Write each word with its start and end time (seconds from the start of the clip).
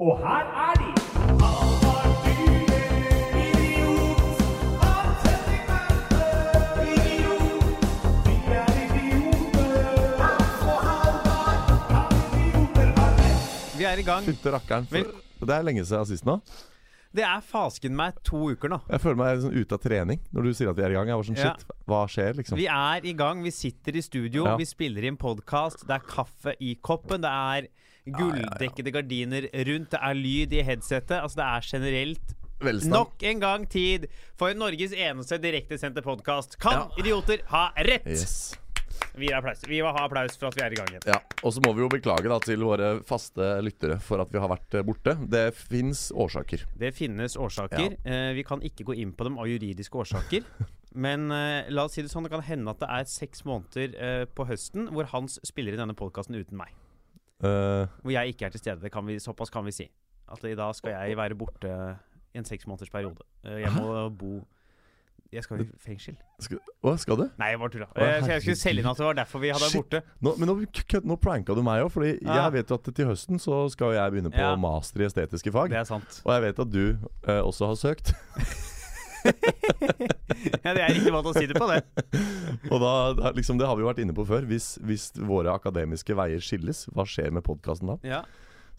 Og 0.00 0.18
her 0.18 0.44
er 0.70 0.74
de! 0.80 2.00
Vi 13.80 13.86
er 13.88 14.00
i 14.00 14.04
gang. 14.04 14.26
Fylte 14.26 14.52
rakkeren. 14.52 14.88
For, 14.90 15.46
det 15.48 15.54
er 15.56 15.64
lenge 15.64 15.84
siden 15.88 16.08
sist 16.10 16.26
nå. 16.28 16.34
Det 17.16 17.24
er 17.26 17.40
fasken 17.42 17.94
meg 17.98 18.18
to 18.26 18.52
uker 18.52 18.70
nå. 18.70 18.78
Jeg 18.92 19.02
føler 19.02 19.18
meg 19.18 19.40
sånn 19.42 19.56
ute 19.56 19.74
av 19.74 19.80
trening 19.82 20.20
når 20.36 20.46
du 20.46 20.50
sier 20.54 20.68
at 20.70 20.76
vi 20.78 20.84
er 20.86 20.92
i 20.92 20.98
gang. 20.98 21.08
Jeg 21.10 21.18
var 21.18 21.26
sånn, 21.26 21.38
Ja. 21.40 21.54
shit, 21.56 21.72
hva 21.90 22.02
skjer, 22.06 22.36
liksom? 22.38 22.58
Vi 22.60 22.66
er 22.70 23.06
i 23.08 23.14
gang. 23.18 23.40
Vi 23.42 23.50
sitter 23.50 23.96
i 23.96 24.02
studio, 24.04 24.44
Ja. 24.46 24.56
vi 24.60 24.64
spiller 24.68 25.02
inn 25.08 25.16
podkast. 25.16 25.86
Det 25.88 25.96
er 25.96 26.04
kaffe 26.06 26.54
i 26.60 26.76
koppen. 26.76 27.22
Det 27.24 27.32
er 27.32 27.66
gulldekkede 28.06 28.92
gardiner 28.94 29.48
rundt. 29.68 29.90
Det 29.92 30.00
er 30.00 30.14
lyd 30.18 30.52
i 30.56 30.62
headsetet. 30.66 31.18
Altså, 31.20 31.40
det 31.40 31.48
er 31.48 31.68
generelt 31.70 32.34
Velstand. 32.60 32.92
nok 32.92 33.22
en 33.22 33.40
gang 33.40 33.68
tid 33.68 34.06
for 34.38 34.52
Norges 34.54 34.92
eneste 34.92 35.38
direktesendte 35.40 36.02
podkast. 36.04 36.58
Kan 36.60 36.72
Ja. 36.72 36.88
idioter 36.98 37.42
ha 37.48 37.70
rett? 37.76 38.06
Yes. 38.06 38.56
Vi, 39.16 39.26
gir 39.26 39.34
applaus. 39.36 39.62
vi 39.66 39.80
må 39.82 39.90
ha 39.96 40.04
applaus 40.04 40.36
for 40.36 40.48
at 40.48 40.54
vi 40.54 40.62
er 40.62 40.72
i 40.72 40.76
gang 40.76 40.88
igjen. 40.92 41.02
Ja, 41.06 41.18
Og 41.42 41.52
så 41.54 41.60
må 41.64 41.72
vi 41.74 41.80
jo 41.82 41.88
beklage 41.88 42.28
da 42.28 42.38
til 42.38 42.58
våre 42.62 43.02
faste 43.02 43.40
lyttere 43.64 43.98
for 44.00 44.20
at 44.20 44.30
vi 44.30 44.38
har 44.38 44.48
vært 44.48 44.74
eh, 44.74 44.82
borte. 44.82 45.14
Det 45.28 45.54
fins 45.56 46.10
årsaker. 46.12 46.64
Det 46.78 46.92
finnes 46.94 47.34
årsaker. 47.36 47.96
Eh, 48.04 48.32
vi 48.36 48.42
kan 48.44 48.60
ikke 48.60 48.84
gå 48.84 48.94
inn 49.00 49.12
på 49.12 49.24
dem 49.24 49.38
av 49.38 49.46
juridiske 49.48 49.92
årsaker. 49.98 50.44
Men 50.94 51.30
eh, 51.32 51.70
la 51.70 51.84
oss 51.84 51.94
si 51.94 52.02
det 52.02 52.10
sånn, 52.10 52.24
det 52.26 52.30
kan 52.32 52.42
hende 52.42 52.70
at 52.70 52.80
det 52.82 52.88
er 52.90 53.04
seks 53.04 53.42
måneder 53.44 53.94
eh, 53.98 54.24
på 54.26 54.46
høsten 54.46 54.88
hvor 54.92 55.04
Hans 55.12 55.38
spiller 55.44 55.72
i 55.72 55.80
denne 55.80 55.94
podkasten 55.94 56.34
uten 56.38 56.56
meg. 56.60 56.68
Eh, 57.42 57.86
Hvor 58.02 58.12
jeg 58.12 58.28
ikke 58.34 58.46
er 58.46 58.50
til 58.50 58.60
stede. 58.60 58.80
Det 58.82 58.92
kan 58.92 59.06
vi, 59.06 59.18
såpass 59.18 59.50
kan 59.50 59.64
vi 59.64 59.72
si. 59.72 59.88
At 60.30 60.44
i 60.44 60.54
dag 60.54 60.74
skal 60.74 60.92
jeg 60.92 61.16
være 61.16 61.34
borte 61.34 61.70
i 62.34 62.38
en 62.38 62.44
seks 62.44 62.66
måneders 62.66 62.90
periode. 62.92 63.24
Eh, 63.44 63.62
jeg 63.64 63.72
må 63.74 64.08
bo 64.16 64.40
Jeg 65.32 65.44
skal 65.44 65.60
i 65.62 65.64
fengsel. 65.78 66.16
skal, 66.42 66.58
å, 66.82 66.96
skal 66.98 67.16
du? 67.16 67.22
Nei, 67.38 67.50
jeg 67.52 67.58
bare 67.60 67.70
tulla. 67.70 67.86
Å, 67.94 68.00
Eh, 68.02 68.26
jeg 68.32 68.42
skulle 68.42 68.56
selge 68.58 68.80
inn 68.82 68.88
at 68.90 68.96
det 68.98 69.04
var 69.06 69.14
derfor 69.14 69.38
vi 69.38 69.48
hadde 69.52 69.62
vært 69.62 69.70
Shit. 69.70 69.84
borte. 69.90 70.02
Nå, 70.26 70.32
men 70.38 70.48
nå, 70.48 71.02
nå 71.06 71.16
pranka 71.22 71.54
du 71.54 71.62
meg 71.62 71.84
òg, 71.84 71.90
Fordi 71.92 72.18
Ja. 72.24 72.44
jeg 72.50 72.52
vet 72.52 72.68
jo 72.68 72.74
at 72.74 72.94
til 72.94 73.06
høsten 73.06 73.38
så 73.38 73.70
skal 73.70 73.92
jeg 73.94 74.10
begynne 74.12 74.32
på 74.34 74.38
Ja. 74.42 74.56
master 74.56 75.02
i 75.02 75.06
estetiske 75.06 75.52
fag. 75.52 75.70
Det 75.70 75.78
er 75.78 75.84
sant. 75.84 76.22
Og 76.26 76.32
jeg 76.34 76.42
vet 76.42 76.58
at 76.58 76.70
du 76.70 76.98
eh, 77.28 77.42
også 77.46 77.66
har 77.70 77.76
søkt. 77.78 78.12
ja, 79.24 80.72
det 80.74 80.82
er 80.82 80.92
riktig 80.94 81.12
måte 81.14 81.32
å 81.32 81.36
si 81.36 81.46
det 81.50 81.56
på, 81.58 81.66
det. 81.70 81.80
Og 82.70 82.78
da, 82.82 82.92
da 83.16 83.32
liksom, 83.36 83.58
Det 83.60 83.68
har 83.68 83.76
vi 83.76 83.84
jo 83.84 83.90
vært 83.90 84.00
inne 84.04 84.14
på 84.16 84.24
før. 84.28 84.46
Hvis, 84.48 84.74
hvis 84.86 85.10
våre 85.16 85.52
akademiske 85.54 86.16
veier 86.16 86.44
skilles, 86.44 86.86
hva 86.94 87.06
skjer 87.08 87.32
med 87.34 87.44
podkasten 87.46 87.92
da? 87.92 87.98
Ja. 88.06 88.22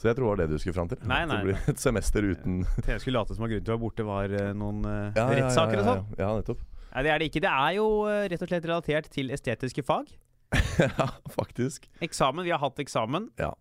Så 0.01 0.09
jeg 0.09 0.17
tror 0.17 0.31
det 0.31 0.31
var 0.31 0.39
det 0.41 0.57
du 0.57 0.61
skulle 0.61 0.73
fram 0.73 0.89
til. 0.89 0.97
Nei, 1.05 1.21
nei, 1.29 1.37
Det 1.37 1.51
blir 1.51 1.69
et 1.69 1.81
semester 1.81 2.25
uten 2.25 2.63
Det 2.87 2.97
skulle 3.03 3.19
late 3.19 3.35
som 3.37 3.45
at 3.45 3.51
grunnen 3.51 3.67
til 3.67 3.73
å 3.73 3.75
være 3.75 3.83
borte, 3.83 4.05
var 4.07 4.33
eh, 4.33 4.51
noen 4.57 4.81
uh, 4.87 4.93
Ja, 5.13 5.13
ja, 5.13 5.25
ja, 5.27 5.39
rettssaker 5.43 5.81
og 5.81 5.89
sånn. 5.89 6.05
Ja, 6.17 6.29
nettopp. 6.39 6.63
Nei, 6.91 7.03
det 7.05 7.11
er 7.13 7.21
det 7.21 7.27
ikke. 7.29 7.43
Det 7.45 7.51
er 7.53 7.75
jo 7.77 7.87
eh, 8.09 8.23
rett 8.33 8.41
og 8.41 8.49
slett 8.49 8.65
relatert 8.67 9.11
til 9.13 9.29
estetiske 9.35 9.85
fag. 9.85 10.09
ja, 10.81 11.07
faktisk. 11.31 11.85
Eksamen. 12.01 12.43
Vi 12.47 12.53
har 12.55 12.63
hatt 12.63 12.81
eksamen. 12.81 13.29
Ja. 13.39 13.53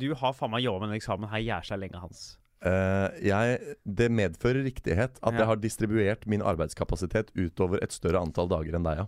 Du 0.00 0.06
har 0.16 0.32
faen 0.32 0.54
meg 0.54 0.62
jobba 0.64 0.86
med 0.86 0.94
den 0.94 1.02
eksamen 1.02 1.28
her 1.28 1.42
jævla 1.44 1.76
lenge, 1.82 2.00
Hans. 2.00 2.22
Eh, 2.66 3.08
jeg, 3.28 3.76
det 3.86 4.08
medfører 4.10 4.64
riktighet 4.66 5.18
at 5.22 5.32
Ja. 5.32 5.38
jeg 5.38 5.46
har 5.46 5.56
distribuert 5.62 6.26
min 6.26 6.42
arbeidskapasitet 6.42 7.30
utover 7.38 7.78
et 7.82 7.92
større 7.94 8.18
antall 8.20 8.48
dager 8.50 8.74
enn 8.74 8.82
deg, 8.88 9.04
ja. 9.04 9.06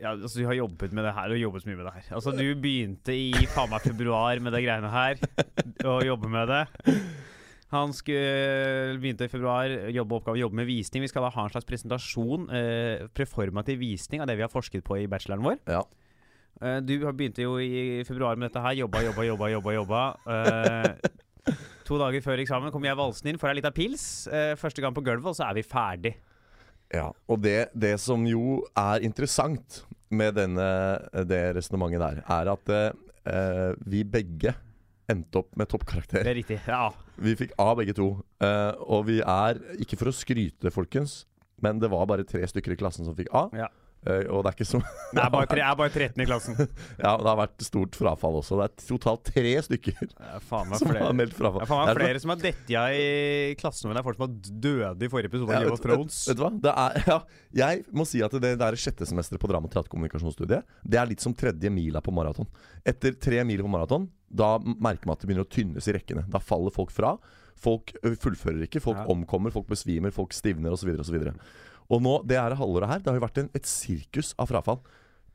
Ja, 0.00 0.14
altså 0.16 0.40
Du 0.40 0.46
har 0.48 0.54
jobbet 0.56 0.94
med 0.96 1.04
det 1.04 1.12
her 1.12 1.28
og 1.28 1.36
jobbet 1.36 1.62
så 1.62 1.68
mye 1.68 1.76
med 1.76 1.84
det 1.84 1.92
her. 1.98 2.14
Altså 2.16 2.32
Du 2.32 2.54
begynte 2.56 3.12
i 3.12 3.34
faen 3.52 3.68
meg 3.68 3.82
februar 3.84 4.40
med 4.40 4.54
det 4.56 4.62
greiene 4.64 4.88
her. 4.88 5.20
Å 5.84 5.98
jobbe 6.06 6.30
med 6.32 6.48
det. 6.48 6.62
Han 7.70 7.92
skulle, 7.92 8.96
begynte 8.98 9.28
i 9.28 9.30
februar, 9.30 9.68
jobbe 9.92 10.16
oppgave, 10.16 10.40
jobbe 10.40 10.56
med 10.56 10.66
visning. 10.66 11.04
Vi 11.04 11.10
skal 11.12 11.22
da 11.22 11.28
ha 11.30 11.44
en 11.44 11.52
slags 11.52 11.68
presentasjon, 11.68 12.48
eh, 12.50 13.04
preformativ 13.14 13.78
visning 13.78 14.24
av 14.24 14.26
det 14.26 14.38
vi 14.40 14.42
har 14.42 14.50
forsket 14.50 14.82
på 14.82 14.96
i 15.02 15.06
bacheloren 15.06 15.44
vår. 15.44 15.60
Ja. 15.68 15.84
Eh, 16.64 16.80
du 16.80 16.96
begynte 17.12 17.44
jo 17.44 17.58
i 17.62 18.00
februar 18.08 18.34
med 18.40 18.48
dette 18.50 18.64
her. 18.64 18.72
Jobba, 18.80 19.04
jobba, 19.04 19.28
jobba. 19.28 19.50
jobba, 19.52 19.76
jobba. 19.76 20.02
Eh, 20.26 21.54
to 21.90 21.98
dager 22.00 22.22
før 22.24 22.42
eksamen 22.42 22.72
kommer 22.74 22.90
jeg 22.90 22.98
valsende 23.00 23.32
inn, 23.32 23.40
får 23.40 23.52
ei 23.52 23.58
lita 23.58 23.72
pils. 23.74 24.04
Eh, 24.30 24.54
første 24.60 24.82
gang 24.84 24.94
på 24.96 25.04
gulvet, 25.06 25.32
og 25.32 25.38
så 25.38 25.48
er 25.48 25.58
vi 25.58 25.66
ferdig. 25.66 26.14
Ja, 26.90 27.10
og 27.30 27.42
det, 27.42 27.70
det 27.74 27.94
som 28.02 28.24
jo 28.26 28.60
er 28.78 29.02
interessant 29.06 29.84
med 30.10 30.34
denne, 30.38 30.66
det 31.30 31.44
resonnementet 31.54 32.02
der, 32.02 32.22
er 32.26 32.50
at 32.50 32.72
eh, 32.74 33.70
vi 33.86 34.02
begge 34.02 34.56
endte 35.10 35.42
opp 35.42 35.54
med 35.58 35.70
toppkarakter. 35.70 36.22
Det 36.26 36.32
er 36.32 36.38
riktig. 36.38 36.58
Ja. 36.66 36.88
Vi 37.20 37.34
fikk 37.38 37.54
A 37.60 37.72
begge 37.78 37.94
to. 37.98 38.12
Eh, 38.42 38.72
og 38.86 39.06
vi 39.10 39.20
er, 39.22 39.60
ikke 39.82 39.98
for 40.00 40.10
å 40.10 40.14
skryte, 40.14 40.72
folkens, 40.74 41.24
men 41.62 41.82
det 41.82 41.90
var 41.92 42.06
bare 42.10 42.26
tre 42.26 42.42
stykker 42.46 42.74
i 42.74 42.80
klassen 42.80 43.06
som 43.06 43.16
fikk 43.18 43.30
A. 43.36 43.46
Ja. 43.66 43.70
Eh, 44.00 44.22
og 44.32 44.40
det 44.46 44.48
er 44.48 44.54
ikke 44.56 44.64
så 44.64 44.78
Det 45.12 45.20
er 45.20 45.28
bare, 45.28 45.44
tre, 45.50 45.60
er 45.60 45.74
bare 45.76 45.90
13 45.92 46.22
i 46.22 46.24
klassen. 46.24 46.54
Ja, 47.04 47.10
det 47.20 47.26
har 47.28 47.36
vært 47.36 47.64
stort 47.66 47.98
frafall 48.00 48.38
også. 48.38 48.56
Det 48.56 48.68
er 48.70 48.86
totalt 48.88 49.24
tre 49.28 49.50
stykker 49.66 49.98
er 50.06 50.40
som 50.48 50.88
flere. 50.88 51.02
har 51.04 51.12
meldt 51.18 51.34
frafall. 51.36 51.60
Det 51.60 51.66
er 51.66 51.72
faen 51.74 51.84
meg 51.84 51.92
er- 51.92 52.00
flere 52.00 52.22
som 52.22 52.32
har 52.32 52.40
detta 52.40 52.84
i 52.96 53.54
klassen, 53.60 53.90
men 53.90 53.98
det 53.98 54.00
er 54.00 54.06
folk 54.08 54.16
som 54.16 54.24
har 54.24 54.60
døde 54.64 55.04
i 55.04 55.10
forrige 55.12 55.28
episode 55.28 55.50
av 55.50 55.52
Ja, 55.52 55.60
Game 55.66 55.74
of 55.74 55.82
vet- 55.82 55.84
Thrones. 55.90 56.20
Vet, 56.24 56.32
vet 56.32 56.40
du 56.40 56.44
hva? 56.46 56.52
Det 56.64 56.72
er, 56.86 57.04
ja, 57.12 57.18
jeg 57.60 57.84
må 57.92 58.06
si 58.08 58.22
at 58.24 58.38
det 58.40 58.54
der 58.64 58.78
sjette 58.80 59.04
semesteret 59.10 59.42
på 59.44 59.50
drama- 59.52 59.68
og 59.68 59.74
teaterkommunikasjonsstudiet, 59.76 60.64
det 60.88 61.00
er 61.02 61.10
litt 61.12 61.20
som 61.20 61.36
tredje 61.36 61.68
mila 61.76 62.00
på 62.00 62.14
maraton. 62.16 62.48
Etter 62.88 63.18
tre 63.20 63.44
mil 63.44 63.60
på 63.66 63.68
maraton, 63.76 64.08
da 64.32 64.54
merker 64.62 65.10
man 65.10 65.18
at 65.18 65.20
det 65.20 65.28
begynner 65.28 65.44
å 65.44 65.52
tynnes 65.52 65.88
i 65.90 65.94
rekkene. 65.98 66.24
Da 66.30 66.40
faller 66.40 66.72
folk 66.72 66.92
fra. 66.94 67.16
Folk 67.60 67.92
fullfører 68.00 68.62
ikke, 68.64 68.80
folk 68.80 68.96
Ja. 68.96 69.04
omkommer, 69.12 69.52
folk 69.52 69.66
besvimer, 69.68 70.08
folk 70.16 70.32
stivner 70.32 70.72
osv. 70.72 70.94
osv. 71.04 71.18
Og 71.90 72.02
nå, 72.04 72.14
det 72.28 72.38
her 72.38 72.54
halvåret 72.58 72.90
her, 72.90 73.02
det 73.02 73.10
har 73.10 73.18
jo 73.18 73.26
vært 73.26 73.42
en, 73.42 73.50
et 73.56 73.66
sirkus 73.66 74.32
av 74.38 74.50
frafall. 74.50 74.80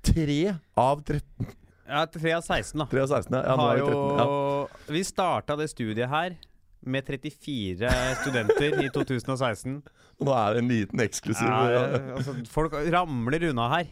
Tre 0.06 0.42
av 0.80 1.02
13 1.04 1.48
Ja, 1.86 2.06
3 2.10 2.32
av 2.38 2.44
16, 2.46 2.80
da. 2.82 2.88
3 2.90 3.02
av 3.04 3.12
16, 3.12 3.36
ja. 3.36 3.42
ja 3.46 3.56
nå 3.60 3.66
har 3.66 3.80
jo 3.82 3.88
13. 3.90 4.20
Ja. 4.22 4.94
Vi 4.96 5.02
starta 5.06 5.58
det 5.60 5.68
studiet 5.74 6.10
her 6.10 6.38
med 6.86 7.06
34 7.06 7.92
studenter 8.22 8.80
i 8.86 8.90
2016. 8.94 9.78
Nå 10.22 10.34
er 10.38 10.56
det 10.56 10.64
en 10.64 10.72
liten 10.72 11.04
eksklusiv 11.04 11.50
Ja, 11.50 11.86
altså, 12.16 12.36
folk 12.50 12.76
ramler 12.94 13.50
unna 13.50 13.68
her. 13.74 13.90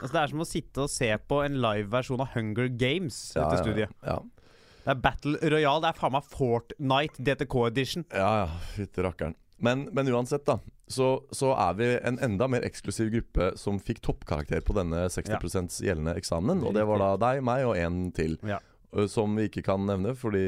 Altså, 0.00 0.12
det 0.16 0.20
er 0.22 0.32
som 0.32 0.42
å 0.42 0.48
sitte 0.48 0.84
og 0.84 0.90
se 0.90 1.08
på 1.30 1.42
en 1.44 1.60
liveversjon 1.62 2.22
av 2.24 2.32
Hunger 2.34 2.70
Games. 2.74 3.18
Ja, 3.36 3.46
Dette 3.46 3.62
studiet 3.62 3.92
Ja, 4.02 4.18
Det 4.82 4.94
er 4.96 5.02
Battle 5.04 5.52
Royale. 5.54 5.84
Det 5.84 5.92
er 5.92 6.00
faen 6.00 6.16
meg 6.16 6.26
Fortnite 6.32 7.26
DTK 7.28 7.58
Edition. 7.68 8.08
ja, 8.10 8.30
ja 8.42 8.48
fytti 8.74 9.04
rakkeren. 9.06 9.36
Men, 9.62 9.86
men 9.94 10.08
uansett, 10.10 10.42
da. 10.48 10.58
Så, 10.92 11.08
så 11.34 11.52
er 11.56 11.78
vi 11.78 11.88
en 12.04 12.18
enda 12.22 12.48
mer 12.50 12.66
eksklusiv 12.66 13.12
gruppe 13.14 13.52
som 13.60 13.80
fikk 13.82 14.02
toppkarakter 14.04 14.62
på 14.66 14.76
denne 14.76 15.06
60% 15.12 15.80
gjeldende 15.84 16.16
eksamenen. 16.20 16.64
Og 16.66 16.76
det 16.76 16.84
var 16.88 17.02
da 17.02 17.14
deg, 17.22 17.42
meg 17.46 17.64
og 17.68 17.78
en 17.80 18.04
til. 18.16 18.36
Ja. 18.46 18.60
Som 19.08 19.38
vi 19.38 19.46
ikke 19.48 19.62
kan 19.64 19.86
nevne, 19.88 20.12
fordi 20.18 20.42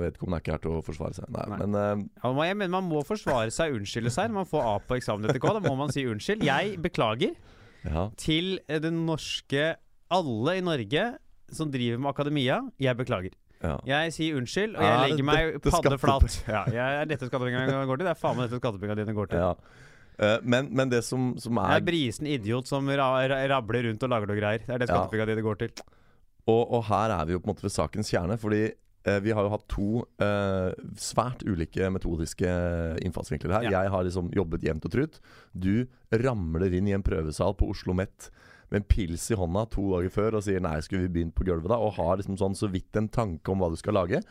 vedkommende 0.00 0.38
er 0.38 0.44
ikke 0.44 0.54
her 0.54 0.62
til 0.64 0.78
å 0.78 0.84
forsvare 0.84 1.18
seg. 1.18 1.28
Nei, 1.34 1.44
Nei. 1.52 1.58
Men 1.60 1.76
uh, 1.76 2.06
Ja, 2.22 2.46
jeg 2.48 2.70
Man 2.72 2.88
må 2.88 3.02
forsvare 3.04 3.52
seg 3.52 3.76
unnskylde 3.76 4.12
seg 4.14 4.30
når 4.30 4.38
man 4.40 4.48
får 4.48 4.64
A 4.64 4.78
på 4.80 4.96
eksamen 4.96 5.28
DTK. 5.28 5.50
Da 5.58 5.62
må 5.66 5.74
man 5.82 5.92
si 5.92 6.06
unnskyld. 6.08 6.46
Jeg 6.46 6.78
beklager 6.84 7.36
ja. 7.84 8.08
til 8.16 8.56
det 8.64 8.92
norske 8.94 9.74
Alle 10.08 10.56
i 10.56 10.64
Norge 10.64 11.04
som 11.52 11.70
driver 11.70 12.00
med 12.00 12.14
akademia. 12.14 12.62
Jeg 12.80 12.96
beklager. 12.98 13.36
Ja. 13.62 13.78
Jeg 13.88 14.12
sier 14.16 14.36
unnskyld, 14.38 14.76
og 14.76 14.84
jeg 14.84 15.10
legger 15.10 15.26
meg 15.26 15.58
paddeflat. 15.64 16.38
Ja, 16.48 16.62
jeg 16.70 17.00
er 17.00 17.10
dette 17.10 17.28
skattepengene 17.30 17.84
går 17.88 18.00
til. 18.00 18.06
Det 18.08 18.14
er 18.14 18.20
faen 18.20 18.38
meg 18.38 18.48
dette 18.50 18.60
skattepengene 18.62 19.04
dine 19.04 19.16
går 19.16 19.32
til. 19.32 19.44
ja. 19.44 19.82
Eh, 20.16 20.38
men, 20.48 20.70
men 20.72 20.88
det 20.88 21.02
som, 21.04 21.34
som 21.36 21.58
er 21.60 21.74
er 21.74 21.82
er 21.82 21.84
brisen 21.84 22.28
idiot 22.30 22.68
som 22.70 22.86
ra 22.88 23.10
ra 23.28 23.42
rabler 23.52 23.84
rundt 23.90 24.06
og 24.06 24.12
lager 24.12 24.30
noe 24.30 24.38
greier. 24.38 24.62
Det 24.64 24.72
er 24.72 24.80
det 24.80 24.88
skattepengene 24.88 25.34
dine 25.34 25.44
går 25.44 25.58
til. 25.60 25.84
Og, 26.46 26.62
og 26.78 26.84
her 26.88 27.12
er 27.18 27.26
vi 27.28 27.34
jo 27.34 27.42
på 27.42 27.50
en 27.50 27.52
måte 27.52 27.66
ved 27.66 27.74
sakens 27.74 28.08
kjerne, 28.14 28.38
fordi 28.40 28.62
eh, 28.70 29.18
vi 29.20 29.34
har 29.36 29.44
jo 29.44 29.52
hatt 29.52 29.66
to 29.68 29.88
eh, 30.22 30.72
svært 30.96 31.44
ulike 31.44 31.90
metodiske 31.92 32.48
innfallsvinkler 33.04 33.58
her. 33.58 33.68
Jeg 33.74 33.92
har 33.92 34.06
liksom 34.08 34.30
jobbet 34.36 34.64
jevnt 34.64 34.86
og 34.88 34.94
trutt. 34.94 35.20
Du 35.52 35.84
ramler 36.14 36.72
inn 36.78 36.88
i 36.88 36.96
en 36.96 37.04
prøvesal 37.04 37.56
på 37.58 37.68
Oslo 37.74 37.96
Met 37.98 38.30
med 38.70 38.82
en 38.82 38.88
pils 38.88 39.30
i 39.30 39.36
hånda 39.38 39.68
to 39.70 39.82
dager 39.94 40.10
før 40.10 40.34
og 40.36 40.42
sier 40.42 40.60
'nei, 40.60 40.80
skulle 40.80 41.06
vi 41.08 41.14
begynt 41.20 41.34
på 41.34 41.44
gulvet', 41.44 41.68
da? 41.68 41.76
Og 41.78 41.94
har 41.94 42.16
liksom 42.18 42.36
sånn 42.36 42.54
så 42.56 42.70
vidt 42.70 42.96
en 42.96 43.08
tanke 43.08 43.48
om 43.48 43.58
hva 43.58 43.70
du 43.70 43.76
skal 43.76 43.94
lage. 43.94 44.22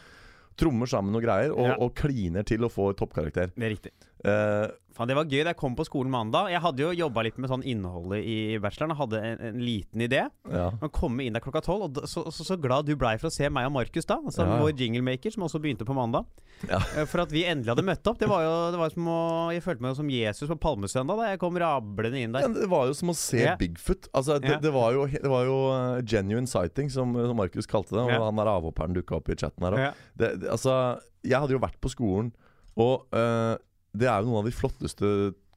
Trommer 0.58 0.88
sammen 0.88 1.12
noen 1.12 1.24
greier 1.24 1.52
og, 1.52 1.66
Ja. 1.68 1.76
og 1.80 1.96
kliner 1.96 2.44
til 2.46 2.60
å 2.60 2.70
få 2.72 2.94
toppkarakter. 2.96 3.52
Det 3.56 3.64
er 3.64 3.76
riktig. 3.76 3.92
Eh, 4.24 4.68
Faen, 4.96 5.10
Det 5.12 5.16
var 5.18 5.26
gøy 5.28 5.42
da 5.44 5.52
jeg 5.52 5.58
kom 5.60 5.74
på 5.76 5.84
skolen 5.84 6.08
mandag. 6.10 6.48
Jeg 6.54 6.62
hadde 6.64 6.80
jo 6.80 6.94
jobba 6.96 7.24
litt 7.28 7.36
med 7.38 7.50
sånn 7.52 7.66
innholdet 7.68 8.24
i 8.24 8.36
bacheloren. 8.64 8.94
og 8.96 9.00
Hadde 9.02 9.20
en, 9.20 9.42
en 9.50 9.58
liten 9.60 10.00
idé. 10.06 10.22
ja. 10.50 10.70
Man 10.80 10.90
komme 10.96 11.26
inn 11.26 11.34
der 11.36 11.42
klokka 11.44 11.60
tolv, 11.66 11.90
og 12.00 12.08
så, 12.08 12.24
så, 12.32 12.46
så 12.48 12.56
glad 12.56 12.86
du 12.88 12.96
blei 12.96 13.18
for 13.20 13.28
å 13.28 13.34
se 13.36 13.50
meg 13.52 13.68
og 13.68 13.74
Markus 13.76 14.08
da. 14.08 14.16
Altså 14.24 14.46
Ja. 14.48 14.56
Vår 14.64 14.72
jinglemaker, 14.80 15.34
som 15.36 15.44
også 15.44 15.60
begynte 15.60 15.84
på 15.86 15.94
mandag. 15.98 16.24
Ja. 16.70 16.80
Eh, 16.96 17.04
For 17.12 17.20
at 17.26 17.30
vi 17.36 17.44
endelig 17.44 17.74
hadde 17.74 17.84
møtt 17.84 18.08
opp. 18.08 18.18
Det 18.24 18.30
var 18.32 18.46
jo, 18.46 18.54
det 18.72 18.80
var 18.80 18.90
som 18.96 19.10
å, 19.12 19.20
Jeg 19.52 19.66
følte 19.68 19.82
meg 19.84 19.98
som 20.00 20.10
Jesus 20.16 20.48
på 20.48 20.60
palmesøndag 20.64 21.20
da 21.20 21.28
jeg 21.34 21.40
kom 21.44 21.60
rablende 21.60 22.22
inn 22.24 22.32
Ja, 22.40 22.48
der. 22.48 22.56
det 22.62 22.70
var 22.72 22.88
jo 22.88 22.94
som 22.96 23.12
å 23.12 23.18
se 23.20 23.44
Ja. 23.44 23.58
Bigfoot. 23.60 24.08
Altså, 24.16 24.40
det, 24.40 24.50
Ja. 24.56 24.60
det 24.64 24.72
var 24.72 24.94
jo, 24.96 25.06
det 25.12 25.28
var 25.28 25.44
jo 25.44 25.60
uh, 25.76 26.00
genuine 26.08 26.48
sighting, 26.48 26.88
som, 26.90 27.12
som 27.14 27.36
Markus 27.36 27.68
kalte 27.68 27.92
det. 28.00 28.00
Og 28.08 28.16
Ja. 28.16 28.24
han 28.24 28.36
der 28.40 28.48
avhopperen 28.48 28.96
dukka 28.96 29.20
opp 29.20 29.28
i 29.28 29.36
chatten 29.36 29.60
her 29.68 29.76
òg. 29.76 29.84
Ja. 29.92 30.32
Altså, 30.56 31.02
Jeg 31.22 31.36
hadde 31.42 31.52
jo 31.52 31.60
vært 31.60 31.82
på 31.84 31.92
skolen, 31.92 32.32
og 32.80 33.08
eh, 33.12 33.58
det 33.98 34.08
er 34.12 34.22
jo 34.22 34.30
noen 34.32 34.44
av 34.44 34.46
de 34.50 34.56
flotteste 34.56 35.10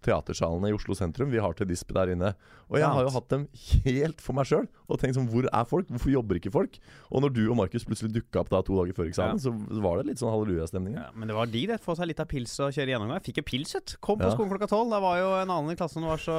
teatersalene 0.06 0.69
i 0.70 0.75
Oslo 0.76 0.94
sentrum. 0.94 1.26
Vi 1.32 1.40
har 1.43 1.56
til 1.58 1.67
disp 1.67 1.88
der 1.93 2.12
inne. 2.12 2.29
Og 2.70 2.76
jeg 2.79 2.87
har 2.87 3.02
jo 3.02 3.11
hatt 3.11 3.29
dem 3.32 3.49
helt 3.82 4.20
for 4.23 4.37
meg 4.38 4.46
sjøl. 4.46 4.69
Og 4.87 5.00
tenkt 5.02 5.17
sånn 5.19 5.26
Hvor 5.32 5.49
er 5.50 5.64
folk? 5.67 5.88
Hvorfor 5.90 6.12
jobber 6.12 6.38
ikke 6.38 6.52
folk? 6.55 6.76
Og 7.11 7.25
når 7.25 7.32
du 7.35 7.40
og 7.50 7.56
Markus 7.58 7.82
plutselig 7.88 8.12
dukka 8.14 8.44
opp 8.44 8.52
da 8.52 8.61
to 8.62 8.76
dager 8.79 8.94
før 8.94 9.08
eksamen, 9.11 9.40
så 9.43 9.50
var 9.82 9.99
det 9.99 10.06
litt 10.12 10.23
sånn 10.23 10.31
hallelujastemning. 10.31 10.94
Ja, 11.00 11.08
men 11.19 11.26
det 11.26 11.35
var 11.35 11.50
de 11.50 11.64
det. 11.73 11.81
Få 11.82 11.96
seg 11.99 12.12
litt 12.12 12.23
av 12.23 12.29
pils 12.31 12.55
og 12.62 12.70
kjøre 12.79 12.94
gjennom. 12.94 13.11
Jeg 13.19 13.26
fikk 13.26 13.40
jo 13.43 13.46
pils, 13.50 13.75
vet. 13.75 13.96
Kom 14.00 14.20
på 14.23 14.29
Ja. 14.31 14.37
skolen 14.37 14.52
klokka 14.55 14.70
tolv. 14.70 14.94
Da 14.94 15.00
var 15.02 15.19
jo 15.19 15.32
en 15.43 15.50
annen 15.56 15.75
i 15.75 15.79
klassen 15.81 15.99
som 15.99 16.06
var 16.12 16.23
så 16.23 16.38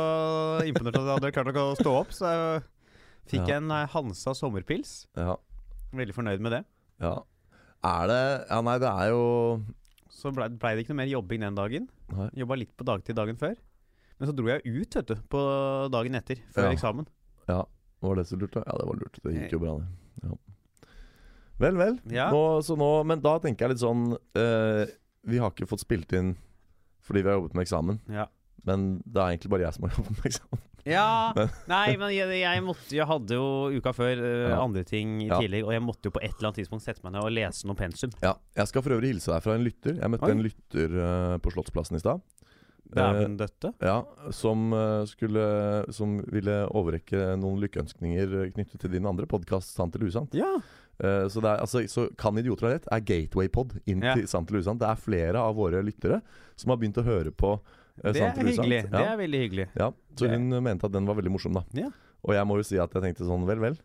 imponert 0.64 0.96
at 0.96 1.04
de 1.04 1.16
hadde 1.18 1.34
klart 1.36 1.52
å 1.60 1.76
stå 1.76 1.98
opp. 2.00 2.16
Så 2.16 2.32
jeg 2.32 2.64
fikk 3.36 3.48
Ja. 3.52 3.58
en 3.60 3.70
eh, 3.76 3.88
Hansa 3.92 4.32
sommerpils. 4.40 5.06
Ja. 5.20 5.36
Veldig 5.92 6.16
fornøyd 6.16 6.40
med 6.40 6.52
det. 6.56 6.64
ja. 7.02 7.18
Er 7.84 8.08
det 8.08 8.46
Ja, 8.50 8.62
nei, 8.62 8.78
det 8.78 8.88
er 8.92 9.08
jo 9.12 9.64
Så 10.20 10.32
blei 10.36 10.50
ble 10.52 10.74
det 10.76 10.84
ikke 10.84 10.94
noe 10.94 11.00
mer 11.02 11.12
jobbing 11.14 11.44
den 11.46 11.56
dagen. 11.58 11.90
Jobba 12.36 12.58
litt 12.60 12.74
på 12.78 12.86
dagtid 12.88 13.16
dagen 13.18 13.40
før. 13.40 13.56
Men 14.20 14.28
så 14.28 14.36
dro 14.36 14.50
jeg 14.52 14.66
ut, 14.68 14.96
vet 15.00 15.08
du, 15.14 15.16
på 15.32 15.42
dagen 15.94 16.18
etter, 16.20 16.42
før 16.52 16.68
Ja. 16.68 16.72
eksamen. 16.76 17.08
Ja, 17.48 17.62
var 18.04 18.16
det 18.20 18.26
så 18.28 18.36
lurt, 18.40 18.52
da? 18.58 18.64
Ja, 18.68 18.76
det 18.82 18.88
var 18.90 19.00
lurt. 19.00 19.20
Det 19.24 19.32
gikk 19.38 19.54
jo 19.56 19.60
bra, 19.64 19.78
det. 19.80 19.88
Ja. 20.28 20.36
Vel, 21.60 21.76
vel. 21.80 21.96
Ja. 22.12 22.30
Nå, 22.32 22.42
så 22.64 22.76
nå, 22.80 22.90
men 23.08 23.20
da 23.24 23.38
tenker 23.44 23.66
jeg 23.68 23.74
litt 23.74 23.82
sånn 23.84 24.14
eh, 24.40 24.86
Vi 25.28 25.40
har 25.44 25.52
ikke 25.52 25.68
fått 25.68 25.82
spilt 25.84 26.14
inn 26.16 26.36
fordi 27.04 27.24
vi 27.26 27.32
har 27.32 27.40
jobbet 27.40 27.56
med 27.58 27.66
eksamen. 27.66 27.98
Ja. 28.12 28.28
Men 28.68 29.02
det 29.08 29.18
er 29.18 29.32
egentlig 29.34 29.50
bare 29.50 29.64
jeg 29.66 29.74
som 29.76 29.88
har 29.88 29.96
jobbet 29.98 30.20
med 30.20 30.28
eksamen. 30.30 30.62
Ja 30.88 31.32
Men- 31.38 31.50
Nei, 31.68 31.98
men 31.98 32.14
jeg, 32.16 32.30
jeg 32.42 32.64
måtte 32.64 32.96
Jeg 32.96 33.08
hadde 33.10 33.36
jo 33.36 33.50
uka 33.80 33.92
før 33.94 34.22
uh, 34.24 34.50
Ja. 34.54 34.60
andre 34.64 34.84
ting 34.88 35.18
i 35.24 35.28
Ja. 35.28 35.40
tillegg, 35.42 35.66
og 35.68 35.74
jeg 35.76 35.82
måtte 35.86 36.10
jo 36.10 36.12
på 36.16 36.22
et 36.24 36.32
eller 36.38 36.50
annet 36.52 36.62
tidspunkt 36.64 36.84
sette 36.86 37.04
meg 37.04 37.14
ned 37.18 37.24
og 37.28 37.32
lese 37.36 37.68
noe 37.68 37.76
pensum. 37.76 38.12
Ja, 38.24 38.36
Jeg 38.56 38.68
skal 38.72 38.82
for 38.86 38.96
øvrig 38.96 39.14
hilse 39.14 39.32
deg 39.34 39.44
fra 39.44 39.56
en 39.56 39.64
lytter. 39.68 39.96
Jeg 40.00 40.10
møtte 40.10 40.30
Oi. 40.30 40.32
en 40.38 40.44
lytter 40.46 40.90
uh, 41.00 41.38
på 41.44 41.52
Slottsplassen 41.54 41.96
i 42.00 42.04
stad. 42.04 42.22
Dæven 42.90 43.36
døtte. 43.38 43.70
Ja, 43.86 44.00
som, 44.34 44.72
eh, 44.74 45.04
skulle, 45.06 45.44
som 45.94 46.16
ville 46.34 46.66
overrekke 46.74 47.36
noen 47.38 47.60
lykkeønskninger 47.62 48.50
knyttet 48.56 48.80
til 48.82 48.90
din 48.96 49.06
andre 49.06 49.28
podkast, 49.30 49.76
Sant 49.78 49.94
eller 49.94 50.08
usant. 50.10 50.34
Ja. 50.34 50.56
Eh, 50.98 51.28
så, 51.30 51.38
det 51.40 51.52
er, 51.52 51.62
altså, 51.62 51.84
så 51.88 52.08
Kan 52.18 52.40
idioter 52.42 52.66
ha 52.66 52.72
rett? 52.74 52.88
er 52.92 53.00
gateway-pod 53.06 53.78
inn 53.86 54.02
til 54.02 54.26
Sant 54.28 54.50
eller 54.50 54.64
usant. 54.66 54.82
Det 54.82 54.90
er 54.90 54.96
flere 55.06 55.38
av 55.38 55.54
våre 55.56 55.84
lyttere 55.86 56.24
som 56.58 56.72
har 56.74 56.78
begynt 56.82 56.98
å 56.98 57.06
høre 57.06 57.30
på 57.32 57.60
eh, 57.60 57.79
Det 58.04 58.22
er 58.24 58.34
hyggelig. 58.38 58.82
Det 58.92 59.02
er 59.06 59.18
veldig 59.20 59.40
hyggelig. 59.44 59.68
Ja, 59.76 59.92
så 60.16 60.28
Det- 60.28 60.38
hun 60.40 60.50
mente 60.64 60.86
at 60.86 60.92
den 60.92 61.06
var 61.06 61.16
veldig 61.16 61.32
morsom, 61.32 61.54
da. 61.54 61.64
Ja. 61.74 61.90
Og 62.24 62.34
jeg 62.36 62.46
må 62.48 62.58
jo 62.60 62.64
si 62.64 62.78
at 62.78 62.92
jeg 62.94 63.02
tenkte 63.04 63.26
sånn, 63.28 63.46
vel, 63.48 63.60
vel. 63.60 63.78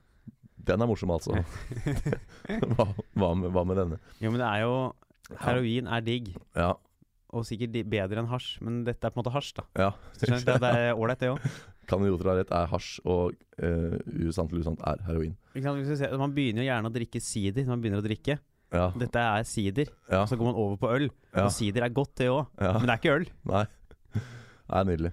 Den 0.65 0.81
er 0.81 0.87
morsom, 0.89 1.11
altså. 1.11 1.35
hva, 2.75 2.87
hva, 3.17 3.31
med, 3.37 3.51
hva 3.53 3.65
med 3.67 3.77
denne? 3.81 3.99
Jo, 4.23 4.31
men 4.33 4.41
det 4.41 4.49
er 4.49 4.65
jo 4.65 4.75
Heroin 5.41 5.87
er 5.89 6.01
digg, 6.05 6.35
Ja. 6.57 6.75
og 7.35 7.45
sikkert 7.49 7.77
bedre 7.91 8.21
enn 8.23 8.29
hasj, 8.31 8.59
men 8.65 8.83
dette 8.85 9.05
er 9.09 9.11
på 9.15 9.19
en 9.19 9.23
måte 9.25 9.33
hasj, 9.35 9.55
da. 9.57 9.65
ja. 9.87 9.91
Skjønner 10.21 10.45
det, 10.45 10.57
det 10.61 10.73
er 10.81 10.95
ålreit, 10.95 11.19
det 11.23 11.31
òg. 11.35 11.47
Kan 11.89 12.01
idioter 12.01 12.31
ha 12.31 12.35
rett 12.39 12.51
er 12.57 12.67
hasj, 12.71 12.99
og 13.05 13.35
uh, 13.61 13.97
usant 14.25 14.49
eller 14.53 14.63
usant 14.65 14.81
er 14.89 15.03
heroin. 15.05 15.35
Man 15.55 16.33
begynner 16.33 16.65
jo 16.65 16.69
gjerne 16.71 16.89
å 16.89 16.93
drikke 16.95 17.21
sider 17.21 17.65
når 17.67 17.75
man 17.75 17.83
begynner 17.85 18.01
å 18.01 18.07
drikke. 18.07 18.39
Ja. 18.75 18.87
Dette 18.99 19.21
er 19.21 19.45
sider. 19.47 19.91
ja, 20.11 20.23
Så 20.27 20.39
går 20.41 20.49
man 20.49 20.57
over 20.59 20.77
på 20.81 20.89
øl. 20.91 21.11
ja, 21.35 21.45
Og 21.45 21.53
sider 21.53 21.85
er 21.85 21.93
godt, 21.95 22.15
det 22.17 22.31
òg. 22.33 22.47
ja. 22.59 22.73
Men 22.79 22.87
det 22.89 22.95
er 22.95 23.03
ikke 23.03 23.17
øl. 23.21 23.27
Nei. 23.53 23.65
Det 24.15 24.79
er 24.81 24.89
nydelig. 24.89 25.13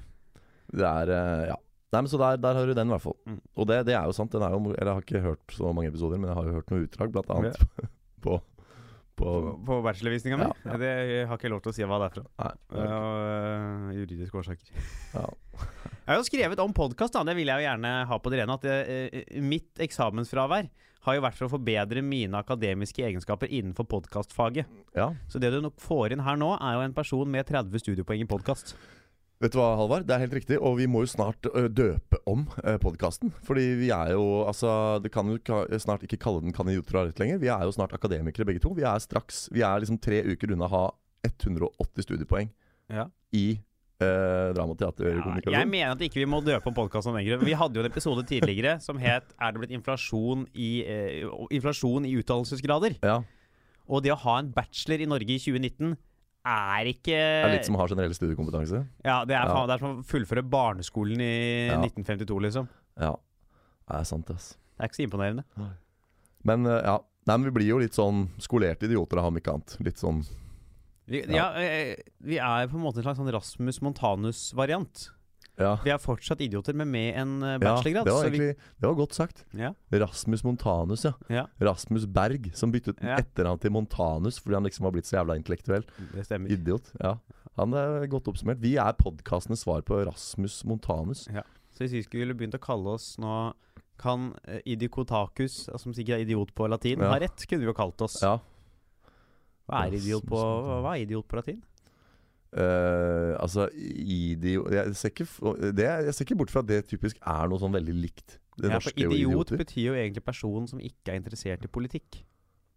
Det 0.72 0.88
er 0.88 1.14
eh, 1.18 1.44
Ja. 1.52 1.60
Nei, 1.92 2.00
men 2.06 2.08
Så 2.08 2.16
der, 2.22 2.38
der 2.40 2.56
har 2.56 2.70
du 2.70 2.72
den, 2.72 2.88
i 2.88 2.94
hvert 2.94 3.04
fall. 3.04 3.18
Mm. 3.28 3.40
Og 3.60 3.66
det, 3.68 3.82
det 3.90 3.96
er 3.98 4.06
jo 4.08 4.14
sant. 4.16 4.32
Den 4.32 4.46
er 4.48 4.54
jo, 4.56 4.62
eller 4.72 4.94
jeg 4.94 4.96
har 4.96 5.04
ikke 5.04 5.24
hørt 5.26 5.56
så 5.58 5.74
mange 5.76 5.90
episoder, 5.92 6.22
men 6.22 6.30
jeg 6.32 6.38
har 6.38 6.48
jo 6.48 6.54
hørt 6.56 6.70
noe 6.72 6.86
utdrag, 6.86 7.12
blant 7.12 7.34
annet 7.36 7.58
på, 8.24 8.38
på 9.20 9.26
På, 9.44 9.58
på 9.68 9.80
bachelorvisninga 9.84 10.38
mi. 10.40 10.46
Ja, 10.48 10.54
ja. 10.72 10.78
Det 10.80 10.92
har 11.28 11.36
ikke 11.36 11.52
lov 11.52 11.60
til 11.66 11.74
å 11.74 11.76
si 11.76 11.84
hva 11.84 12.00
det 12.00 12.08
er 12.08 12.16
fra. 12.16 12.24
Nei. 12.42 12.54
Uh, 12.80 13.90
juridiske 14.00 14.40
årsaker. 14.40 14.72
Ja. 15.18 15.26
Jeg 15.92 16.08
har 16.14 16.22
jo 16.22 16.30
skrevet 16.30 16.64
om 16.64 16.72
podkast, 16.74 17.20
det 17.28 17.36
vil 17.38 17.52
jeg 17.52 17.60
jo 17.60 17.68
gjerne 17.68 17.92
ha 18.08 18.22
på 18.24 18.32
det 18.32 18.40
rene. 18.40 18.56
At 18.56 18.66
eh, 18.72 19.36
mitt 19.44 19.84
eksamensfravær 19.84 20.72
har 21.06 21.16
jo 21.18 21.22
vært 21.26 21.38
for 21.40 21.48
å 21.50 21.54
forbedre 21.56 22.02
mine 22.06 22.38
akademiske 22.38 23.04
egenskaper 23.08 23.50
innenfor 23.50 23.88
podkastfaget. 23.90 24.66
ja. 24.96 25.12
Så 25.28 25.40
det 25.42 25.52
du 25.52 25.62
nok 25.62 25.80
får 25.82 26.14
inn 26.14 26.22
her 26.26 26.38
nå, 26.38 26.54
er 26.62 26.76
jo 26.78 26.82
en 26.86 26.94
person 26.94 27.30
med 27.30 27.46
30 27.50 27.80
studiepoeng 27.82 28.22
i 28.22 28.30
podkast. 28.30 28.76
Vet 29.42 29.56
du 29.56 29.58
hva, 29.58 29.72
Halvard? 29.76 30.06
Det 30.06 30.14
er 30.14 30.22
helt 30.22 30.36
riktig. 30.38 30.60
Og 30.62 30.76
vi 30.78 30.86
må 30.86 31.00
jo 31.02 31.10
snart 31.10 31.42
døpe 31.74 32.20
om 32.30 32.44
podkasten. 32.84 33.32
Fordi 33.42 33.64
vi 33.80 33.88
er 33.90 34.12
jo 34.14 34.44
Altså, 34.46 35.02
det 35.02 35.10
kan 35.12 35.26
jo 35.26 35.40
snart 35.82 36.04
ikke 36.06 36.20
kalle 36.22 36.44
den 36.46 36.54
Kan 36.54 36.70
idioter 36.70 37.00
ha 37.00 37.06
rett 37.08 37.18
lenger. 37.18 37.40
Vi 37.42 37.50
er 37.50 37.64
jo 37.66 37.74
snart 37.74 37.96
akademikere 37.98 38.46
begge 38.46 38.62
to. 38.62 38.70
Vi 38.78 38.86
er 38.86 39.02
straks 39.02 39.48
Vi 39.52 39.64
er 39.66 39.82
liksom 39.82 39.98
tre 39.98 40.22
uker 40.30 40.54
unna 40.54 40.70
å 40.70 40.74
ha 40.76 40.84
180 41.26 42.06
studiepoeng 42.06 42.52
Ja. 42.94 43.08
i 43.34 43.58
uh, 44.02 44.52
drama, 44.56 44.76
teater, 44.78 45.06
Ja, 45.46 45.60
jeg 45.60 45.68
mener 45.70 45.92
at 45.96 46.02
ikke 46.04 46.22
vi 46.22 46.26
må 46.30 46.42
døpe 46.44 46.68
om 46.68 46.74
podkasten 46.76 47.14
lenger. 47.16 47.42
Vi 47.46 47.54
hadde 47.58 47.78
jo 47.80 47.84
en 47.84 47.90
episode 47.92 48.24
tidligere 48.28 48.80
som 48.82 48.98
het 48.98 49.24
'Er 49.40 49.52
det 49.52 49.62
blitt 49.62 49.72
inflasjon 49.78 50.48
i, 50.54 50.84
eh, 50.86 51.24
inflasjon 51.52 52.06
i 52.06 52.16
utdannelsesgrader?' 52.22 52.98
Ja. 53.04 53.22
Og 53.90 54.04
det 54.04 54.12
å 54.12 54.18
ha 54.18 54.40
en 54.40 54.52
bachelor 54.52 55.02
i 55.02 55.06
Norge 55.06 55.30
i 55.30 55.38
2019 55.40 55.98
er 56.46 56.86
ikke 56.86 57.06
Det 57.06 57.46
er 57.46 57.56
litt 57.58 57.66
som 57.66 57.76
å 57.76 57.80
ha 57.80 57.88
generell 57.88 58.14
studiekompetanse. 58.14 58.88
Ja, 59.06 59.26
det 59.26 59.36
er, 59.36 59.46
Ja. 59.46 59.66
det 59.68 59.74
er 59.74 59.78
som 59.80 60.02
å 60.02 60.06
fullføre 60.06 60.44
barneskolen 60.50 61.20
i 61.22 61.68
Ja. 61.68 61.78
1952, 61.82 62.40
liksom. 62.40 62.68
Ja. 63.00 63.16
Det 63.88 64.00
er 64.00 64.04
sant, 64.04 64.30
ass. 64.32 64.58
Det 64.78 64.84
er 64.84 64.88
ikke 64.88 64.96
så 64.96 65.10
imponerende. 65.10 65.44
Men 66.44 66.66
ø, 66.66 66.82
ja. 66.84 67.00
Nei, 67.28 67.38
men 67.38 67.44
vi 67.54 67.60
blir 67.60 67.68
jo 67.68 67.78
litt 67.78 67.94
sånn 67.94 68.30
skolerte 68.40 68.88
idioter 68.90 69.20
av 69.20 69.26
ham 69.26 69.36
ikke 69.38 69.54
annet. 69.54 69.78
Litt 69.80 69.98
sånn 70.02 70.26
Vi, 71.12 71.22
Ja. 71.28 71.48
ja. 71.52 71.62
eh, 71.62 71.96
vi 72.24 72.38
er 72.40 72.68
på 72.72 72.78
en 72.80 72.84
måte 72.86 73.02
en 73.02 73.04
slags 73.10 73.20
sånn 73.20 73.32
Rasmus 73.36 73.82
Montanus-variant. 73.84 75.10
Ja. 75.60 75.76
Vi 75.84 75.92
er 75.92 76.00
fortsatt 76.02 76.40
idioter, 76.42 76.74
men 76.74 76.90
med 76.90 77.16
en 77.20 77.34
eh, 77.44 77.58
bachelorgrad. 77.62 78.06
det, 78.08 78.14
var 78.16 78.24
egentlig, 78.26 78.56
det 78.80 78.88
var 78.88 78.96
godt 78.98 79.14
sagt. 79.14 79.44
ja, 79.54 79.74
Rasmus 79.92 80.44
Montanus, 80.48 81.04
ja. 81.30 81.44
Rasmus 81.62 82.06
Berg, 82.08 82.48
som 82.58 82.72
byttet 82.74 82.98
Ja. 83.04 83.18
etternavn 83.20 83.60
til 83.62 83.72
Montanus 83.76 84.40
fordi 84.40 84.56
han 84.58 84.64
liksom 84.66 84.88
har 84.88 84.92
blitt 84.96 85.06
så 85.06 85.20
jævla 85.20 85.36
intellektuell. 85.38 85.84
det 86.16 86.26
stemmer. 86.26 86.50
Idiot. 86.50 86.90
Ja. 87.04 87.18
Han 87.60 87.74
er 87.76 88.08
godt 88.08 88.30
oppsummert. 88.32 88.62
Vi 88.64 88.78
er 88.80 88.94
podkastenes 88.94 89.62
svar 89.68 89.82
på 89.84 90.00
Rasmus 90.08 90.64
Montanus. 90.66 91.28
Ja. 91.30 91.44
Så 91.76 91.84
hvis 91.84 91.92
vi 92.00 92.04
skulle 92.08 92.34
begynt 92.34 92.56
å 92.56 92.60
kalle 92.64 92.96
oss 92.96 93.18
nå 93.20 93.54
Kan 94.02 94.32
Idikotakus, 94.66 95.68
som 95.78 95.94
sikkert 95.94 96.16
er 96.18 96.24
idiot 96.26 96.56
på 96.56 96.66
latin, 96.68 97.00
Ja. 97.00 97.12
ha 97.12 97.20
rett, 97.20 97.46
kunne 97.48 97.60
vi 97.62 97.68
jo 97.68 97.74
kalt 97.74 98.02
oss. 98.02 98.20
Ja. 98.24 98.40
Hva 99.72 99.86
er 99.88 99.98
idiot 99.98 100.26
på, 100.28 100.40
hva 100.86 100.96
er 100.96 101.06
idiot 101.06 101.28
på 101.32 101.40
latin? 101.40 101.62
Uh, 102.52 103.32
altså, 103.40 103.70
idiot 103.72 104.74
Jeg 104.76 104.96
ser, 105.00 105.14
ikke, 105.14 105.28
det, 105.72 105.86
jeg 105.88 106.16
ser 106.18 106.26
ikke 106.28 106.36
bort 106.42 106.52
fra 106.52 106.60
at 106.60 106.68
det 106.68 106.82
typisk 106.90 107.22
er 107.24 107.48
noe 107.48 107.62
sånn 107.62 107.72
veldig 107.72 107.94
likt 107.96 108.34
det 108.60 108.68
Ja, 108.68 108.76
norske 108.76 108.92
For 108.92 109.16
idiot 109.16 109.54
betyr 109.62 109.86
jo 109.86 109.94
egentlig 109.96 110.24
person 110.28 110.68
som 110.68 110.82
ikke 110.84 111.14
er 111.14 111.22
interessert 111.22 111.64
i 111.64 111.70
politikk. 111.72 112.20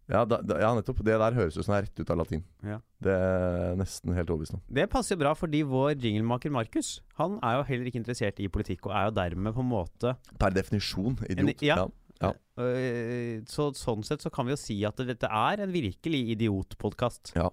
Ja, 0.07 0.21
da, 0.29 0.37
ja, 0.61 0.69
nettopp. 0.77 0.99
Det 1.03 1.17
der 1.17 1.35
høres 1.35 1.57
ut 1.57 1.65
som 1.65 1.73
det 1.73 1.79
er 1.79 1.85
rett 1.87 1.99
ut 1.99 2.11
av 2.13 2.19
latin. 2.21 2.43
Ja. 2.63 2.77
Det 3.03 3.13
er 3.15 3.75
nesten 3.79 4.13
helt 4.13 4.29
overbevisende. 4.29 4.61
Det 4.79 4.85
passer 4.93 5.17
bra, 5.19 5.33
fordi 5.37 5.63
vår 5.65 5.95
jinglemaker 5.97 6.53
Markus 6.53 6.99
Han 7.19 7.39
er 7.41 7.57
jo 7.57 7.63
heller 7.71 7.89
ikke 7.89 7.99
interessert 8.03 8.39
i 8.39 8.47
politikk, 8.47 8.85
og 8.87 8.95
er 8.95 9.09
jo 9.09 9.15
dermed 9.17 9.55
på 9.57 9.65
en 9.65 9.71
måte 9.71 10.15
Per 10.39 10.53
definisjon 10.55 11.17
idiot. 11.25 11.49
En- 11.49 11.65
ja. 11.65 11.79
Ja. 11.83 11.87
Øh, 12.23 13.43
Så 13.49 13.69
Sånn 13.75 14.03
sett 14.07 14.23
så 14.23 14.31
kan 14.33 14.47
vi 14.47 14.55
jo 14.55 14.59
si 14.59 14.79
at 14.87 14.97
dette 14.97 15.27
er 15.29 15.63
en 15.65 15.73
virkelig 15.73 16.21
idiotpodkast. 16.35 17.33
Ja. 17.35 17.49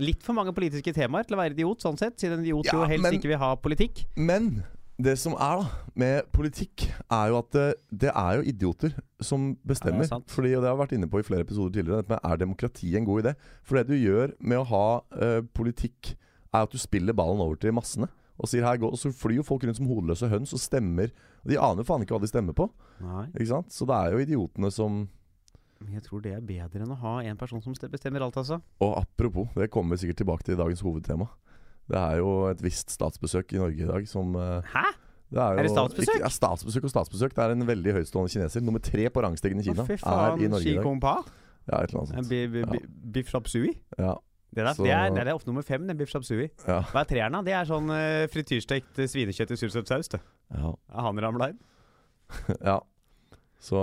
Litt 0.00 0.22
for 0.24 0.32
mange 0.32 0.54
politiske 0.56 0.94
temaer 0.96 1.26
til 1.28 1.36
å 1.36 1.42
være 1.42 1.52
idiot, 1.52 1.82
sånn 1.84 1.98
sett, 2.00 2.16
siden 2.20 2.40
en 2.40 2.46
idiot 2.46 2.70
Ja, 2.70 2.78
jo 2.78 2.86
helst 2.88 3.02
men- 3.02 3.18
ikke 3.18 3.28
vil 3.34 3.42
ha 3.42 3.54
politikk. 3.56 4.06
Men 4.16 4.64
det 5.02 5.18
som 5.18 5.34
er 5.34 5.60
da 5.60 5.68
med 5.94 6.32
politikk, 6.32 6.86
er 7.10 7.28
jo 7.28 7.38
at 7.38 7.50
det, 7.50 7.74
det 7.90 8.10
er 8.14 8.38
jo 8.38 8.42
idioter 8.42 8.94
som 9.20 9.56
bestemmer. 9.66 10.08
Ja. 10.08 10.20
Fordi, 10.26 10.54
og 10.56 10.62
det 10.62 10.68
har 10.70 10.76
jeg 10.76 10.82
vært 10.86 10.96
inne 10.96 11.10
på 11.10 11.20
i 11.20 11.26
flere 11.26 11.44
episoder 11.44 11.72
tidligere, 11.72 12.02
dette 12.02 12.14
med 12.14 12.20
er 12.24 12.36
demokrati 12.40 12.96
en 12.96 13.04
god 13.04 13.24
idé? 13.24 13.34
For 13.62 13.76
det 13.76 13.86
du 13.88 13.94
gjør 13.98 14.32
med 14.40 14.58
å 14.62 14.66
ha 14.72 14.86
uh, 15.20 15.40
politikk, 15.52 16.14
er 16.52 16.66
at 16.66 16.72
du 16.72 16.78
spiller 16.78 17.16
ballen 17.16 17.40
over 17.40 17.56
til 17.56 17.72
massene. 17.72 18.08
Og 18.40 18.48
sier 18.48 18.64
her 18.64 18.76
gå, 18.80 18.88
og 18.88 18.98
så 18.98 19.12
flyr 19.14 19.38
jo 19.40 19.46
folk 19.46 19.64
rundt 19.64 19.76
som 19.78 19.88
hodeløse 19.88 20.28
høns 20.28 20.52
og 20.56 20.60
stemmer. 20.60 21.12
Og 21.44 21.52
de 21.52 21.58
aner 21.60 21.82
jo 21.82 21.88
faen 21.88 22.02
ikke 22.04 22.16
hva 22.16 22.22
de 22.22 22.30
stemmer 22.30 22.56
på. 22.56 22.68
Nei, 23.02 23.26
Ikke 23.34 23.48
sant? 23.50 23.72
Så 23.74 23.86
det 23.88 23.96
er 23.98 24.14
jo 24.16 24.22
idiotene 24.24 24.70
som 24.72 25.02
men 25.82 25.96
jeg 25.96 26.04
tror 26.06 26.20
det 26.22 26.30
er 26.36 26.42
bedre 26.46 26.84
enn 26.84 26.92
å 26.94 26.96
ha 27.00 27.12
en 27.26 27.36
person 27.40 27.58
som 27.64 27.74
bestemmer 27.90 28.22
alt, 28.22 28.36
altså. 28.38 28.60
Og 28.84 28.92
apropos, 29.00 29.48
det 29.58 29.66
kommer 29.74 29.96
vi 29.96 30.04
sikkert 30.04 30.20
tilbake 30.20 30.44
til 30.46 30.54
i 30.54 30.58
dagens 30.60 30.80
hovedtema. 30.86 31.26
Det 31.90 31.98
er 31.98 32.20
jo 32.20 32.28
et 32.52 32.60
visst 32.62 32.92
statsbesøk 32.94 33.50
i 33.56 33.58
Norge 33.58 33.82
i 33.82 33.88
dag 33.88 34.06
som 34.06 34.30
eh, 34.38 34.68
Hæ? 34.70 34.84
Det 35.32 35.40
er, 35.42 35.56
jo, 35.56 35.58
Er 35.58 35.66
det 35.66 35.72
statsbesøk? 35.74 36.06
Ikke, 36.14 36.20
ja, 36.22 36.30
statsbesøk 36.30 36.84
og 36.86 36.92
statsbesøk. 36.92 37.34
Det 37.34 37.42
er 37.42 37.54
en 37.56 37.66
veldig 37.66 37.96
høytstående 37.98 38.30
kineser. 38.30 38.62
Nummer 38.62 38.78
tre 38.84 39.08
på 39.10 39.24
rangstigen 39.26 39.58
i 39.58 39.64
Å, 39.64 39.72
Kina 39.72 39.86
fy 39.88 39.96
er 39.96 40.02
faen, 40.04 40.38
i 40.44 40.50
Norge 40.52 40.62
Xi 40.62 40.70
i 40.70 40.76
dag. 40.78 40.84
Kong 40.86 41.00
Pa. 41.02 41.16
Ja, 41.66 41.80
et 41.82 41.90
eller 41.90 42.04
annet 42.04 42.14
Eh, 42.14 42.46
sånt. 42.62 42.70
bi- 42.76 42.86
Biff 43.18 43.28
Shap 43.34 43.48
Sui. 43.50 43.72
Ja, 43.98 44.14
Det, 44.54 44.62
der, 44.62 44.74
Så- 44.76 44.84
det, 44.86 44.92
er, 44.92 45.10
det 45.16 45.26
er 45.26 45.34
ofte 45.34 45.48
nummer 45.50 45.62
fem, 45.66 45.86
den 45.88 45.96
Biff 45.96 46.10
Shap 46.14 46.22
Sui. 46.28 46.46
ja, 46.68 46.78
Hva 46.92 47.00
er 47.02 47.10
treeren, 47.10 47.32
da? 47.32 47.42
Det 47.42 47.54
er 47.58 47.64
sånn 47.66 47.90
uh, 47.90 48.28
frityrstekt 48.30 48.98
eh, 49.02 49.08
svinekjøtt 49.10 49.50
i 49.50 49.56
sursøt 49.58 49.88
saus, 49.90 50.08
det. 50.14 50.20
ja, 50.54 50.74
Han 50.94 51.18
ramla 51.18 51.48
inn. 51.50 51.58
ja. 52.70 52.78
Så 53.62 53.78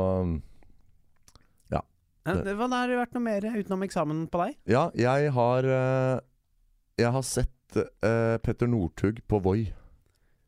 ja. 1.71 1.81
Det. 2.27 2.55
Hva 2.59 2.67
har 2.73 2.91
det 2.91 2.99
vært 2.99 3.15
noe 3.15 3.25
mer 3.25 3.47
utenom 3.55 3.87
eksamen 3.87 4.25
på 4.31 4.43
deg? 4.43 4.57
Ja, 4.69 4.89
jeg 4.97 5.31
har 5.35 5.65
eh, 5.65 6.15
Jeg 6.99 7.13
har 7.15 7.25
sett 7.25 7.79
uh, 7.79 8.35
Petter 8.43 8.67
Northug 8.67 9.21
på 9.29 9.39
Voi. 9.43 9.59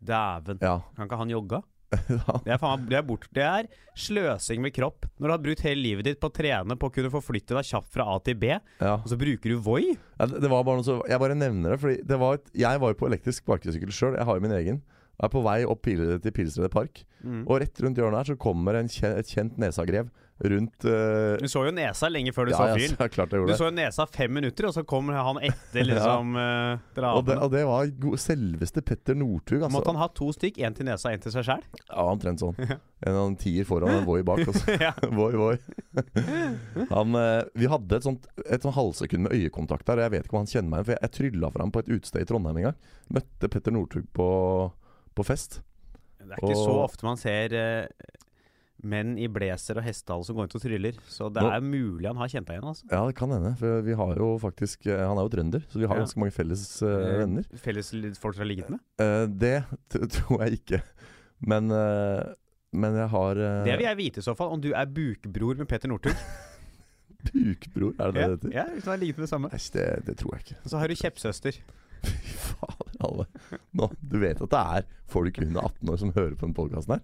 Dæven. 0.02 0.60
Ja. 0.60 0.82
Kan 0.98 1.08
ikke 1.08 1.22
han 1.22 1.32
jogge? 1.32 1.62
ja. 1.92 2.36
Det 2.46 2.54
er, 2.54 2.60
faen, 2.60 2.86
det, 2.88 2.96
er 3.00 3.04
bort, 3.06 3.26
det 3.36 3.44
er 3.44 3.68
sløsing 4.00 4.64
med 4.64 4.74
kropp. 4.76 5.08
Når 5.20 5.28
du 5.28 5.34
har 5.34 5.42
brukt 5.44 5.64
hele 5.66 5.84
livet 5.84 6.08
ditt 6.08 6.22
på 6.22 6.30
å 6.32 6.34
trene 6.34 6.78
på 6.80 6.88
å 6.88 6.94
kunne 6.94 7.12
forflytte 7.12 7.56
deg 7.58 7.68
kjapt 7.68 7.92
fra 7.92 8.08
A 8.14 8.18
til 8.24 8.38
B, 8.40 8.54
ja. 8.54 8.94
og 8.96 9.10
så 9.12 9.20
bruker 9.20 9.54
du 9.54 9.60
Voi? 9.64 9.94
Ja, 10.16 10.28
det, 10.28 10.40
det 10.44 10.52
var 10.52 10.64
bare 10.68 10.80
noe 10.80 10.88
så 10.88 11.02
Jeg 11.10 11.24
bare 11.24 11.38
nevner 11.38 11.76
det, 11.76 11.82
fordi 11.84 12.00
det 12.08 12.20
var 12.22 12.40
et, 12.40 12.52
jeg 12.64 12.84
var 12.84 12.94
jo 12.94 13.00
på 13.02 13.12
elektrisk 13.12 13.44
sparkesykkel 13.44 13.94
sjøl. 13.96 14.18
Jeg 14.20 14.28
har 14.28 14.40
jo 14.40 14.46
min 14.48 14.58
egen. 14.60 14.82
Jeg 15.22 15.30
er 15.30 15.34
på 15.36 15.44
vei 15.46 15.60
opp 15.70 15.86
til 15.86 16.34
Pilsredet 16.34 16.74
park. 16.74 17.04
Mm. 17.22 17.44
Og 17.46 17.60
rett 17.62 17.82
rundt 17.84 18.00
hjørnet 18.01 18.24
her 18.24 18.34
så 18.34 18.40
kommer 18.42 18.80
en 18.80 18.90
kje, 18.90 19.13
et 19.22 19.30
kjent 19.30 19.60
nesagrev 19.62 20.10
rundt 20.42 20.86
uh, 20.90 21.38
Du 21.38 21.46
så 21.51 21.62
jo 21.68 21.74
nesa 21.75 22.10
lenge 22.10 22.32
før 22.34 22.48
du 22.50 22.54
ja, 22.56 22.58
så 22.58 22.68
fyren. 22.74 22.96
Ja, 22.98 23.08
klart 23.13 23.30
jeg 23.30 23.36
Du 23.36 23.44
gjorde 23.44 23.51
det. 23.51 23.58
så 23.60 23.68
jo 23.68 23.74
nesa 23.78 24.08
fem 24.10 24.34
minutter, 24.34 24.68
og 24.70 24.74
så 24.74 24.84
kom 24.90 25.12
han 25.13 25.38
etter 25.46 25.86
liksom 25.92 26.34
ja. 26.40 27.12
Og 27.12 27.28
det, 27.28 27.36
og 27.38 27.51
det 27.54 27.62
var 27.70 27.92
selveste 28.22 28.82
Petter 28.86 29.18
Northug, 29.18 29.60
altså. 29.60 29.75
Måtte 29.75 29.94
han 29.94 30.01
ha 30.01 30.10
to 30.18 30.32
stikk? 30.34 30.58
én 30.62 30.74
til 30.78 30.90
nesa, 30.90 31.13
én 31.13 31.22
til 31.22 31.34
seg 31.34 31.46
sjæl? 31.46 31.62
Ja, 31.84 32.08
omtrent 32.08 32.42
sånn. 32.42 32.58
En 33.01 33.16
en 33.18 33.34
tier 33.40 33.66
foran 33.66 33.90
og 33.90 34.00
en 34.01 34.04
Voi 34.06 34.20
bak. 34.25 34.44
Altså. 34.46 34.75
Voi, 35.18 35.32
voi. 35.34 35.56
Han, 36.92 37.16
eh, 37.18 37.40
vi 37.58 37.70
hadde 37.72 37.98
et 37.98 38.06
sånt 38.06 38.28
Et 38.46 38.62
sånt 38.62 38.75
halvsekund 38.75 39.25
med 39.25 39.34
øyekontakt 39.34 39.88
der, 39.90 39.98
og 39.98 40.06
jeg 40.06 40.13
vet 40.13 40.28
ikke 40.28 40.38
om 40.38 40.44
han 40.44 40.51
kjenner 40.51 40.74
meg. 40.75 40.84
For 40.86 40.94
jeg, 40.94 41.01
jeg 41.08 41.16
trylla 41.18 41.50
for 41.50 41.66
ham 41.66 41.74
på 41.74 41.82
et 41.82 41.90
utested 41.90 42.22
i 42.22 42.30
Trondheim 42.30 42.60
en 42.62 42.68
gang. 42.70 42.92
Møtte 43.18 43.50
Petter 43.50 43.74
Northug 43.74 44.06
på, 44.13 44.28
på 45.15 45.25
fest. 45.27 45.62
Det 46.22 46.32
er 46.32 46.38
ikke 46.41 46.56
Og- 46.56 46.65
så 46.65 46.75
ofte 46.84 47.03
man 47.08 47.18
ser 47.18 47.53
eh, 47.53 47.88
menn 48.84 49.18
i 49.22 49.27
blazer 49.30 49.77
og 49.77 49.84
hestehale 49.86 50.25
som 50.25 50.36
går 50.36 50.48
rundt 50.48 50.56
og 50.58 50.62
tryller. 50.63 50.94
Så 51.08 51.30
det 51.34 51.41
Nå- 51.44 51.51
er 51.53 51.62
mulig 51.62 52.08
han 52.08 52.18
har 52.18 52.27
kjent 52.27 52.48
deg 52.48 52.58
igjen. 52.58 52.70
altså 52.72 52.86
Ja, 52.91 53.06
det 53.06 53.15
kan 53.15 53.30
hende. 53.30 53.56
For 53.58 53.82
vi 53.86 53.94
har 53.94 54.15
jo 54.15 54.38
faktisk 54.41 54.88
eh, 54.88 54.98
Han 55.08 55.18
er 55.18 55.27
jo 55.27 55.30
trønder, 55.36 55.62
så 55.70 55.80
vi 55.80 55.86
har 55.86 55.96
Ja. 55.96 56.01
ganske 56.06 56.18
mange 56.20 56.32
felles 56.34 56.82
eh, 56.82 57.18
venner. 57.22 57.44
Felles 57.58 57.91
folk 58.20 58.36
som 58.36 58.41
har 58.41 58.50
ligget 58.50 58.70
med? 58.70 58.80
Eh, 59.00 59.25
det 59.27 59.65
tror 60.18 60.44
jeg 60.46 60.60
ikke. 60.62 60.82
Men, 61.41 61.70
eh, 61.72 62.34
men 62.74 62.96
jeg 62.96 63.10
har 63.10 63.32
eh, 63.36 63.63
Det 63.65 63.77
vil 63.77 63.86
jeg 63.89 63.98
vite 63.98 64.18
i 64.20 64.22
så 64.25 64.36
fall, 64.38 64.50
om 64.53 64.62
du 64.62 64.72
er 64.74 64.86
bukbror 64.86 65.58
med 65.58 65.68
Peter 65.68 65.88
Northug. 65.89 66.15
Bukbror, 67.22 67.94
er 68.00 68.12
det 68.12 68.13
det 68.15 68.22
ja, 68.22 68.27
det 68.27 68.38
heter? 68.39 68.51
ja, 68.56 68.63
hvis 68.74 68.84
du 68.84 68.89
har 68.89 68.98
ligget 68.98 69.18
med 69.18 69.24
det 69.27 69.30
samme. 69.30 69.50
Æsj, 69.53 69.72
det, 69.74 70.06
det 70.08 70.18
tror 70.18 70.34
jeg 70.38 70.41
ikke. 70.46 70.56
Og 70.63 70.70
så 70.72 70.77
har 70.82 70.88
du 70.88 70.96
kjeppsøster. 70.96 71.60
Fy 72.05 72.36
fader, 72.51 72.93
alle. 73.08 73.25
Nå, 73.77 73.89
du 74.01 74.17
vet 74.22 74.41
at 74.41 74.50
det 74.53 74.62
er 74.81 74.88
folk 75.12 75.38
under 75.43 75.62
18 75.70 75.89
år 75.93 76.00
som 76.01 76.13
hører 76.15 76.36
på 76.38 76.48
den 76.50 76.55
podkasten 76.58 76.98
her? 76.98 77.03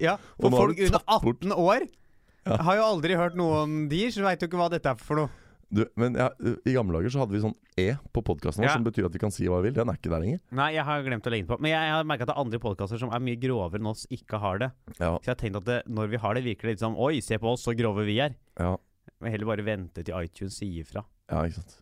Ja, 0.00 0.16
for 0.40 0.50
folk 0.54 0.78
under 0.80 1.02
18 1.06 1.52
år 1.52 1.86
Ja. 2.44 2.56
har 2.60 2.76
jo 2.76 2.84
aldri 2.84 3.16
hørt 3.16 3.36
noen 3.36 3.86
de, 3.88 4.02
så 4.12 4.20
veit 4.24 4.42
jo 4.42 4.48
ikke 4.50 4.58
hva 4.60 4.68
dette 4.72 4.90
er 4.90 5.00
for 5.00 5.16
noe. 5.22 5.30
Du, 5.74 5.80
men 5.98 6.14
ja, 6.14 6.28
I 6.68 6.74
gamle 6.76 6.98
dager 7.00 7.10
så 7.10 7.22
hadde 7.22 7.34
vi 7.34 7.40
sånn 7.42 7.54
E 7.80 7.86
på 8.14 8.22
podkasten 8.22 8.62
vår, 8.62 8.68
Ja. 8.68 8.74
som 8.76 8.84
betyr 8.84 9.06
at 9.08 9.14
vi 9.16 9.18
kan 9.18 9.32
si 9.34 9.48
hva 9.48 9.58
vi 9.62 9.70
vil. 9.70 9.74
Den 9.80 9.88
er 9.90 9.96
ikke 9.98 10.12
der 10.12 10.20
lenger. 10.22 10.40
Nei, 10.54 10.68
jeg 10.76 10.84
har 10.86 11.02
glemt 11.02 11.24
å 11.26 11.30
legge 11.32 11.46
den 11.46 11.50
på. 11.50 11.58
Men 11.64 11.72
jeg 11.72 11.90
har 11.90 12.04
merka 12.06 12.22
at 12.22 12.28
det 12.30 12.34
er 12.36 12.42
andre 12.44 12.60
podkaster 12.62 13.00
som 13.00 13.10
er 13.10 13.18
mye 13.24 13.40
grovere 13.40 13.80
enn 13.80 13.88
oss, 13.90 14.04
ikke 14.14 14.38
har 14.38 14.58
det. 14.62 14.70
Ja, 15.00 15.16
Så 15.18 15.24
jeg 15.24 15.32
har 15.32 15.40
tenkt 15.40 15.56
at 15.56 15.64
det, 15.64 15.80
når 15.88 16.12
vi 16.12 16.16
har 16.22 16.34
det, 16.34 16.44
virker 16.44 16.68
det 16.68 16.76
litt 16.76 16.84
som 16.84 16.94
Oi, 16.96 17.18
se 17.24 17.38
på 17.42 17.50
oss, 17.50 17.64
så 17.66 17.74
grove 17.76 18.04
vi 18.06 18.20
er. 18.20 18.36
ja, 18.60 18.76
Men 19.20 19.32
heller 19.32 19.46
bare 19.46 19.64
vente 19.66 20.04
til 20.04 20.14
iTunes 20.14 20.54
sier 20.60 20.84
fra. 20.86 21.02
ja, 21.32 21.42
ikke 21.48 21.54
sant. 21.64 21.80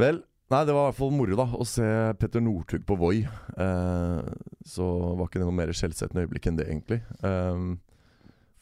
Vel, 0.00 0.18
nei, 0.50 0.60
det 0.66 0.74
var 0.74 0.86
i 0.86 0.90
hvert 0.90 0.98
fall 0.98 1.12
moro 1.14 1.36
da 1.38 1.46
å 1.60 1.66
se 1.68 1.86
Petter 2.20 2.42
Northug 2.44 2.82
på 2.88 2.96
Voi. 2.98 3.20
Eh, 3.24 4.30
så 4.66 4.86
var 5.18 5.26
ikke 5.28 5.40
det 5.42 5.46
noe 5.48 5.56
mer 5.60 5.72
skjellsettende 5.76 6.24
øyeblikk 6.26 6.48
enn 6.50 6.58
det, 6.60 6.66
egentlig. 6.72 7.00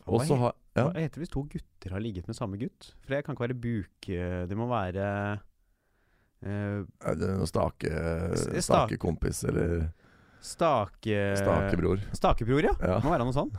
Og 0.09 0.19
Hva 0.19 0.25
så 0.27 0.35
he- 0.37 0.43
har 0.47 0.55
ja. 0.79 0.85
Hva 0.89 1.01
heter 1.03 1.19
det 1.19 1.25
hvis 1.27 1.33
to 1.35 1.43
gutter 1.51 1.91
har 1.97 2.01
ligget 2.05 2.29
med 2.31 2.37
samme 2.39 2.57
gutt? 2.61 2.93
For 3.03 3.11
det 3.17 3.25
kan 3.27 3.35
ikke 3.35 3.47
være 3.49 3.57
buk... 3.59 4.09
eh, 4.15 4.45
Det 4.47 4.57
må 4.57 4.69
være 4.71 5.07
eh, 6.47 6.85
Er 6.87 7.17
det 7.19 7.31
noen 7.33 7.49
stake, 7.51 7.91
S- 8.39 8.47
stake 8.69 8.99
kompis 9.03 9.41
eller 9.49 9.89
Stake... 10.41 11.17
stakebror? 11.41 11.99
Stakebror, 12.15 12.63
ja. 12.71 12.75
Ja. 12.79 13.01
Må 13.03 13.11
være 13.11 13.27
noe 13.27 13.35
sånn. 13.35 13.51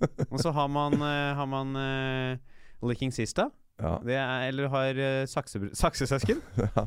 Og 0.32 0.38
så 0.40 0.54
har 0.56 0.70
man, 0.72 0.94
eh, 1.04 1.34
har 1.36 1.48
man 1.52 1.76
uh, 1.76 2.88
Licking 2.88 3.12
Sista. 3.12 3.50
Ja. 3.78 3.94
Det 4.02 4.16
er, 4.18 4.48
eller 4.48 4.70
har 4.72 4.98
uh, 4.98 5.24
saksesøsken. 5.30 6.42
Ja. 6.66 6.86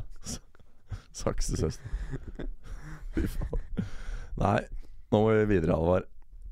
Saksesøsken. 1.12 2.48
Fy 3.14 3.26
faen. 3.28 3.88
Nei, 4.40 4.58
nå 5.12 5.20
må 5.24 5.32
vi 5.36 5.48
videre, 5.54 5.76
Alvar. 5.76 6.06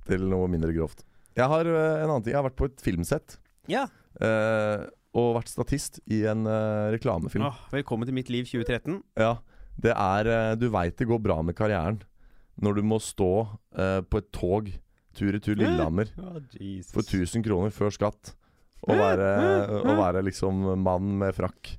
Til 0.09 0.25
noe 0.29 0.49
mindre 0.53 0.73
grovt. 0.77 1.05
Jeg 1.37 1.49
har 1.53 1.69
uh, 1.69 2.01
en 2.01 2.09
annen 2.09 2.25
ting. 2.25 2.33
Jeg 2.33 2.41
har 2.41 2.49
vært 2.49 2.59
på 2.61 2.71
et 2.71 2.83
filmsett. 2.85 3.37
Ja. 3.71 3.87
Uh, 4.21 4.89
og 5.17 5.35
vært 5.39 5.53
statist 5.53 6.01
i 6.11 6.23
en 6.29 6.47
uh, 6.49 6.89
reklamefilm. 6.95 7.45
Åh, 7.49 7.63
velkommen 7.75 8.09
til 8.09 8.17
mitt 8.17 8.33
liv 8.33 8.49
2013. 8.49 9.01
Ja, 9.21 9.35
det 9.81 9.95
er 9.97 10.57
Du 10.61 10.69
veit 10.73 10.99
det 11.01 11.09
går 11.09 11.21
bra 11.25 11.41
med 11.45 11.57
karrieren 11.57 12.03
når 12.61 12.77
du 12.77 12.83
må 12.85 12.99
stå 13.01 13.33
på 13.73 14.19
et 14.21 14.27
tog 14.37 14.67
tur-retur 15.17 15.57
Lillehammer 15.57 16.11
for 16.91 17.01
1000 17.01 17.47
kroner 17.47 17.73
før 17.73 17.95
skatt. 17.95 18.35
Og 18.89 18.97
være, 18.97 19.31
å 19.85 19.95
være 19.99 20.23
liksom 20.25 20.63
mann 20.81 21.13
med 21.21 21.35
frakk. 21.37 21.75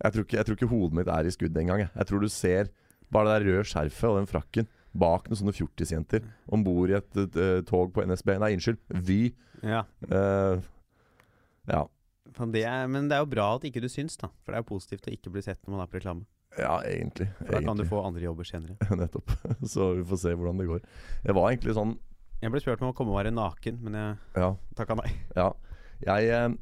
Jeg 0.00 0.14
tror, 0.14 0.24
ikke, 0.24 0.36
jeg 0.38 0.48
tror 0.48 0.56
ikke 0.56 0.70
hodet 0.70 0.96
mitt 0.96 1.10
er 1.12 1.28
i 1.28 1.32
skudd 1.34 1.58
engang. 1.60 1.82
Jeg. 1.84 1.92
jeg 1.98 2.08
tror 2.08 2.22
du 2.24 2.28
ser 2.32 2.70
bare 3.12 3.28
det 3.28 3.34
der 3.34 3.48
røde 3.50 3.68
skjerfet 3.68 4.08
og 4.08 4.20
den 4.20 4.30
frakken 4.30 4.68
bak 4.96 5.28
noen 5.28 5.38
sånne 5.38 5.54
fjortisjenter 5.54 6.24
om 6.50 6.64
bord 6.66 6.90
i 6.90 6.96
et, 6.98 7.10
et, 7.14 7.36
et, 7.36 7.66
tog 7.68 7.92
på 7.94 8.02
NSB. 8.08 8.34
Nei, 8.42 8.54
unnskyld. 8.56 8.80
Vy. 9.06 9.20
Ja. 9.62 9.84
Uh, 10.08 10.62
ja. 11.70 11.84
Det 12.30 12.62
er, 12.64 12.86
men 12.90 13.08
det 13.10 13.18
er 13.18 13.24
jo 13.24 13.30
bra 13.30 13.52
at 13.58 13.66
ikke 13.66 13.82
du 13.82 13.88
syns, 13.90 14.16
da. 14.18 14.30
For 14.40 14.52
det 14.52 14.60
er 14.60 14.64
jo 14.64 14.70
positivt 14.72 15.08
å 15.10 15.14
ikke 15.14 15.32
bli 15.34 15.42
sett 15.44 15.60
når 15.64 15.76
man 15.76 15.84
er 15.84 15.90
på 15.90 15.98
reklame. 16.00 16.24
ja, 16.58 16.76
egentlig. 16.88 17.28
For 17.38 17.54
da 17.54 17.62
kan 17.66 17.78
du 17.78 17.86
få 17.86 18.02
andre 18.06 18.24
jobber 18.24 18.48
senere. 18.48 18.78
Nettopp. 19.02 19.34
Så 19.62 19.92
vi 20.00 20.06
får 20.10 20.22
se 20.24 20.34
hvordan 20.34 20.62
det 20.62 20.70
går. 20.70 20.86
Jeg 21.26 21.36
var 21.36 21.50
egentlig 21.50 21.76
sånn 21.76 21.98
Jeg 22.40 22.54
ble 22.54 22.62
spurt 22.62 22.80
om 22.80 22.94
å 22.94 22.96
komme 22.96 23.12
og 23.12 23.20
være 23.20 23.34
naken, 23.36 23.82
men 23.84 23.98
jeg 23.98 24.40
Ja. 24.40 24.54
takka 24.78 24.96
nei. 24.96 25.10
Ja. 25.36 25.50
Jeg, 26.06 26.28
eh, 26.32 26.56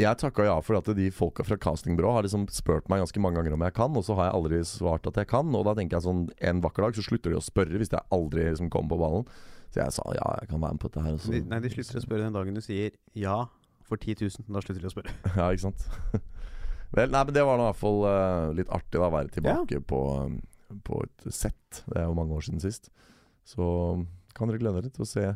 jeg 0.00 0.20
takka 0.20 0.46
ja 0.46 0.56
for 0.64 0.78
at 0.78 0.88
de 0.96 1.10
folka 1.14 1.44
fra 1.44 1.58
castingbyrået 1.60 2.16
har 2.16 2.26
liksom 2.26 2.46
spurt 2.54 2.88
meg 2.92 3.02
ganske 3.02 3.22
mange 3.22 3.40
ganger 3.40 3.56
om 3.56 3.64
jeg 3.66 3.76
kan, 3.76 3.96
og 3.98 4.06
så 4.06 4.16
har 4.18 4.30
jeg 4.30 4.38
aldri 4.38 4.60
svart 4.68 5.08
at 5.10 5.20
jeg 5.20 5.30
kan. 5.30 5.54
Og 5.56 5.66
da 5.68 5.74
tenker 5.78 5.98
jeg 5.98 6.06
sånn 6.06 6.26
en 6.50 6.62
vakker 6.64 6.86
dag 6.86 6.98
så 6.98 7.06
slutter 7.06 7.34
de 7.34 7.40
å 7.40 7.44
spørre 7.44 7.80
hvis 7.80 7.92
jeg 7.92 8.06
aldri 8.14 8.46
liksom 8.48 8.70
kommer 8.72 8.94
på 8.94 9.00
ballen. 9.02 9.26
Så 9.70 9.82
jeg 9.82 9.94
sa 9.94 10.04
ja, 10.16 10.28
jeg 10.40 10.50
kan 10.50 10.62
være 10.62 10.76
med 10.76 10.82
på 10.82 10.90
dette 10.90 11.06
her. 11.06 11.16
Og 11.16 11.22
så, 11.22 11.34
De, 11.34 11.42
nei, 11.46 11.60
de 11.62 11.72
slutter 11.74 12.00
å 12.00 12.04
spørre 12.06 12.26
den 12.26 12.38
dagen 12.38 12.58
du 12.58 12.64
sier 12.64 12.94
ja 13.18 13.38
for 13.86 13.98
10 13.98 14.22
000. 14.22 14.48
Da 14.50 14.62
slutter 14.64 14.82
de 14.82 14.90
å 14.90 14.94
spørre. 14.94 15.14
Ja, 15.38 15.50
ikke 15.50 15.68
sant. 15.68 15.86
Vel, 16.96 17.12
nei, 17.12 17.22
men 17.22 17.34
det 17.36 17.44
var 17.46 17.58
nå 17.58 17.68
i 17.68 17.70
hvert 17.70 17.78
fall 17.78 18.00
uh, 18.02 18.48
litt 18.58 18.70
artig 18.74 18.98
da 18.98 19.06
å 19.06 19.14
være 19.14 19.30
tilbake 19.30 19.78
på, 19.86 20.00
eh, 20.24 20.80
på 20.86 21.04
et 21.04 21.28
sett. 21.30 21.84
Det 21.86 22.00
er 22.00 22.08
jo 22.08 22.16
mange 22.18 22.34
år 22.34 22.42
siden 22.48 22.62
sist. 22.62 22.90
Så 23.46 23.62
kan 24.34 24.50
dere 24.50 24.58
glede 24.62 24.82
dere 24.82 24.94
til 24.94 25.06
å 25.06 25.10
se 25.10 25.28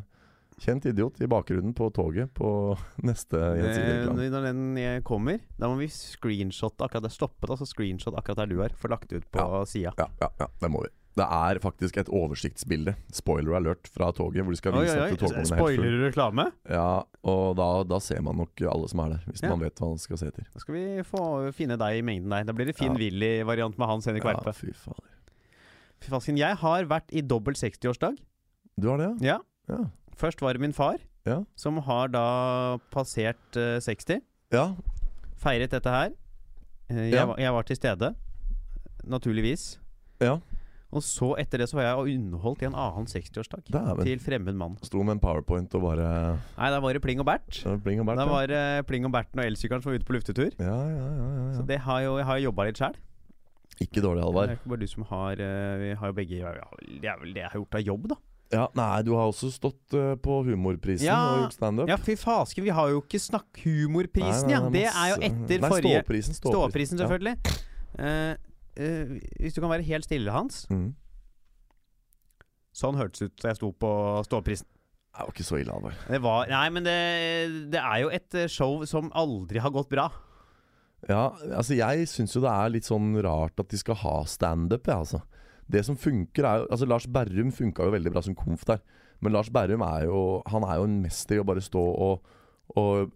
kjent 0.61 0.85
idiot 0.87 1.19
i 1.21 1.27
bakgrunnen 1.27 1.73
på 1.75 1.89
toget 1.93 2.31
på 2.33 2.49
neste 3.07 3.35
Det, 3.37 3.61
Gjensidige-reklame. 3.61 4.29
når 4.31 4.45
den 4.49 5.01
kommer, 5.03 5.39
da 5.59 5.67
må 5.71 5.77
vi 5.81 5.87
screenshotte 5.91 6.85
akkurat 6.87 7.03
der. 7.07 7.15
stoppet, 7.15 7.49
altså 7.49 7.67
screenshot 7.67 8.15
akkurat 8.15 8.43
der 8.45 8.53
du 8.53 8.61
er. 8.63 8.69
for 8.75 8.87
lagt 8.93 9.11
ut 9.13 9.25
på 9.31 9.65
sida. 9.67 9.91
Ja, 9.99 10.07
ja, 10.21 10.29
ja, 10.39 10.47
det 10.61 10.71
må 10.71 10.83
vi. 10.85 10.91
Det 11.15 11.23
er 11.31 11.59
faktisk 11.63 11.95
et 12.01 12.09
oversiktsbilde, 12.11 12.91
spoiler 13.15 13.53
alert, 13.55 13.87
fra 13.87 14.09
toget, 14.11 14.43
hvor 14.43 14.51
de 14.51 14.57
skal 14.59 14.73
vise 14.75 14.97
oi, 14.99 15.05
at 15.13 15.21
oi. 15.21 15.27
at 15.29 15.35
helt 15.37 15.47
Spoiler 15.47 15.93
du 15.95 16.01
reklame? 16.09 16.49
Ja, 16.67 17.03
og 17.23 17.55
da, 17.55 17.67
da 17.87 17.99
ser 18.03 18.19
man 18.25 18.35
nok 18.41 18.59
alle 18.67 18.89
som 18.91 18.99
er 19.05 19.13
der, 19.13 19.21
hvis 19.31 19.41
Ja. 19.45 19.49
man 19.53 19.63
vet 19.63 19.79
hva 19.79 19.93
man 19.93 19.97
skal 20.03 20.19
se 20.19 20.27
etter. 20.27 20.43
Da 20.51 20.59
skal 20.59 20.75
vi 20.75 20.83
få 21.07 21.21
finne 21.55 21.77
deg 21.79 22.01
i 22.01 22.03
mengden 22.03 22.35
der. 22.35 22.43
Da 22.43 22.51
blir 22.57 22.67
det 22.67 22.75
Finn 22.75 22.91
Ja. 22.97 22.99
Willy-variant 22.99 23.77
med 23.79 23.87
Hans 23.87 24.05
Henrik 24.11 24.27
Ja, 24.27 24.51
fy 24.51 24.73
fader. 24.75 25.07
Fy 26.03 26.11
fasken, 26.11 26.37
jeg 26.37 26.57
har 26.59 26.83
vært 26.91 27.07
i 27.15 27.21
dobbel 27.23 27.53
60-årsdag. 27.55 28.17
Du 28.77 28.89
har 28.91 28.97
det, 28.99 29.07
ja? 29.23 29.37
Ja. 29.69 29.77
Ja. 29.77 29.85
Først 30.15 30.41
var 30.41 30.53
det 30.55 30.63
min 30.63 30.73
far, 30.75 30.97
Ja. 31.25 31.41
som 31.55 31.77
har 31.83 32.07
da 32.13 32.77
passert 32.91 33.57
uh, 33.57 33.79
60. 33.79 34.21
ja. 34.53 34.73
Feiret 35.35 35.71
dette 35.71 35.91
her. 35.91 36.13
Uh, 36.89 37.09
jeg, 37.11 37.35
jeg 37.37 37.53
var 37.53 37.63
til 37.67 37.75
stede, 37.75 38.15
naturligvis. 39.03 39.79
Ja. 40.21 40.37
Og 40.95 41.03
så 41.03 41.33
etter 41.41 41.59
det 41.59 41.67
så 41.67 41.79
var 41.79 41.87
jeg 41.89 42.15
underholdt 42.15 42.61
i 42.63 42.67
en 42.69 42.77
annen 42.77 43.07
60-årsdag. 43.09 43.65
Til 44.05 44.21
fremmed 44.23 44.55
mann. 44.55 44.77
Sto 44.85 45.01
med 45.03 45.17
en 45.17 45.23
powerpoint 45.23 45.73
og 45.75 45.83
bare 45.83 46.07
Nei, 46.55 46.69
da 46.71 46.79
var 46.79 46.95
det 46.95 47.01
pling 47.03 47.19
og 47.19 47.27
bert. 47.27 47.59
Da 47.65 48.27
var 48.29 48.47
det 48.47 48.61
pling 48.87 49.07
og 49.07 49.11
berten 49.15 49.41
og 49.43 49.49
elsykkelen 49.49 49.83
som 49.83 49.91
var 49.91 49.99
ute 49.99 50.07
på 50.07 50.15
luftetur. 50.15 50.53
Ja, 50.55 50.77
ja, 50.87 51.09
ja, 51.17 51.27
ja, 51.35 51.49
Så 51.57 51.65
det 51.67 51.81
har 51.83 52.05
jo, 52.05 52.15
jeg 52.21 52.29
har 52.29 52.39
jo 52.39 52.47
jobba 52.49 52.69
litt 52.69 52.79
sjæl. 52.79 52.95
Ikke 53.83 53.99
dårlig, 53.99 54.23
Det 54.23 54.43
er 54.45 54.55
ikke 54.55 54.71
bare 54.71 54.79
du 54.79 54.87
som 54.87 55.03
har 55.09 55.41
eh, 55.43 55.77
Vi 55.81 55.87
har 55.99 56.07
jo 56.07 56.15
begge 56.15 56.37
ja, 56.39 56.51
Det 56.79 57.09
er 57.11 57.17
vel 57.19 57.33
det 57.35 57.41
jeg 57.41 57.49
har 57.51 57.59
gjort 57.59 57.75
av 57.75 57.81
jobb, 57.83 58.05
da. 58.07 58.15
Ja, 58.53 58.67
nei, 58.77 59.01
du 59.01 59.13
har 59.17 59.31
også 59.31 59.49
stått 59.51 59.95
uh, 59.97 60.13
på 60.21 60.41
Humorprisen 60.45 61.07
Ja. 61.07 61.17
og 61.33 61.45
gjort 61.45 61.55
standup. 61.57 61.89
Ja, 61.89 61.97
fy 61.97 62.13
fasken, 62.19 62.63
vi 62.67 62.73
har 62.77 62.91
jo 62.93 63.01
ikke 63.01 63.19
snakk 63.19 63.63
humorprisen, 63.63 64.51
ja. 64.53 64.61
Det 64.69 64.85
er 64.91 65.07
jo 65.15 65.17
etter 65.17 65.63
Nei, 65.63 65.71
forrige 65.71 66.03
Ståprisen. 66.03 66.37
Ståprisen, 66.37 67.01
selvfølgelig. 67.01 67.35
Ja. 67.97 68.11
Uh, 68.35 68.35
uh, 68.77 69.15
hvis 69.41 69.57
du 69.57 69.63
kan 69.63 69.73
være 69.73 69.87
helt 69.87 70.05
stille, 70.05 70.31
Hans. 70.35 70.65
Mm. 70.69 70.93
Sånn 72.75 72.97
hørtes 72.99 73.23
ut 73.23 73.35
da 73.39 73.53
jeg 73.53 73.61
sto 73.61 73.71
på 73.71 73.91
ståprisen. 74.27 74.67
Det 75.15 75.23
var 75.23 75.31
ikke 75.31 75.47
så 75.47 75.59
ille, 75.61 75.91
Det 76.09 76.17
var 76.19 76.49
Nei, 76.51 76.65
men 76.75 76.83
det, 76.83 76.95
det 77.71 77.79
er 77.79 78.01
jo 78.03 78.09
et 78.11 78.35
eh, 78.35 78.49
show 78.51 78.81
som 78.83 79.07
aldri 79.15 79.61
har 79.63 79.71
gått 79.71 79.87
bra. 79.87 80.09
Ja, 81.07 81.29
altså 81.55 81.77
jeg 81.77 82.09
syns 82.11 82.35
jo 82.35 82.41
det 82.43 82.51
er 82.51 82.73
litt 82.73 82.87
sånn 82.87 83.13
rart 83.23 83.61
at 83.61 83.69
de 83.71 83.79
skal 83.79 83.95
ha 84.01 84.17
standup, 84.27 84.89
jeg, 84.89 85.05
altså. 85.05 85.21
Det 85.71 85.81
som 85.85 85.97
funker 85.97 86.45
er 86.45 86.61
jo 86.61 86.67
Altså 86.69 86.85
Lars 86.85 87.07
Berrum 87.09 87.51
funka 87.51 87.87
jo 87.87 87.93
veldig 87.95 88.11
bra 88.13 88.21
som 88.21 88.35
komf 88.37 88.65
der. 88.69 88.81
Men 89.23 89.33
Lars 89.33 89.49
Berrum 89.49 89.81
er 89.81 90.05
jo 90.05 90.41
Han 90.51 90.63
er 90.67 90.77
jo 90.81 90.83
en 90.89 90.99
mester 91.01 91.37
i 91.37 91.41
å 91.41 91.45
bare 91.47 91.63
stå 91.63 91.81
og, 91.81 92.33
og 92.77 93.11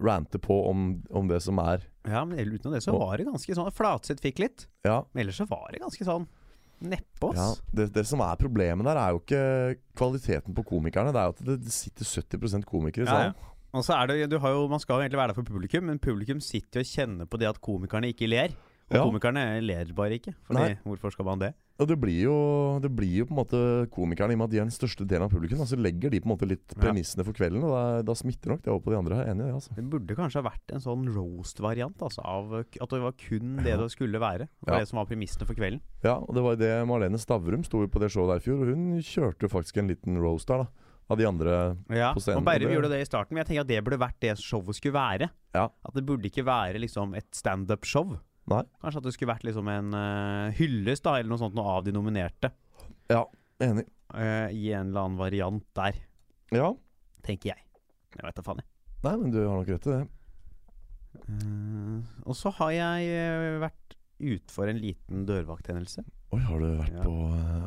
rante 0.00 0.38
på 0.40 0.56
om, 0.70 1.02
om 1.10 1.28
det 1.28 1.40
som 1.44 1.58
er 1.62 1.82
Ja, 2.08 2.22
men 2.24 2.38
utenom 2.38 2.76
det 2.76 2.82
så 2.84 2.94
var 2.96 3.16
det 3.18 3.26
ganske 3.28 3.56
sånn 3.56 3.72
Flatseth 3.74 4.22
fikk 4.24 4.38
litt, 4.40 4.68
Ja, 4.86 5.02
men 5.12 5.24
ellers 5.24 5.40
så 5.42 5.48
var 5.50 5.66
det 5.72 5.82
ganske 5.82 6.06
sånn 6.06 6.28
nedpå, 6.80 7.34
ja 7.36 7.50
det, 7.76 7.90
det 7.92 8.06
som 8.08 8.22
er 8.24 8.38
problemet 8.40 8.86
der, 8.88 8.96
er 8.96 9.12
jo 9.12 9.18
ikke 9.20 9.40
kvaliteten 10.00 10.54
på 10.56 10.62
komikerne. 10.64 11.12
Det 11.12 11.20
er 11.20 11.26
jo 11.28 11.34
at 11.34 11.42
det, 11.60 11.74
sitter 11.74 12.08
70 12.08 12.64
komikere 12.64 13.04
i 13.04 13.08
Ja, 13.10 13.12
salen. 13.12 13.34
ja. 13.34 13.50
Og 13.76 13.84
så 13.86 13.98
er 13.98 14.08
det, 14.08 14.16
du 14.32 14.38
har 14.42 14.54
jo, 14.56 14.62
Man 14.66 14.80
skal 14.82 14.96
jo 14.96 15.04
egentlig 15.04 15.20
være 15.20 15.30
der 15.34 15.36
for 15.36 15.46
publikum, 15.46 15.84
men 15.90 16.00
publikum 16.02 16.40
sitter 16.40 16.80
jo 16.80 16.86
og 16.86 16.90
kjenner 16.90 17.28
på 17.28 17.38
det 17.38 17.50
at 17.50 17.60
komikerne 17.60 18.08
ikke 18.14 18.30
ler. 18.32 18.56
Og 18.90 18.96
Ja. 18.96 19.04
komikerne 19.06 19.62
ler 19.62 19.84
bare 19.94 20.16
ikke. 20.18 20.34
Fordi, 20.48 20.76
hvorfor 20.82 21.12
skal 21.12 21.24
man 21.24 21.38
det? 21.38 21.54
Og 21.78 21.86
det 21.88 21.96
blir, 21.98 22.24
jo, 22.26 22.78
det 22.82 22.90
blir 22.94 23.20
jo 23.20 23.24
på 23.24 23.30
en 23.32 23.38
måte 23.38 23.60
komikerne, 23.88 24.32
i 24.32 24.34
og 24.34 24.38
med 24.42 24.44
at 24.48 24.50
de 24.50 24.58
er 24.58 24.66
den 24.66 24.74
største 24.74 25.06
delen 25.06 25.22
av 25.24 25.30
publikum. 25.30 25.62
Så 25.64 25.78
legger 25.80 26.10
de 26.10 26.18
på 26.20 26.26
en 26.28 26.34
måte 26.36 26.48
litt 26.50 26.74
premissene 26.76 27.24
for 27.24 27.32
kvelden, 27.32 27.62
og 27.64 27.70
da, 27.70 28.02
da 28.02 28.12
smitter 28.18 28.50
nok 28.52 28.62
det 28.62 28.68
over 28.74 28.82
på 28.84 28.90
de 28.92 28.98
andre. 28.98 29.16
Jeg 29.22 29.28
er 29.28 29.32
enig 29.32 29.44
i 29.44 29.46
det, 29.46 29.54
altså. 29.54 29.74
Det 29.78 29.86
burde 29.94 30.16
kanskje 30.18 30.42
ha 30.42 30.50
vært 30.50 30.74
en 30.74 30.80
sånn 30.84 31.06
roast-variant. 31.14 31.96
Altså, 32.02 32.20
av 32.26 32.52
At 32.60 32.90
det 32.90 33.00
var 33.00 33.12
kun 33.16 33.56
det 33.62 33.78
det 33.78 33.90
skulle 33.94 34.20
være. 34.20 34.48
Det 34.50 34.66
var 34.68 34.74
Ja. 34.74 34.80
det 34.84 34.88
som 34.90 34.98
var 34.98 35.06
premissene 35.06 35.46
for 35.46 35.54
kvelden. 35.54 35.80
Ja, 36.04 36.16
og 36.18 36.34
det 36.34 36.42
var 36.42 36.56
det 36.56 36.86
Marlene 36.86 37.16
Stavrum 37.18 37.64
sto 37.64 37.86
på 37.86 38.00
det 38.00 38.10
showet 38.10 38.28
der 38.34 38.42
i 38.42 38.44
fjor, 38.44 38.60
og 38.60 38.74
hun 38.74 38.98
kjørte 39.00 39.46
jo 39.46 39.48
faktisk 39.48 39.78
en 39.78 39.88
liten 39.88 40.18
roast 40.20 40.48
der, 40.48 40.64
da. 40.64 40.68
Av 41.10 41.16
de 41.18 41.24
andre 41.26 41.76
Ja, 41.90 42.12
på 42.14 42.20
scenen, 42.22 42.38
og 42.38 42.44
Berrum 42.44 42.70
gjorde 42.70 42.90
det 42.90 43.00
i 43.02 43.08
starten, 43.08 43.32
men 43.34 43.42
jeg 43.44 43.46
tenker 43.56 43.60
at 43.62 43.66
det 43.66 43.82
burde 43.84 43.98
vært 43.98 44.20
det 44.20 44.36
showet 44.38 44.76
skulle 44.76 44.94
være. 44.94 45.30
Ja. 45.54 45.64
At 45.84 45.94
det 45.94 46.04
burde 46.06 46.22
ikke 46.28 46.44
være 46.44 46.78
liksom 46.78 47.16
et 47.16 47.26
standup-show. 47.32 48.20
Nei. 48.50 48.62
Kanskje 48.82 48.98
at 49.02 49.04
det 49.06 49.12
skulle 49.14 49.30
vært 49.34 49.44
liksom 49.46 49.68
en 49.70 49.92
uh, 49.94 50.50
hyllest 50.58 51.04
da, 51.06 51.16
eller 51.20 51.30
noe 51.30 51.38
sånt 51.38 51.54
noe 51.54 51.76
av 51.78 51.84
de 51.86 51.92
nominerte. 51.94 52.50
Ja, 53.10 53.24
enig. 53.62 53.86
Uh, 54.10 54.48
I 54.50 54.72
en 54.74 54.90
eller 54.90 55.04
annen 55.06 55.18
variant 55.20 55.66
der, 55.78 56.00
Ja. 56.50 56.72
tenker 57.22 57.52
jeg. 57.54 57.62
Jeg 58.16 58.24
veit 58.26 58.34
da 58.34 58.42
faen, 58.42 58.58
jeg. 58.62 58.66
Nei, 59.04 59.12
men 59.16 59.30
du 59.30 59.38
har 59.46 59.54
nok 59.60 59.70
rett 59.70 59.86
i 59.86 59.94
det. 59.94 60.02
Uh, 61.30 62.00
og 62.26 62.34
så 62.38 62.52
har 62.58 62.70
jeg 62.74 63.60
vært 63.62 63.96
utfor 64.20 64.68
en 64.70 64.78
liten 64.82 65.22
dørvakthendelse. 65.28 66.02
Oi, 66.34 66.38
har 66.46 66.60
du 66.62 66.66
vært 66.78 66.92
Ja. 66.94 67.02
på 67.02 67.14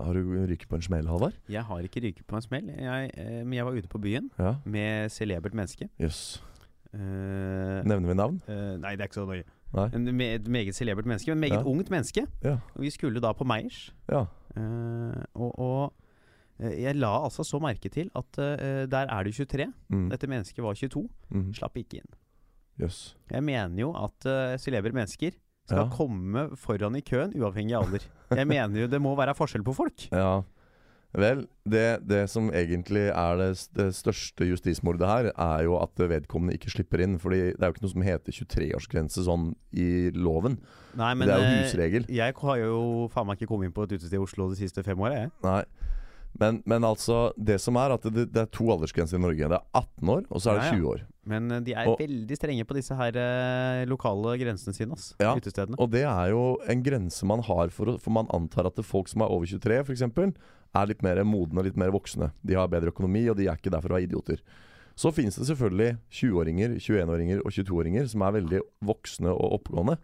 Har 0.04 0.14
du 0.14 0.46
ryket 0.48 0.68
på 0.70 0.76
en 0.78 0.82
smell, 0.86 1.08
Halvard? 1.08 1.34
Jeg 1.50 1.64
har 1.68 1.80
ikke 1.84 2.02
ryket 2.04 2.28
på 2.28 2.36
en 2.38 2.42
smell, 2.46 2.68
jeg, 2.70 3.12
men 3.44 3.54
jeg 3.54 3.66
var 3.66 3.74
ute 3.76 3.88
på 3.92 4.00
byen 4.04 4.30
Ja. 4.40 4.56
med 4.66 5.10
celebert 5.12 5.54
menneske. 5.54 5.90
Jøss. 6.00 6.42
Uh, 6.94 7.82
Nevner 7.84 8.08
vi 8.08 8.14
navn? 8.14 8.42
Uh, 8.48 8.78
nei, 8.78 8.96
det 8.96 9.02
er 9.02 9.08
ikke 9.10 9.20
så 9.24 9.26
nøye. 9.28 9.44
En 9.74 10.08
et 10.22 10.48
meget 10.48 10.76
celebert 10.76 11.06
menneske, 11.06 11.32
men 11.32 11.40
meget 11.40 11.60
Ja. 11.60 11.64
ungt 11.66 11.90
menneske. 11.90 12.28
Ja. 12.44 12.58
Og 12.76 12.82
vi 12.82 12.90
skulle 12.94 13.22
da 13.22 13.32
på 13.34 13.44
Meyers. 13.44 13.94
Ja. 14.12 14.26
Uh, 14.56 15.24
og, 15.34 15.60
og 15.60 15.94
eh, 16.60 16.84
jeg 16.84 16.96
la 16.96 17.24
altså 17.26 17.44
så 17.44 17.60
merke 17.60 17.90
til 17.90 18.12
at 18.16 18.38
uh, 18.38 18.86
der 18.92 19.08
er 19.10 19.24
du 19.24 19.32
23. 19.32 19.74
Mm. 19.90 20.10
Dette 20.10 20.28
mennesket 20.28 20.64
var 20.64 20.74
22. 20.74 21.10
Mm. 21.30 21.54
Slapp 21.54 21.78
ikke 21.78 21.98
inn. 22.04 22.12
Yes. 22.82 23.18
Jeg 23.32 23.44
mener 23.44 23.82
jo 23.82 23.92
at 23.98 24.26
uh, 24.30 24.58
celebre 24.62 24.92
mennesker 24.94 25.32
skal 25.64 25.90
komme 25.96 26.50
foran 26.60 26.96
i 27.00 27.02
køen, 27.02 27.32
uavhengig 27.40 27.76
av 27.78 27.86
alder. 27.88 28.04
Jeg 28.36 28.48
mener 28.48 28.82
jo 28.82 28.88
det 28.92 29.00
må 29.02 29.14
være 29.16 29.34
forskjell 29.38 29.64
på 29.64 29.74
folk. 29.74 30.10
Ja. 30.12 30.42
Vel, 31.14 31.44
det, 31.70 32.02
det 32.10 32.24
som 32.32 32.48
egentlig 32.50 33.04
er 33.12 33.36
det, 33.38 33.50
det 33.78 33.92
største 33.94 34.48
justismordet 34.50 35.06
her, 35.06 35.30
er 35.30 35.66
jo 35.68 35.76
at 35.78 36.02
vedkommende 36.10 36.56
ikke 36.58 36.74
slipper 36.74 37.04
inn. 37.06 37.20
Fordi 37.22 37.52
det 37.52 37.60
er 37.60 37.70
jo 37.70 37.76
ikke 37.76 37.86
noe 37.86 37.94
som 37.94 38.06
heter 38.08 38.38
23-årsgrense 38.40 39.26
sånn 39.28 39.52
i 39.78 40.10
loven. 40.18 40.58
Nei, 40.98 41.12
men 41.14 41.30
det 41.30 41.36
er 41.36 41.44
jo 41.44 41.52
eh, 41.52 41.60
husregel. 41.62 42.08
Jeg 42.10 42.38
har 42.42 42.62
jo 42.64 42.80
faen 43.14 43.30
meg 43.30 43.38
ikke 43.38 43.52
kommet 43.52 43.70
inn 43.70 43.76
på 43.76 43.86
et 43.86 43.94
utested 43.94 44.18
i 44.18 44.24
Oslo 44.24 44.50
de 44.50 44.58
siste 44.58 44.86
fem 44.86 45.06
åra, 45.06 45.26
jeg. 45.26 45.34
Nei. 45.46 45.62
Men, 46.40 46.62
men 46.66 46.82
altså, 46.88 47.32
det 47.38 47.60
som 47.62 47.78
er 47.78 47.94
at 47.94 48.06
det, 48.10 48.24
det 48.34 48.42
er 48.42 48.50
to 48.50 48.66
aldersgrenser 48.74 49.20
i 49.20 49.22
Norge. 49.22 49.50
Det 49.52 49.58
er 49.60 49.66
18 49.78 50.10
år, 50.10 50.24
og 50.30 50.42
så 50.42 50.50
er 50.50 50.58
det 50.58 50.64
Ja, 50.64 50.72
ja. 50.72 50.80
20 50.80 50.88
år. 50.94 51.04
Men 51.30 51.52
eh, 51.52 51.60
de 51.64 51.74
er 51.78 51.88
Og- 51.92 52.00
veldig 52.02 52.38
strenge 52.40 52.66
på 52.68 52.74
disse 52.76 52.96
her 52.98 53.16
eh, 53.22 53.84
lokale 53.86 54.34
grensene 54.42 54.74
sine, 54.76 54.98
ass. 54.98 55.12
Ja, 55.22 55.36
Utestedene. 55.38 55.78
Og 55.80 55.92
det 55.94 56.02
er 56.10 56.34
jo 56.34 56.58
en 56.68 56.82
grense 56.84 57.24
man 57.30 57.44
har 57.46 57.70
for 57.70 57.98
For 58.02 58.12
man 58.12 58.28
antar 58.34 58.66
at 58.68 58.76
det 58.76 58.86
folk 58.86 59.08
som 59.08 59.22
er 59.22 59.30
over 59.32 59.46
23 59.46 59.80
f.eks., 59.86 60.02
er 60.74 60.88
litt 60.90 61.04
mer 61.06 61.22
modne 61.24 61.60
og 61.62 61.66
litt 61.70 61.78
mer 61.78 61.92
voksne. 61.94 62.32
De 62.44 62.56
har 62.58 62.68
bedre 62.68 62.90
økonomi, 62.90 63.28
og 63.30 63.38
de 63.38 63.46
er 63.46 63.56
ikke 63.60 63.70
der 63.70 63.80
for 63.84 63.94
å 63.94 63.98
være 64.00 64.08
idioter. 64.10 64.42
Så 64.98 65.12
finnes 65.14 65.36
det 65.38 65.46
selvfølgelig 65.46 65.98
20-åringer, 66.10 66.76
21-åringer 66.82 67.40
og 67.46 67.52
22-åringer 67.54 68.10
som 68.10 68.22
er 68.26 68.36
veldig 68.40 68.60
voksne 68.86 69.30
og 69.30 69.60
oppegående. 69.60 70.00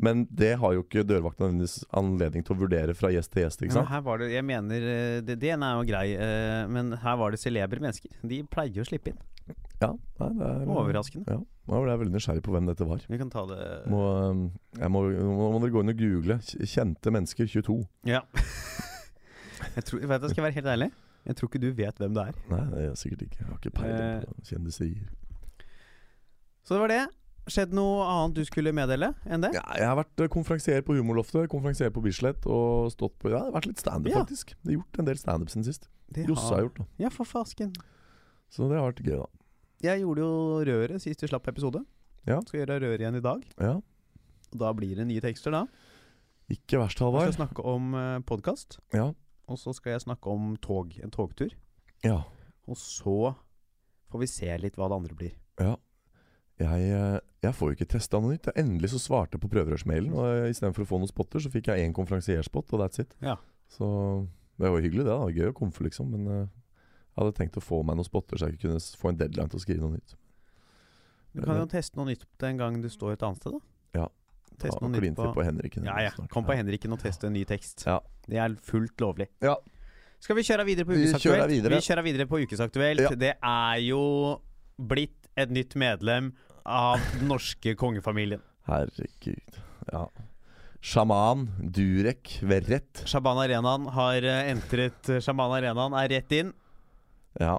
Men 0.00 0.22
det 0.32 0.54
har 0.62 0.72
jo 0.72 0.80
ikke 0.84 1.02
dørvakten 1.04 1.44
nødvendigvis 1.44 1.82
anledning 1.98 2.44
til 2.46 2.54
å 2.56 2.60
vurdere 2.62 2.94
fra 2.96 3.10
gjest 3.12 3.32
til 3.34 3.42
gjest. 3.44 3.60
ikke 3.60 3.74
Men 3.74 3.82
sant? 3.82 3.90
her 3.92 4.04
var 4.06 4.22
det, 4.22 4.30
jeg 4.32 4.44
mener 4.48 4.86
eh, 4.94 5.18
det, 5.26 5.36
Den 5.42 5.62
er 5.66 5.74
jo 5.76 5.82
grei, 5.90 6.06
eh, 6.16 6.62
men 6.72 6.94
her 7.02 7.18
var 7.20 7.34
det 7.34 7.40
celebre 7.42 7.82
mennesker. 7.84 8.14
De 8.24 8.38
pleier 8.48 8.80
å 8.80 8.86
slippe 8.88 9.12
inn. 9.12 9.20
Ja, 9.80 9.90
nei, 10.20 10.28
det 10.38 10.46
er 10.46 10.68
Overraskende. 10.70 11.34
Ja, 11.36 11.40
Nå 11.70 11.78
ble 11.84 11.92
jeg 11.92 12.00
veldig 12.00 12.14
nysgjerrig 12.16 12.42
på 12.46 12.52
hvem 12.54 12.66
dette 12.68 12.86
var. 12.88 13.04
Vi 13.08 13.18
kan 13.20 13.28
ta 13.32 13.42
det 13.48 13.60
Må, 13.90 14.00
jeg 14.78 14.90
må, 14.92 15.02
må 15.52 15.60
dere 15.62 15.72
gå 15.74 15.82
inn 15.84 15.92
og 15.92 16.00
google. 16.00 16.36
Kjente 16.68 17.12
mennesker 17.14 17.48
22. 17.50 17.76
Ja. 18.10 18.20
jeg, 19.76 19.84
tror, 19.88 20.02
vet 20.10 20.22
du, 20.24 20.28
skal 20.32 20.40
jeg 20.42 20.46
være 20.48 20.58
helt 20.60 20.70
ærlig? 20.74 20.90
Jeg 21.28 21.36
tror 21.36 21.50
ikke 21.50 21.60
du 21.62 21.70
vet 21.76 21.98
hvem 22.00 22.14
det 22.16 22.24
er. 22.30 22.36
Nei, 22.50 22.60
det 22.72 22.78
er 22.80 22.86
jeg 22.88 23.00
sikkert 23.04 23.24
ikke. 23.28 23.40
Jeg 23.42 23.48
har 23.50 23.58
ikke 23.60 23.74
peiling 23.76 24.00
Eh. 24.00 24.20
på 24.24 24.48
kjendiserier. 24.50 25.08
Så 26.64 26.76
det 26.76 26.80
var 26.84 26.92
det. 26.92 27.02
Skjedd 27.50 27.72
noe 27.74 28.04
annet 28.06 28.36
du 28.38 28.44
skulle 28.46 28.70
meddele 28.76 29.08
enn 29.26 29.42
det? 29.42 29.50
Ja, 29.56 29.64
jeg 29.74 29.88
har 29.90 29.96
vært 29.98 30.22
eh, 30.22 30.28
konferansier 30.30 30.84
på 30.86 30.94
Humorloftet, 30.94 31.48
konferansier 31.50 31.90
på 31.94 32.02
Bislett 32.04 32.46
og 32.46 32.92
stått 32.94 33.16
på 33.18 33.32
Ja, 33.32 33.40
det 33.42 33.50
har 33.50 33.56
vært 33.58 33.70
litt 33.72 33.82
standup, 33.82 34.12
Ja. 34.12 34.22
faktisk. 34.22 34.54
Jeg 34.54 34.68
har 34.70 34.76
gjort 34.78 34.98
en 35.02 35.08
del 35.10 35.18
standup 35.18 35.50
siden 35.50 35.66
sist. 35.66 35.88
Det 36.10 36.26
Josse 36.28 36.52
har 36.54 36.62
gjort 36.68 36.78
det. 36.78 36.86
Ja, 37.02 37.10
for 37.14 37.26
fasken. 37.26 37.72
Så 38.50 38.68
det 38.70 38.78
har 38.78 38.92
vært 38.92 39.02
gøy, 39.02 39.16
da. 39.18 39.26
Jeg 39.82 40.02
gjorde 40.02 40.24
jo 40.24 40.32
røret 40.68 41.02
sist 41.02 41.22
vi 41.22 41.28
slapp 41.30 41.48
episode. 41.48 41.84
Ja. 42.26 42.40
Skal 42.46 42.60
gjøre 42.62 42.80
røret 42.82 43.00
igjen 43.00 43.16
i 43.16 43.24
dag. 43.24 43.44
Ja. 43.58 43.80
Da 44.52 44.72
blir 44.76 44.96
det 44.98 45.06
nye 45.06 45.22
tekster, 45.24 45.54
da. 45.54 45.66
Ikke 46.50 46.78
verst, 46.82 46.98
Jeg 46.98 47.12
Vi 47.14 47.32
skal 47.32 47.46
snakke 47.46 47.64
om 47.64 47.94
uh, 47.94 48.18
podkast. 48.26 48.78
Ja. 48.92 49.12
Og 49.48 49.58
så 49.58 49.72
skal 49.74 49.92
jeg 49.94 50.02
snakke 50.02 50.26
om 50.30 50.56
tog. 50.56 50.98
En 51.02 51.10
togtur. 51.10 51.50
ja. 52.04 52.22
Og 52.68 52.76
så 52.76 53.34
får 54.12 54.20
vi 54.20 54.26
se 54.30 54.58
litt 54.58 54.76
hva 54.78 54.86
det 54.90 54.96
andre 55.00 55.14
blir. 55.18 55.32
Ja. 55.58 55.76
Jeg, 56.60 56.90
eh, 56.92 57.20
jeg 57.40 57.56
får 57.56 57.70
jo 57.70 57.76
ikke 57.78 57.88
testa 57.94 58.20
noe 58.20 58.34
nytt. 58.34 58.50
Jeg 58.50 58.60
endelig 58.60 58.90
så 58.92 59.00
svarte 59.00 59.36
jeg 59.36 59.44
på 59.44 59.50
prøverørsmailen, 59.54 60.12
og 60.12 60.26
eh, 60.28 60.50
istedenfor 60.52 60.84
å 60.84 60.88
få 60.90 61.00
noen 61.00 61.10
spotter, 61.10 61.40
så 61.40 61.52
fikk 61.52 61.70
jeg 61.72 61.86
én 61.86 61.94
konferansierspot, 61.96 62.74
og 62.76 62.82
that's 62.82 63.00
it. 63.00 63.14
Ja. 63.24 63.38
Så 63.72 63.86
det 64.60 64.68
var 64.68 64.76
jo 64.76 64.84
hyggelig, 64.84 65.06
det. 65.06 65.14
da. 65.14 65.30
Gøy 65.32 65.52
å 65.52 65.56
komfe, 65.56 65.84
liksom. 65.86 66.10
Men 66.12 66.26
eh, 66.28 66.42
jeg 66.44 67.22
hadde 67.22 67.36
tenkt 67.38 67.56
å 67.56 67.64
få 67.64 67.80
meg 67.86 67.96
noen 67.96 68.08
spotter, 68.08 68.40
så 68.40 68.50
jeg 68.50 68.60
kunne 68.60 68.80
få 68.80 69.12
en 69.12 69.20
deadline 69.22 69.52
til 69.52 69.60
å 69.60 69.64
skrive 69.64 69.84
noe 69.86 69.96
nytt. 69.96 70.16
Du 71.32 71.44
kan 71.46 71.60
jo 71.60 71.68
teste 71.70 71.96
noe 71.96 72.10
nytt 72.10 72.26
den 72.42 72.58
gang 72.58 72.80
du 72.82 72.90
står 72.90 73.14
et 73.14 73.24
annet 73.24 73.40
sted, 73.40 73.56
da. 73.56 74.02
Ja. 74.02 74.06
Teste 74.60 74.82
noe 74.84 74.92
nytt 74.92 75.16
på, 75.16 75.30
på 75.32 75.44
Henriken. 75.46 75.86
Ja, 75.88 75.96
ja. 76.10 76.28
Kom 76.32 76.44
på 76.44 76.56
Henriken 76.58 76.92
og 76.92 77.00
teste 77.00 77.30
en 77.30 77.36
ny 77.38 77.46
tekst. 77.48 77.86
Ja. 77.88 78.00
Det 78.26 78.36
er 78.42 78.56
fullt 78.66 79.00
lovlig. 79.00 79.30
Ja. 79.40 79.56
Skal 80.20 80.36
vi 80.36 80.44
kjøre 80.44 80.66
videre 80.68 80.84
på 80.84 80.98
Vi 80.98 81.08
kjører 81.14 81.48
videre. 81.48 81.78
Vi 81.78 81.86
kjører 81.86 82.04
videre 82.04 82.28
på 82.28 82.42
Ukesaktuelt. 82.42 83.06
Ja. 83.06 83.14
Det 83.16 83.32
er 83.38 83.80
jo 83.86 84.02
blitt 84.76 85.30
et 85.40 85.52
nytt 85.54 85.76
medlem 85.80 86.34
av 86.66 86.98
den 87.18 87.28
norske 87.30 87.74
kongefamilien. 87.78 88.42
Herregud. 88.68 89.60
Ja. 89.92 90.06
Sjaman, 90.80 91.46
Durek, 91.60 92.38
Verrett. 92.46 93.02
Shaban 93.10 93.36
Arenaen 93.42 93.86
har 93.92 94.24
eh, 94.24 94.50
entret 94.52 95.10
Shaman 95.20 95.52
Arenaen 95.58 95.96
er 96.00 96.08
rett 96.14 96.32
inn. 96.38 96.52
Ja. 97.40 97.58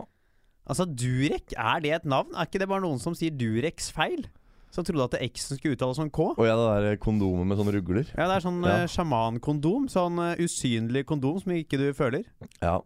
Altså, 0.66 0.86
Durek, 0.90 1.54
er 1.58 1.82
det 1.84 1.92
et 2.00 2.06
navn? 2.10 2.34
Er 2.34 2.48
ikke 2.50 2.62
det 2.64 2.70
bare 2.72 2.82
noen 2.86 3.02
som 3.02 3.14
sier 3.18 3.34
Dureks 3.36 3.92
feil? 3.94 4.26
Som 4.72 4.86
trodde 4.88 5.04
at 5.10 5.18
X-en 5.28 5.58
skulle 5.60 5.76
uttales 5.76 5.98
som 6.00 6.08
K? 6.16 6.30
Og 6.32 6.46
ja, 6.48 6.54
det 6.56 6.68
der 6.86 7.00
kondomet 7.04 7.44
med 7.50 7.60
sånne 7.60 7.74
rugler. 7.76 8.08
Ja, 8.16 8.30
det 8.30 8.38
er 8.38 8.46
sånn 8.46 8.62
Ja. 8.64 8.76
eh, 8.86 8.88
sjamankondom. 8.94 9.90
Sånn 9.92 10.18
eh, 10.24 10.40
usynlig 10.46 11.04
kondom 11.10 11.42
som 11.44 11.52
ikke 11.52 11.78
du 11.82 11.90
føler. 11.98 12.24
Ja. 12.62 12.78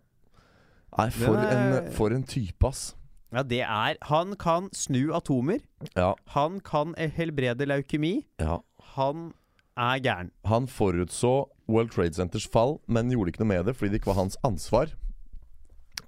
Nei, 0.97 1.09
for, 1.13 1.37
er- 1.37 1.51
en, 1.85 1.91
for 1.93 2.15
en 2.15 2.23
type, 2.25 2.65
ass. 2.67 2.95
Ja, 3.33 3.41
det 3.43 3.61
er 3.65 3.97
Han 4.09 4.35
kan 4.39 4.69
snu 4.73 5.13
atomer. 5.15 5.59
Ja. 5.95 6.13
Han 6.35 6.59
kan 6.59 6.93
eh, 6.97 7.09
helbrede 7.11 7.65
leukemi. 7.65 8.25
ja. 8.39 8.59
Han 8.95 9.33
er 9.75 9.99
gæren. 9.99 10.29
Han 10.45 10.67
forutså 10.71 11.49
World 11.67 11.89
Trade 11.91 12.13
Centers 12.13 12.45
fall, 12.47 12.77
men 12.87 13.09
gjorde 13.11 13.33
ikke 13.33 13.41
noe 13.43 13.49
med 13.49 13.65
det 13.67 13.73
fordi 13.75 13.91
det 13.91 13.99
ikke 13.99 14.13
var 14.13 14.21
hans 14.21 14.37
ansvar. 14.45 14.93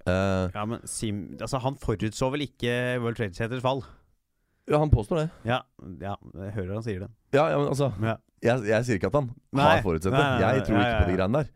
Uh, 0.08 0.47
Ja, 0.53 0.63
men 0.65 0.80
Sim 0.88 1.36
Altså, 1.41 1.60
han 1.60 1.75
forutså 1.75 2.30
vel 2.32 2.45
ikke 2.47 2.71
World 3.01 3.17
Trade 3.19 3.34
Centers 3.36 3.62
fall? 3.62 3.84
ja, 4.69 4.77
han 4.80 4.89
påstår 4.91 5.15
det. 5.23 5.30
Ja, 5.47 5.62
ja, 6.01 6.15
jeg 6.43 6.53
hører 6.56 6.73
han 6.73 6.84
sier 6.84 6.99
det. 7.06 7.10
Ja, 7.34 7.49
ja 7.49 7.58
men 7.58 7.67
altså 7.67 7.91
Ja. 8.03 8.15
Jeg, 8.43 8.67
jeg 8.69 8.86
sier 8.86 8.99
ikke 8.99 9.08
at 9.10 9.15
han 9.17 9.30
Nei, 9.51 9.63
har 9.63 9.82
forutsett 9.82 10.13
det. 10.13 10.25
Jeg 10.43 10.63
tror 10.67 10.77
ikke 10.77 10.97
på 11.01 11.10
de 11.12 11.15
greiene 11.17 11.39
der. 11.41 11.47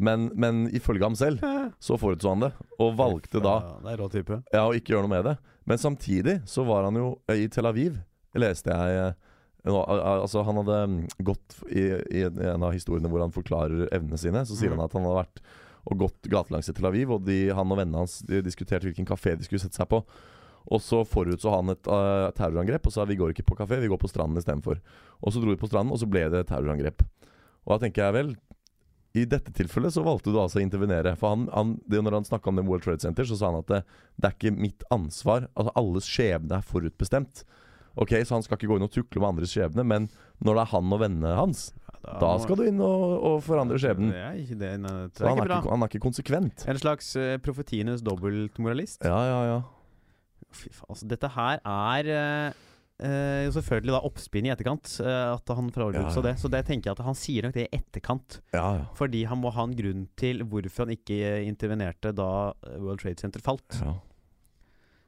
Men, 0.00 0.30
men 0.34 0.62
ifølge 0.72 1.04
ham 1.04 1.14
selv 1.18 1.42
så 1.78 1.98
forutså 2.00 2.30
han 2.32 2.40
det, 2.46 2.52
og 2.80 2.94
valgte 2.96 3.40
da 3.44 3.54
Ja, 3.60 3.72
Det 3.84 3.92
er 3.92 3.98
rå 4.00 4.08
type. 4.12 4.38
ja, 4.52 4.62
å 4.64 4.72
ikke 4.76 4.94
gjøre 4.94 5.04
noe 5.06 5.12
med 5.12 5.26
det. 5.28 5.34
Men 5.68 5.78
samtidig 5.78 6.38
så 6.48 6.64
var 6.64 6.86
han 6.88 6.96
jo 6.96 7.10
eh, 7.28 7.42
i 7.44 7.48
Tel 7.52 7.68
Aviv, 7.68 7.98
leste 8.34 8.72
jeg. 8.72 9.10
eh, 9.10 9.26
Altså 9.68 10.40
Han 10.46 10.56
hadde 10.62 10.76
mm, 10.88 11.00
gått 11.28 11.58
i, 11.68 11.82
i 12.16 12.22
en 12.24 12.62
av 12.64 12.72
historiene 12.72 13.10
hvor 13.12 13.20
han 13.20 13.34
forklarer 13.34 13.90
evnene 13.92 14.16
sine. 14.18 14.40
Så 14.48 14.56
sier 14.56 14.70
Mhm. 14.72 14.78
han 14.80 14.86
at 14.86 14.92
han 14.96 15.04
hadde 15.04 15.20
vært 15.20 15.42
og 15.90 15.98
gått 16.00 16.28
gatelangs 16.32 16.68
i 16.68 16.72
Tel 16.76 16.86
Aviv, 16.88 17.10
og 17.12 17.24
de, 17.24 17.48
han 17.56 17.70
og 17.72 17.78
vennene 17.78 18.00
hans 18.02 18.18
diskuterte 18.44 18.84
hvilken 18.88 19.06
kafé 19.08 19.36
de 19.36 19.44
skulle 19.44 19.60
sette 19.60 19.76
seg 19.76 19.88
på. 19.88 20.00
Og 20.70 20.80
så 20.84 21.04
forutså 21.08 21.52
han 21.54 21.70
et 21.72 21.88
uh, 21.88 22.28
terrorangrep 22.36 22.84
og 22.86 22.92
sa 22.92 23.04
vi 23.08 23.16
går 23.16 23.32
ikke 23.32 23.46
på 23.48 23.56
kafé, 23.56 23.78
vi 23.80 23.88
går 23.88 24.00
på 24.00 24.08
stranden 24.12 24.36
istedenfor. 24.40 24.80
Og 25.24 25.32
så 25.32 25.40
dro 25.40 25.52
de 25.54 25.60
på 25.60 25.68
stranden, 25.70 25.92
og 25.92 25.98
så 26.02 26.08
ble 26.08 26.26
det 26.32 26.46
terrorangrep. 26.48 27.00
Og 27.64 27.72
da 27.72 27.78
tenker 27.86 28.04
jeg 28.04 28.12
vel 28.16 28.34
i 29.18 29.24
dette 29.26 29.50
tilfellet 29.56 29.94
så 29.94 30.04
valgte 30.06 30.30
du 30.30 30.38
altså 30.38 30.60
å 30.60 30.62
intervenere. 30.62 31.16
For 31.18 31.34
han, 31.34 31.48
han, 31.54 31.74
det, 31.90 32.02
Når 32.06 32.20
han 32.20 32.28
snakka 32.28 32.52
om 32.52 32.60
det 32.60 32.66
World 32.68 32.84
Trade 32.84 33.02
Center, 33.02 33.26
så 33.26 33.38
sa 33.38 33.50
han 33.50 33.58
at 33.62 33.70
det, 33.70 33.80
det 34.20 34.28
er 34.28 34.36
ikke 34.36 34.54
mitt 34.54 34.86
ansvar. 34.94 35.48
Altså 35.58 35.74
Alles 35.80 36.06
skjebne 36.10 36.60
er 36.60 36.66
forutbestemt. 36.66 37.44
Ok, 37.98 38.14
Så 38.22 38.36
han 38.36 38.46
skal 38.46 38.56
ikke 38.56 38.70
gå 38.70 38.78
inn 38.78 38.86
og 38.86 38.92
tukle 38.94 39.22
med 39.22 39.32
andres 39.32 39.50
skjebne, 39.50 39.82
men 39.82 40.06
når 40.46 40.56
det 40.56 40.62
er 40.62 40.72
han 40.76 40.94
og 40.94 41.00
vennene 41.02 41.34
hans, 41.34 41.64
da 42.00 42.30
skal 42.40 42.56
du 42.56 42.62
inn 42.64 42.78
og, 42.80 43.02
og 43.28 43.42
forandre 43.44 43.76
skjebnen. 43.82 44.12
Det 44.14 44.22
er 44.22 44.38
ikke 44.40 44.58
det. 44.62 44.70
Nei, 44.80 44.94
det 45.10 45.24
er 45.24 45.28
han 45.28 45.42
er 45.42 45.50
ikke, 45.50 45.74
han 45.74 45.84
er 45.84 45.90
ikke 45.90 46.02
konsekvent. 46.06 46.64
En 46.70 46.80
slags 46.80 47.10
uh, 47.18 47.34
profetienes 47.44 48.04
dobbeltmoralist. 48.06 49.04
Ja, 49.04 49.18
ja, 49.26 49.40
ja. 49.50 49.58
Fy 50.50 50.70
faen, 50.72 50.88
altså 50.94 51.10
dette 51.10 51.28
her 51.30 51.60
er 51.60 52.08
eh, 52.10 52.62
jo 53.00 53.52
selvfølgelig 53.56 53.94
da 53.94 54.00
oppspinn 54.04 54.46
i 54.46 54.50
etterkant. 54.52 54.90
uh, 55.00 55.34
at 55.36 55.48
han 55.56 55.70
forholder 55.72 56.00
Ja, 56.02 56.08
ja. 56.12 56.22
det. 56.26 56.34
Så 56.42 56.50
det 56.52 56.64
tenker 56.68 56.90
jeg 56.90 56.98
at 56.98 57.04
han 57.06 57.14
sier 57.16 57.42
nok 57.46 57.54
det 57.54 57.64
i 57.68 57.76
etterkant. 57.78 58.40
ja, 58.52 58.64
ja. 58.80 58.84
Fordi 58.98 59.24
han 59.24 59.40
må 59.40 59.50
ha 59.56 59.64
en 59.64 59.76
grunn 59.78 60.08
til 60.20 60.42
hvorfor 60.44 60.84
han 60.86 60.92
ikke 60.96 61.16
eh, 61.40 61.48
intervenerte 61.48 62.12
da 62.14 62.52
World 62.78 63.00
Trade 63.00 63.18
Center 63.20 63.40
falt. 63.40 63.80
ja. 63.80 63.94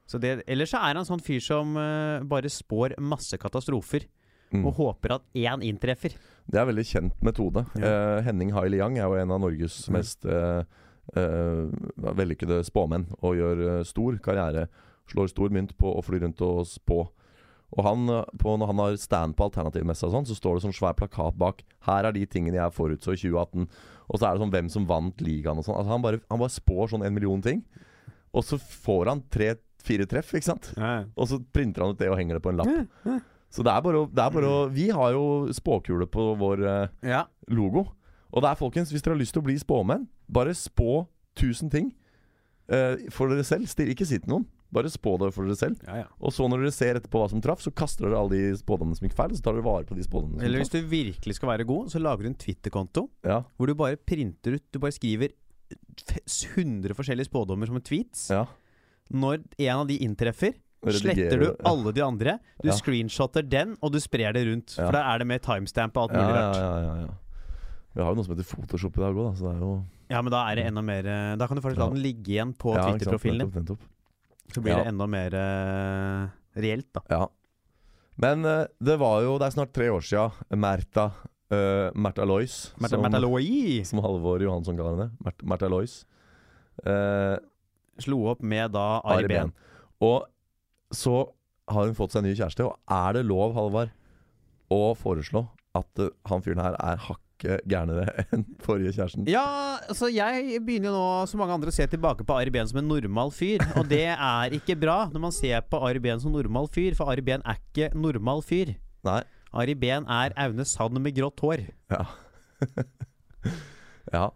Så 0.06 0.18
det, 0.20 0.42
ellers 0.50 0.68
så 0.74 0.76
er 0.82 0.90
han 0.92 0.98
en 1.00 1.06
sånn 1.08 1.22
fyr 1.24 1.40
som 1.40 1.76
uh, 1.78 2.20
bare 2.28 2.50
spår 2.50 2.96
masse 3.00 3.38
katastrofer. 3.40 4.08
Mm. 4.52 4.66
Og 4.68 4.74
håper 4.76 5.14
at 5.14 5.22
én 5.32 5.62
inntreffer. 5.64 6.12
Det 6.44 6.58
er 6.58 6.66
en 6.66 6.68
veldig 6.68 6.84
kjent 6.84 7.22
metode. 7.24 7.62
Eh, 7.80 8.18
Henning 8.26 8.50
Hai 8.52 8.66
Yang 8.68 8.98
er 8.98 9.06
jo 9.08 9.14
en 9.22 9.30
av 9.32 9.40
Norges 9.40 9.88
Mm. 9.88 9.94
mest 9.96 10.26
vellykkede 11.96 12.58
spåmenn 12.66 13.06
og 13.22 13.36
gjør 13.38 13.62
stor 13.88 14.18
karriere. 14.24 14.66
Slår 15.10 15.30
stor 15.32 15.48
mynt 15.54 15.72
på 15.78 15.90
å 15.96 16.02
fly 16.04 16.20
rundt 16.22 16.40
og 16.44 16.66
spå. 16.68 17.06
Og 17.72 17.84
han, 17.86 18.08
eh, 18.08 18.24
på, 18.38 18.56
Når 18.58 18.66
han 18.66 18.78
har 18.82 18.96
stand 19.00 19.36
på 19.36 19.46
alternativmessa, 19.50 20.10
sånn, 20.12 20.26
så 20.28 20.36
står 20.36 20.58
det 20.58 20.64
sånn 20.66 20.76
svær 20.76 20.94
plakat 20.94 21.36
bak 21.38 21.62
'Her 21.86 22.04
er 22.06 22.12
de 22.12 22.26
tingene 22.26 22.54
jeg 22.60 22.72
forutså 22.76 23.12
i 23.14 23.16
2018'. 23.16 23.68
Og 24.10 24.18
så 24.20 24.26
er 24.28 24.34
det 24.36 24.42
sånn 24.42 24.52
hvem 24.52 24.68
som 24.70 24.86
vant 24.86 25.16
ligaen 25.18 25.56
og 25.58 25.64
sånn. 25.64 25.76
Altså, 25.78 25.88
han, 25.88 26.02
bare, 26.02 26.20
han 26.30 26.38
bare 26.38 26.52
spår 26.52 26.88
sånn 26.90 27.04
en 27.06 27.14
million 27.14 27.40
ting. 27.40 27.64
Og 28.34 28.42
så 28.44 28.58
får 28.58 29.06
han 29.08 29.22
tre-fire 29.30 30.06
treff, 30.06 30.32
ikke 30.34 30.44
sant? 30.44 30.72
Og 31.16 31.28
så 31.28 31.38
printer 31.52 31.80
han 31.82 31.90
ut 31.92 31.98
det 31.98 32.10
og 32.10 32.18
henger 32.18 32.34
det 32.34 32.42
på 32.42 32.50
en 32.50 32.56
lapp. 32.56 32.68
Så 33.52 33.62
det 33.62 33.72
er 33.72 33.80
bare 33.84 34.06
det 34.08 34.18
er 34.24 34.30
bare 34.30 34.70
Vi 34.72 34.88
har 34.90 35.12
jo 35.12 35.48
spåkule 35.52 36.06
på 36.08 36.36
vår 36.38 36.64
eh, 36.64 36.88
Ja. 37.08 37.24
logo. 37.48 37.86
Og 38.32 38.40
det 38.42 38.48
er, 38.50 38.54
folkens, 38.56 38.90
hvis 38.90 39.02
dere 39.02 39.14
har 39.14 39.20
lyst 39.20 39.32
til 39.34 39.42
å 39.42 39.44
bli 39.44 39.56
spåmenn, 39.60 40.08
bare 40.30 40.54
spå 40.56 41.06
1000 41.36 41.70
ting 41.70 41.92
eh, 42.68 42.96
for 43.10 43.28
dere 43.28 43.44
selv. 43.44 43.64
Ikke 43.68 44.06
si 44.06 44.18
til 44.18 44.28
noen. 44.28 44.46
Bare 44.72 44.88
spå 44.88 45.18
det 45.20 45.28
for 45.34 45.44
dere 45.44 45.56
selv. 45.60 45.76
ja, 45.86 45.96
ja. 46.00 46.06
Og 46.20 46.32
så 46.32 46.46
når 46.48 46.62
dere 46.64 46.72
ser 46.72 46.96
etterpå 46.96 47.20
hva 47.20 47.28
som 47.28 47.42
traff, 47.44 47.60
så 47.60 47.70
kaster 47.76 48.06
dere 48.08 48.16
alle 48.22 48.30
de 48.38 48.56
spådommene 48.56 48.96
som 48.96 49.06
gikk 49.06 49.14
feil, 49.18 49.34
så 49.36 49.42
tar 49.44 49.52
dere 49.58 49.66
vare 49.66 49.84
på 49.84 49.94
de 49.98 50.02
spådommene 50.06 50.38
som 50.40 50.46
Eller 50.48 50.62
hvis 50.62 50.72
du 50.72 50.80
virkelig 50.88 51.34
skal 51.36 51.48
være 51.52 51.66
god, 51.68 51.90
så 51.92 52.00
lager 52.00 52.22
du 52.24 52.28
en 52.32 52.38
Twitter-konto 52.40 53.08
Ja, 53.28 53.42
hvor 53.58 53.66
du 53.68 53.74
bare 53.74 53.96
printer 54.00 54.56
ut 54.56 54.64
Du 54.72 54.78
bare 54.80 54.92
skriver 54.96 55.28
f- 56.08 56.56
100 56.56 56.94
forskjellige 56.96 57.28
spådommer 57.28 57.66
som 57.68 57.76
en 57.76 57.82
tweets. 57.84 58.30
ja. 58.32 58.46
Når 59.12 59.42
en 59.58 59.76
av 59.82 59.86
de 59.88 59.98
inntreffer, 60.00 60.54
sletter 60.88 61.36
du 61.38 61.48
alle 61.68 61.92
de 61.92 62.00
andre. 62.00 62.38
Du 62.62 62.68
Ja. 62.70 62.72
screenshotter 62.74 63.42
den, 63.46 63.76
og 63.82 63.92
du 63.92 63.98
sprer 64.00 64.32
det 64.32 64.46
rundt. 64.48 64.70
For 64.74 64.90
der 64.90 65.04
er 65.04 65.18
det 65.18 65.26
med 65.26 65.42
timestamp 65.42 65.94
og 65.98 66.08
alt 66.08 66.12
mulig 66.16 66.32
ja, 66.32 66.40
rart. 66.48 66.56
ja, 66.56 66.80
ja, 66.80 66.94
ja. 67.02 67.08
Vi 67.94 68.00
har 68.00 68.08
jo 68.08 68.14
noe 68.16 68.24
som 68.24 68.34
heter 68.34 68.48
Photoshop 68.48 68.96
i 68.96 69.00
dag 69.04 69.14
òg, 69.14 69.26
da. 69.28 69.32
Så 69.36 69.42
det 69.50 69.52
er 69.52 69.60
jo 69.60 69.84
Ja, 70.08 70.22
men 70.22 70.30
da 70.32 70.40
er 70.50 70.54
det 70.56 70.64
enda 70.66 70.82
mer 70.82 71.06
eh, 71.06 71.36
Da 71.36 71.46
kan 71.46 71.56
du 71.56 71.62
faktisk 71.62 71.78
la 71.78 71.88
den 71.90 72.02
ligge 72.02 72.24
igjen 72.32 72.54
på 72.56 72.72
Twitter-profilen 72.72 73.52
din. 73.52 73.78
Så 74.54 74.60
blir 74.60 74.72
Ja. 74.76 74.82
det 74.82 74.88
enda 74.92 75.06
mer 75.06 75.34
uh, 75.34 76.28
reelt, 76.60 76.88
da. 76.94 77.02
Ja. 77.08 77.28
Men 78.22 78.44
uh, 78.44 78.66
det 78.78 78.98
var 79.00 79.22
jo 79.24 79.38
Det 79.40 79.46
er 79.46 79.54
snart 79.54 79.72
tre 79.72 79.88
år 79.88 80.02
sia 80.04 80.26
Märtha 80.52 81.06
uh, 81.52 81.88
Märtha 81.96 82.24
Lois 82.28 82.74
Märtha 82.76 82.96
som, 82.96 83.02
Märtha 83.02 83.84
som 83.88 84.02
Halvor 84.04 84.42
Johansson 84.44 84.76
kaller 84.76 84.96
henne. 84.98 85.10
Märtha- 85.42 85.68
Lois. 85.72 86.04
Uh, 86.86 87.36
slo 87.98 88.26
opp 88.32 88.42
med 88.42 88.72
da 88.72 89.00
Ari 89.04 89.28
Behn. 89.28 89.52
Og 90.00 90.24
så 90.92 91.32
har 91.72 91.86
hun 91.86 91.94
fått 91.96 92.12
seg 92.12 92.24
ny 92.24 92.34
kjæreste, 92.36 92.64
og 92.66 92.76
er 92.90 93.12
det 93.16 93.24
lov, 93.28 93.54
Halvard, 93.56 93.92
å 94.72 94.92
foreslå 94.98 95.46
at 95.78 96.00
han 96.28 96.42
fyren 96.44 96.60
her 96.60 96.74
er 96.80 96.98
hakket 97.42 97.66
gærnere 97.68 98.24
enn 98.32 98.44
forrige 98.62 98.94
kjæresten? 98.96 99.26
Ja, 99.30 99.78
altså 99.88 100.08
jeg 100.12 100.60
begynner 100.64 100.90
jo 100.90 100.94
nå, 100.96 101.26
som 101.26 101.42
mange 101.42 101.56
andre, 101.56 101.72
å 101.72 101.74
se 101.74 101.86
tilbake 101.90 102.24
på 102.26 102.36
Ari 102.36 102.50
Behn 102.50 102.68
som 102.68 102.78
en 102.78 102.88
normal 102.88 103.32
fyr. 103.34 103.62
Og 103.76 103.88
det 103.90 104.06
er 104.14 104.56
ikke 104.56 104.76
bra 104.78 105.08
når 105.12 105.24
man 105.26 105.34
ser 105.34 105.62
på 105.68 105.80
Ari 105.82 106.02
Behn 106.02 106.20
som 106.22 106.32
normal 106.34 106.68
fyr, 106.72 106.94
for 106.98 107.10
Ari 107.12 107.24
Behn 107.24 107.44
er 107.44 107.58
ikke 107.60 107.92
normal 107.94 108.42
fyr. 108.46 108.74
Nei. 109.06 109.22
Ari 109.52 109.74
Behn 109.76 110.06
er 110.08 110.34
Aune 110.40 110.64
Sand 110.64 110.98
med 111.02 111.16
grått 111.16 111.40
hår. 111.42 111.66
Ja. 111.92 112.06
ja. 114.14 114.28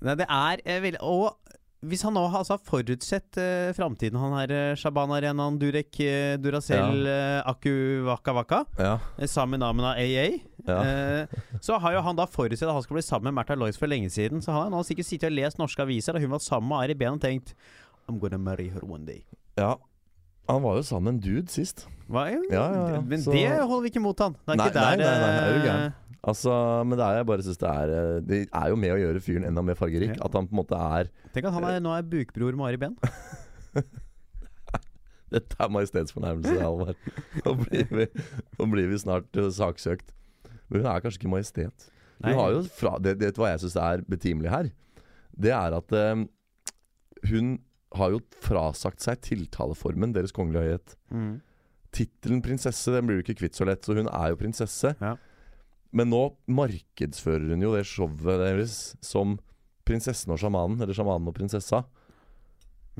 Nei, 0.00 0.16
det 0.16 0.26
er 0.26 0.60
eh, 0.64 0.78
veldig 0.80 1.00
Og 1.04 1.36
hvis 1.82 2.02
han 2.04 2.12
nå 2.12 2.26
har 2.28 2.42
altså, 2.42 2.58
forutsett 2.60 3.38
eh, 3.40 3.70
framtiden, 3.72 4.18
han 4.20 4.34
her 4.36 4.50
eh, 4.52 4.74
Shaban 4.76 5.10
Arenan, 5.16 5.58
Durek, 5.58 5.96
eh, 6.04 6.36
Duracell, 6.36 7.06
eh, 7.08 7.40
Aku 7.48 8.04
Waka 8.06 8.32
Waka, 8.36 8.64
Ja. 8.78 8.98
sammen 9.26 9.60
med 9.60 9.84
AA, 9.96 10.40
Ja. 10.66 10.82
eh, 10.84 11.26
så 11.60 11.78
har 11.80 11.92
jo 11.94 12.02
han 12.02 12.16
da 12.16 12.26
forutsett 12.26 12.68
at 12.68 12.74
han 12.74 12.82
skal 12.82 12.94
bli 12.98 13.02
sammen 13.02 13.32
med 13.32 13.38
Märtha 13.40 13.56
Lois 13.56 13.78
for 13.78 13.86
lenge 13.88 14.10
siden. 14.10 14.42
Så 14.42 14.52
han 14.52 14.68
har 14.68 14.70
nå 14.70 14.82
sikkert 14.84 15.06
sittet 15.08 15.30
og 15.32 15.38
lest 15.38 15.58
norske 15.58 15.80
aviser 15.80 16.12
da 16.12 16.20
hun 16.20 16.30
var 16.30 16.38
sammen 16.44 16.68
med 16.68 16.84
Ari 16.84 16.94
Behn 16.94 17.14
og 17.16 17.20
tenkt 17.22 17.54
I'm 18.08 18.18
gonna 18.20 18.38
marry 18.38 18.68
her 18.68 18.84
one 18.84 19.06
day. 19.06 19.24
ja. 19.56 19.76
Han 20.48 20.62
var 20.62 20.74
jo 20.76 20.82
sammen 20.82 21.04
med 21.04 21.14
en 21.14 21.20
dude 21.36 21.48
sist. 21.48 21.86
Hva? 22.10 22.24
Ja, 22.28 22.40
ja, 22.50 22.88
ja. 22.94 23.00
Men 23.00 23.20
Så- 23.22 23.30
det 23.32 23.46
holder 23.60 23.82
vi 23.82 23.90
ikke 23.90 24.00
mot 24.02 24.18
han. 24.18 24.32
Det 24.32 24.48
er 24.48 24.56
Nei, 24.56 24.66
ikke 24.66 24.74
der 24.74 24.96
nei, 24.96 24.96
nei, 24.96 25.18
nei, 25.20 25.36
er 25.38 25.52
du 25.52 25.58
eh, 25.60 25.64
gæren? 25.64 25.92
Altså, 26.20 26.52
men 26.84 26.98
det 27.00 27.04
er 27.06 27.16
jeg 27.16 27.26
bare 27.30 27.44
synes 27.46 27.60
det 27.62 27.68
er 27.70 27.90
eh, 27.96 28.16
Det 28.28 28.38
er 28.44 28.66
jo 28.68 28.76
med 28.76 28.92
å 28.92 28.98
gjøre 29.00 29.22
fyren 29.24 29.46
enda 29.48 29.62
mer 29.64 29.78
fargerik. 29.78 30.12
Ja. 30.18 30.26
At 30.26 30.36
han 30.36 30.48
på 30.50 30.52
en 30.52 30.60
måte 30.60 30.76
er 30.76 31.08
Tenk 31.32 31.48
at 31.48 31.56
han 31.56 31.66
er, 31.68 31.78
nå 31.80 31.94
er 31.96 32.08
bukbror 32.12 32.58
med 32.58 32.66
Ari 32.68 32.80
Behn. 32.82 32.96
Dette 35.30 35.56
er 35.62 35.70
majestetsfornærmelse, 35.70 36.56
Halvard. 36.58 36.98
Nå 37.44 37.54
nå 38.58 38.68
blir 38.72 38.90
vi 38.90 38.98
snart 39.00 39.38
eh, 39.38 39.48
saksøkt. 39.54 40.12
Men 40.68 40.82
hun 40.82 40.90
er 40.90 41.02
kanskje 41.04 41.22
ikke 41.22 41.32
majestet. 41.32 41.88
Hun 42.20 42.36
har 42.36 42.52
jo 42.52 42.62
fra, 42.76 42.96
det, 43.00 43.16
det 43.22 43.32
hva 43.38 43.54
jeg 43.54 43.62
syns 43.64 43.78
er 43.80 44.02
betimelig 44.10 44.52
her? 44.52 44.70
Det 45.40 45.54
er 45.56 45.76
at 45.78 45.94
eh, 45.96 46.24
hun 47.30 47.54
har 47.96 48.12
jo 48.14 48.20
frasagt 48.44 49.02
seg 49.02 49.22
tiltaleformen 49.24 50.12
Deres 50.14 50.34
Kongelige 50.36 50.66
Høyhet. 50.66 50.96
Mm. 51.14 51.32
Tittelen 51.96 52.42
prinsesse 52.44 52.92
den 52.94 53.08
blir 53.08 53.18
du 53.18 53.24
ikke 53.24 53.40
kvitt 53.40 53.58
så 53.58 53.66
lett, 53.66 53.82
så 53.86 53.96
hun 53.96 54.10
er 54.10 54.34
jo 54.34 54.38
prinsesse. 54.38 54.92
Ja. 55.00 55.16
Men 55.92 56.10
nå 56.12 56.36
markedsfører 56.46 57.48
hun 57.50 57.62
jo 57.64 57.72
det 57.74 57.84
showet 57.88 58.38
deres 58.44 58.96
som 59.02 59.38
prinsessen 59.88 60.30
og 60.30 60.38
sjamanen, 60.38 60.78
eller 60.80 60.94
sjamanen 60.94 61.26
og 61.26 61.34
prinsessa. 61.34 61.80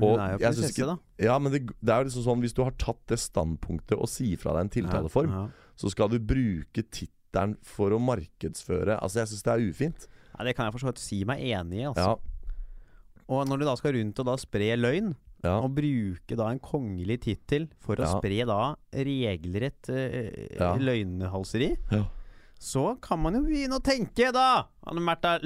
Og 0.01 0.15
hun 0.17 0.19
er 0.19 0.33
jo 0.33 0.39
prinsesse, 0.41 0.73
ikke- 0.73 0.87
da. 0.89 0.97
Ja, 1.19 1.37
men 1.39 1.51
det, 1.53 1.61
det 1.79 1.89
er 1.93 2.01
jo 2.03 2.09
liksom 2.09 2.23
sånn 2.25 2.41
Hvis 2.41 2.53
du 2.57 2.63
har 2.63 2.71
tatt 2.71 2.99
det 3.07 3.19
standpunktet 3.19 3.97
og 3.99 4.07
sier 4.09 4.37
fra 4.39 4.53
deg 4.53 4.61
en 4.65 4.69
tiltaleform, 4.69 5.29
Ja, 5.29 5.47
så 5.77 5.91
skal 5.91 6.09
du 6.09 6.17
bruke 6.19 6.81
tittelen 6.89 7.57
for 7.61 7.91
å 7.91 7.99
markedsføre 8.01 8.97
Altså, 9.01 9.21
jeg 9.21 9.27
syns 9.29 9.43
det 9.43 9.53
er 9.53 9.69
ufint. 9.69 10.07
ja. 10.07 10.39
ja, 10.39 10.43
Det 10.45 10.55
kan 10.55 10.65
jeg 10.65 10.73
for 10.73 10.79
så 10.79 10.89
vidt 10.91 10.97
si 11.03 11.23
meg 11.23 11.39
enig 11.39 11.81
i. 11.83 11.85
Altså. 11.85 12.07
Ja, 12.07 12.15
Og 13.29 13.45
når 13.47 13.59
du 13.59 13.65
da 13.65 13.75
skal 13.75 13.93
rundt 13.93 14.19
og 14.19 14.25
da 14.25 14.35
spre 14.41 14.75
løgn, 14.75 15.13
ja, 15.43 15.59
og 15.61 15.75
bruke 15.75 16.35
da 16.37 16.49
en 16.51 16.59
kongelig 16.59 17.21
tittel 17.21 17.69
for 17.79 17.95
å 17.95 18.03
Ja. 18.07 18.17
spre 18.19 18.45
da 18.45 18.75
regelrett 18.91 19.89
uh, 19.89 20.57
Ja. 20.59 20.75
løgnhalseri, 20.77 21.77
ja. 21.91 22.05
Så 22.61 22.83
kan 23.01 23.17
man 23.23 23.33
jo 23.39 23.41
begynne 23.47 23.79
å 23.79 23.83
tenke, 23.83 24.29
da! 24.35 24.67
Anne 24.85 25.01
Märtha 25.01 25.39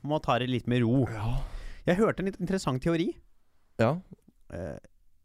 Må 0.00 0.18
ta 0.24 0.38
det 0.40 0.48
litt 0.48 0.70
med 0.70 0.80
ro. 0.86 1.04
ja. 1.10 1.38
Jeg 1.88 1.96
hørte 1.96 2.22
en 2.22 2.28
litt 2.28 2.40
interessant 2.40 2.82
teori. 2.82 3.10
ja. 3.80 3.98
Eh, 4.52 4.78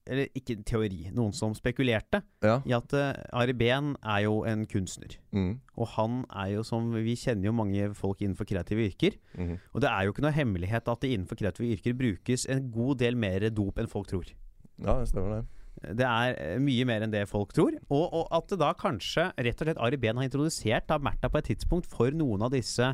eller 0.05 0.29
ikke 0.37 0.59
teori, 0.61 1.07
noen 1.17 1.33
som 1.33 1.55
spekulerte 1.57 2.19
ja. 2.45 2.59
i 2.69 2.73
at 2.77 2.93
uh, 2.93 3.07
Ari 3.33 3.55
Behn 3.57 3.95
er 4.05 4.19
jo 4.27 4.43
en 4.45 4.67
kunstner. 4.69 5.15
Mm. 5.33 5.55
Og 5.81 5.89
han 5.95 6.19
er 6.29 6.51
jo 6.53 6.65
som 6.67 6.91
Vi 6.93 7.15
kjenner 7.17 7.49
jo 7.49 7.55
mange 7.57 7.87
folk 7.97 8.21
innenfor 8.21 8.45
kreative 8.45 8.85
yrker. 8.85 9.17
Mm. 9.33 9.55
Og 9.73 9.81
det 9.81 9.89
er 9.89 10.05
jo 10.05 10.13
ikke 10.13 10.25
noe 10.27 10.35
hemmelighet 10.35 10.91
at 10.93 11.01
det 11.01 11.09
innenfor 11.15 11.39
kreative 11.41 11.73
yrker 11.73 11.97
brukes 11.97 12.45
en 12.53 12.69
god 12.69 13.01
del 13.01 13.17
mer 13.17 13.47
dop 13.49 13.81
enn 13.81 13.89
folk 13.89 14.11
tror. 14.11 14.29
ja, 14.77 14.99
det 14.99 15.09
stemmer 15.09 15.39
det. 15.39 15.64
Det 15.83 16.05
er 16.07 16.37
eh, 16.39 16.55
mye 16.63 16.85
mer 16.87 17.03
enn 17.05 17.13
det 17.13 17.25
folk 17.29 17.53
tror. 17.55 17.75
Og, 17.89 18.05
og 18.05 18.29
at 18.33 18.47
det 18.51 18.59
da 18.61 18.71
kanskje 18.79 19.29
rett 19.35 19.61
og 19.61 19.67
slett 19.67 19.81
Ari 19.83 19.99
Behn 20.01 20.21
har 20.21 20.29
introdusert 20.29 20.87
da 20.89 20.99
Märtha 21.03 21.29
på 21.29 21.41
et 21.41 21.49
tidspunkt 21.51 21.89
for 21.91 22.15
noen 22.15 22.45
av 22.47 22.53
disse 22.55 22.93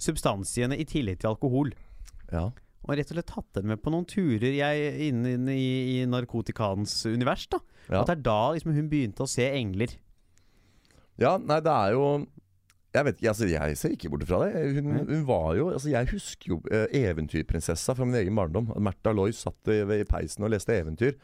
substansiene 0.00 0.78
i 0.80 0.86
tillegg 0.88 1.20
til 1.22 1.34
alkohol. 1.34 1.74
Ja. 2.32 2.48
Og 2.84 2.96
rett 2.98 3.10
og 3.12 3.16
slett 3.16 3.30
tatt 3.30 3.60
henne 3.60 3.74
med 3.74 3.82
på 3.84 3.92
noen 3.94 4.06
turer 4.08 4.52
jeg, 4.56 4.88
inn, 5.06 5.22
inn 5.28 5.50
i, 5.52 5.96
i 5.96 5.98
narkotikaens 6.10 6.96
univers. 7.08 7.46
da 7.52 7.60
Ja. 7.88 8.00
At 8.00 8.08
det 8.08 8.18
er 8.18 8.24
da 8.26 8.40
liksom 8.56 8.72
hun 8.76 8.88
begynte 8.88 9.24
å 9.24 9.30
se 9.30 9.44
engler. 9.52 9.92
ja, 11.20 11.36
nei, 11.38 11.60
det 11.60 11.70
er 11.70 11.92
jo 11.94 12.26
jeg 12.94 13.06
vet 13.08 13.16
ikke, 13.18 13.30
altså 13.32 13.46
jeg 13.50 13.76
ser 13.78 13.94
ikke 13.96 14.08
bort 14.12 14.26
fra 14.28 14.38
det. 14.44 14.60
Hun, 14.76 14.90
hun 15.08 15.22
var 15.26 15.56
jo 15.58 15.64
altså 15.72 15.90
Jeg 15.90 16.06
husker 16.12 16.52
jo 16.52 16.60
eh, 16.70 16.84
Eventyrprinsessa 16.94 17.94
fra 17.98 18.06
min 18.06 18.14
egen 18.20 18.36
barndom. 18.38 18.68
Märtha 18.78 19.10
Lois 19.10 19.40
satt 19.42 19.70
i, 19.72 19.80
i 19.82 20.04
peisen 20.06 20.46
og 20.46 20.52
leste 20.54 20.76
eventyr. 20.76 21.16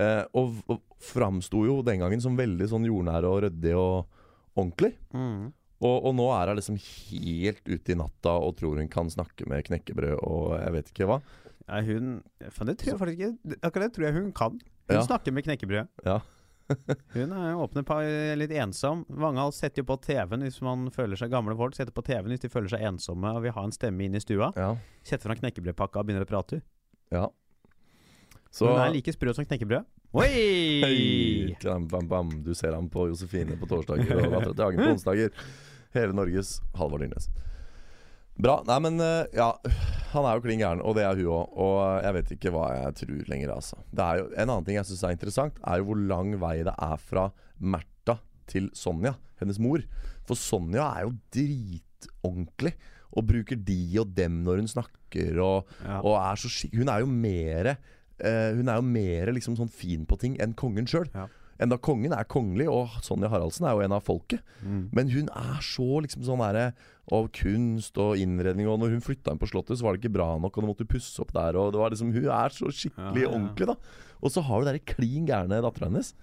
Eh, 0.00 0.22
og 0.38 0.54
og 0.72 0.80
framsto 1.02 1.64
jo 1.66 1.80
den 1.84 1.98
gangen 2.00 2.20
som 2.22 2.36
veldig 2.38 2.68
sånn 2.70 2.84
jordnær 2.86 3.24
og 3.28 3.42
ryddig 3.44 3.74
og 3.76 4.06
ordentlig. 4.56 4.92
Og, 5.82 5.96
og 6.06 6.12
nå 6.14 6.28
er 6.36 6.52
hun 6.52 6.58
liksom 6.60 6.76
helt 6.78 7.64
ute 7.66 7.90
i 7.92 7.96
natta 7.98 8.36
og 8.38 8.54
tror 8.60 8.78
hun 8.78 8.88
kan 8.92 9.08
snakke 9.10 9.48
med 9.50 9.64
knekkebrød 9.66 10.20
og 10.22 10.52
jeg 10.60 10.72
vet 10.76 10.92
ikke 10.92 11.08
hva. 11.10 11.16
Ja, 11.66 11.80
hun 11.86 12.20
For 12.54 12.66
det 12.68 12.76
tror 12.78 12.92
jeg 12.92 13.00
faktisk 13.00 13.20
ikke 13.22 13.58
Akkurat 13.66 13.88
det 13.88 13.96
tror 13.96 14.06
jeg 14.06 14.14
hun 14.20 14.30
kan. 14.32 14.60
Hun 14.88 14.96
Ja. 14.96 15.02
snakker 15.06 15.32
med 15.34 15.44
knekkebrød. 15.46 15.88
Ja. 16.06 16.20
Hun 17.12 17.32
er 17.34 17.58
åpne 17.58 17.82
pa 17.84 17.98
litt 18.38 18.52
ensom. 18.54 19.02
Mange 19.10 19.42
setter 19.52 19.82
jo 19.82 19.88
på 19.90 19.96
TV-en 20.00 20.40
hvis 20.46 20.60
man 20.64 20.86
føler 20.94 21.18
seg 21.18 21.30
gamle 21.34 21.56
folk. 21.58 21.74
Setter 21.76 21.92
på 21.92 22.04
TV-en 22.06 22.30
hvis 22.32 22.40
de 22.46 22.48
føler 22.48 22.70
seg 22.70 22.84
ensomme 22.86 23.32
og 23.34 23.42
vil 23.44 23.52
ha 23.52 23.64
en 23.66 23.74
stemme 23.74 24.06
inn 24.06 24.14
i 24.16 24.22
stua. 24.22 24.52
Ja. 24.56 24.70
Setter 25.04 25.26
fram 25.28 25.40
knekkebrødpakka 25.42 26.00
og 26.00 26.06
begynner 26.08 26.24
å 26.24 26.30
prate. 26.30 26.62
ja. 27.12 27.26
Så 28.52 28.68
Hun 28.68 28.80
er 28.82 28.92
like 28.92 29.12
sprø 29.14 29.32
som 29.34 29.46
knekkebrød. 29.48 29.86
Oi! 30.12 30.28
Hei! 30.84 31.56
Bam, 31.88 32.08
bam. 32.10 32.32
Du 32.44 32.52
ser 32.56 32.74
ham 32.76 32.90
på 32.92 33.06
Josefine 33.08 33.56
på 33.56 33.68
torsdager 33.70 34.18
og 34.26 34.34
Hagen 34.44 34.82
på 34.82 34.90
onsdager. 34.96 35.32
Hele 35.96 36.12
Norges 36.16 36.58
Halvor 36.76 37.00
Dyrnes. 37.00 37.30
Bra. 38.42 38.58
Nei, 38.68 38.76
men 38.84 39.00
eh, 39.04 39.24
ja. 39.36 39.48
Han 40.12 40.26
er 40.28 40.36
jo 40.36 40.44
klin 40.44 40.60
gæren, 40.60 40.82
og 40.84 40.96
det 40.98 41.06
er 41.08 41.16
hun 41.16 41.30
òg. 41.32 41.56
Og 41.64 41.80
jeg 42.04 42.16
vet 42.18 42.32
ikke 42.36 42.52
hva 42.52 42.66
jeg 42.76 42.94
tror 43.00 43.24
lenger, 43.32 43.54
altså. 43.56 43.80
Det 43.92 44.04
er 44.04 44.20
jo, 44.20 44.28
en 44.36 44.44
annen 44.52 44.68
ting 44.68 44.76
jeg 44.76 44.88
syns 44.90 45.04
er 45.08 45.16
interessant, 45.16 45.60
er 45.64 45.80
jo 45.80 45.88
hvor 45.88 46.02
lang 46.12 46.34
vei 46.42 46.58
det 46.68 46.74
er 46.76 47.00
fra 47.00 47.26
Märtha 47.60 48.18
til 48.52 48.68
Sonja, 48.76 49.14
hennes 49.40 49.60
mor. 49.64 49.80
For 50.28 50.36
Sonja 50.36 50.90
er 50.98 51.06
jo 51.08 51.14
dritordentlig. 51.32 52.74
Og 53.12 53.26
bruker 53.28 53.58
de 53.60 53.78
og 54.00 54.12
dem 54.16 54.38
når 54.44 54.62
hun 54.62 54.70
snakker, 54.72 55.36
og, 55.44 55.72
Ja. 55.84 55.98
og 56.00 56.14
er 56.20 56.36
så 56.40 56.48
skikk... 56.52 56.76
Hun 56.80 56.88
er 56.88 57.00
jo 57.04 57.08
mere 57.12 57.74
eh, 58.22 58.54
Hun 58.56 58.68
er 58.68 58.76
jo 58.80 58.86
mer 58.86 59.32
liksom 59.34 59.56
sånn 59.58 59.70
fin 59.70 60.06
på 60.06 60.18
ting 60.18 60.36
enn 60.42 60.54
kongen 60.58 60.86
sjøl. 60.88 61.08
Ja. 61.14 61.28
Enda 61.62 61.76
kongen 61.78 62.10
er 62.16 62.24
kongelig, 62.26 62.66
og 62.72 62.88
Sonja 63.06 63.28
Haraldsen 63.30 63.66
er 63.68 63.76
jo 63.76 63.82
en 63.84 63.92
av 63.94 64.02
folket. 64.02 64.40
Mm. 64.64 64.88
Men 64.96 65.10
hun 65.12 65.28
er 65.30 65.60
så 65.62 66.00
liksom 66.02 66.24
sånn 66.26 66.40
derre 66.42 66.72
Og 67.12 67.28
kunst 67.34 67.98
og 67.98 68.16
innredning. 68.18 68.66
Og 68.70 68.78
når 68.80 68.92
hun 68.96 69.00
flytta 69.04 69.32
inn 69.34 69.38
på 69.42 69.46
Slottet, 69.50 69.76
så 69.78 69.84
var 69.84 69.94
det 69.96 70.02
ikke 70.04 70.14
bra 70.16 70.38
nok, 70.38 70.56
og 70.56 70.62
hun 70.62 70.70
måtte 70.72 70.86
pusse 70.88 71.20
opp 71.22 71.32
der. 71.34 71.58
Og 71.58 71.72
det 71.74 71.80
var 71.82 71.90
liksom 71.90 72.12
Hun 72.14 72.24
er 72.30 72.48
så 72.54 72.70
skikkelig 72.70 73.22
Ja, 73.24 73.28
ja, 73.28 73.32
ordentlig, 73.34 73.66
da. 73.66 73.76
Og 74.22 74.30
så 74.30 74.42
har 74.46 74.60
du 74.62 74.70
den 74.70 74.78
klin 74.86 75.26
gærne 75.26 75.58
dattera 75.62 75.88
hennes. 75.90 76.14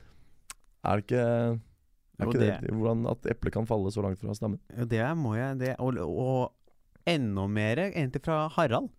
Er 0.83 0.95
det 0.99 1.05
ikke 1.07 1.23
er 1.23 2.25
Jo, 2.25 2.29
ikke 2.31 2.39
det, 2.39 2.61
det- 2.63 2.71
Hvordan 2.75 3.05
at 3.11 3.25
eplet 3.31 3.53
kan 3.53 3.65
falle 3.67 3.91
så 3.91 4.01
langt 4.03 4.19
fra 4.19 4.33
stammen? 4.35 4.59
Jo, 4.77 4.85
det 4.85 5.03
må 5.17 5.35
jeg 5.37 5.57
det, 5.59 5.75
og, 5.79 5.95
og 5.99 6.53
enda 7.07 7.47
mer 7.47 7.75
egentlig 7.89 8.23
fra 8.23 8.47
Harald. 8.55 8.89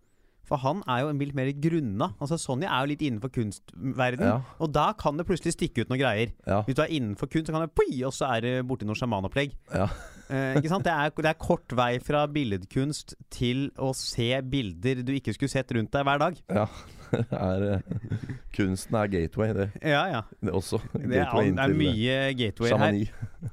For 0.51 0.59
han 0.59 0.81
er 0.91 1.05
jo 1.05 1.11
litt 1.15 1.35
mer 1.37 1.47
grunna. 1.63 2.09
Altså 2.19 2.35
Sonja 2.41 2.67
er 2.67 2.83
jo 2.83 2.91
litt 2.91 3.03
innenfor 3.07 3.31
kunstverden 3.31 4.25
Ja. 4.27 4.39
Og 4.59 4.73
da 4.75 4.89
kan 4.99 5.15
det 5.15 5.23
plutselig 5.29 5.53
stikke 5.55 5.85
ut 5.85 5.91
noen 5.93 6.01
greier. 6.01 6.33
Ja. 6.43 6.57
Hvis 6.67 6.75
du 6.75 6.81
er 6.83 6.91
innenfor 6.91 7.29
kunst, 7.31 7.47
så 7.47 7.55
kan 7.55 7.63
det 7.63 7.71
pui, 7.77 8.01
og 8.03 8.11
så 8.15 8.27
er 8.35 8.43
det 8.43 8.55
borti 8.67 8.87
noe 8.87 8.99
sjamanopplegg. 8.99 9.55
Ja. 9.73 9.87
Eh, 10.31 10.53
ikke 10.61 10.69
sant? 10.71 10.85
Det 10.87 10.93
er, 10.95 11.09
det 11.11 11.27
er 11.27 11.35
kort 11.35 11.73
vei 11.75 11.97
fra 11.99 12.21
billedkunst 12.31 13.17
til 13.35 13.65
å 13.75 13.89
se 13.91 14.29
bilder 14.47 15.01
du 15.03 15.09
ikke 15.17 15.33
skulle 15.35 15.51
sett 15.51 15.73
rundt 15.75 15.91
deg 15.91 16.05
hver 16.07 16.21
dag. 16.23 16.37
ja. 16.55 16.67
Det 17.11 17.35
er, 17.35 17.63
eh, 17.73 18.29
kunsten 18.55 18.95
er 18.95 19.09
gateway, 19.11 19.51
det, 19.57 19.65
Ja, 19.83 20.05
ja. 20.07 20.21
det 20.39 20.53
også. 20.55 20.79
Det 20.93 21.01
er, 21.09 21.25
Gateway 21.25 21.49
inn 21.49 21.57
det 21.59 21.65
er 21.65 21.73
til, 21.73 21.75
eh, 21.75 21.91
mye 21.91 22.15
gateway 22.39 22.77
her. 22.79 23.51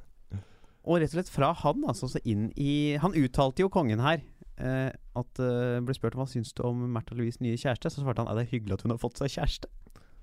Og 0.86 1.00
rett 1.02 1.10
og 1.10 1.16
slett 1.18 1.32
fra 1.34 1.50
han, 1.64 1.82
altså, 1.90 2.06
så 2.14 2.22
inn 2.22 2.52
i 2.54 2.96
Han 3.02 3.18
uttalte 3.18 3.66
jo 3.66 3.72
kongen 3.74 3.98
her 3.98 4.22
eh, 4.58 4.92
at 5.18 5.42
eh, 5.42 5.80
ble 5.86 5.94
spurt 5.96 6.14
om 6.18 6.22
hva 6.24 6.28
syns 6.30 6.52
du 6.54 6.62
om 6.66 6.86
Märtha 6.94 7.14
Louise' 7.18 7.40
nye 7.44 7.56
kjæreste. 7.58 7.90
Så 7.94 8.02
svarte 8.04 8.22
han 8.24 8.28
at 8.30 8.38
det 8.38 8.46
er 8.48 8.52
hyggelig 8.56 8.78
at 8.78 8.82
hun 8.86 8.94
har 8.94 9.00
fått 9.02 9.18
seg 9.22 9.30
kjæreste. 9.34 9.70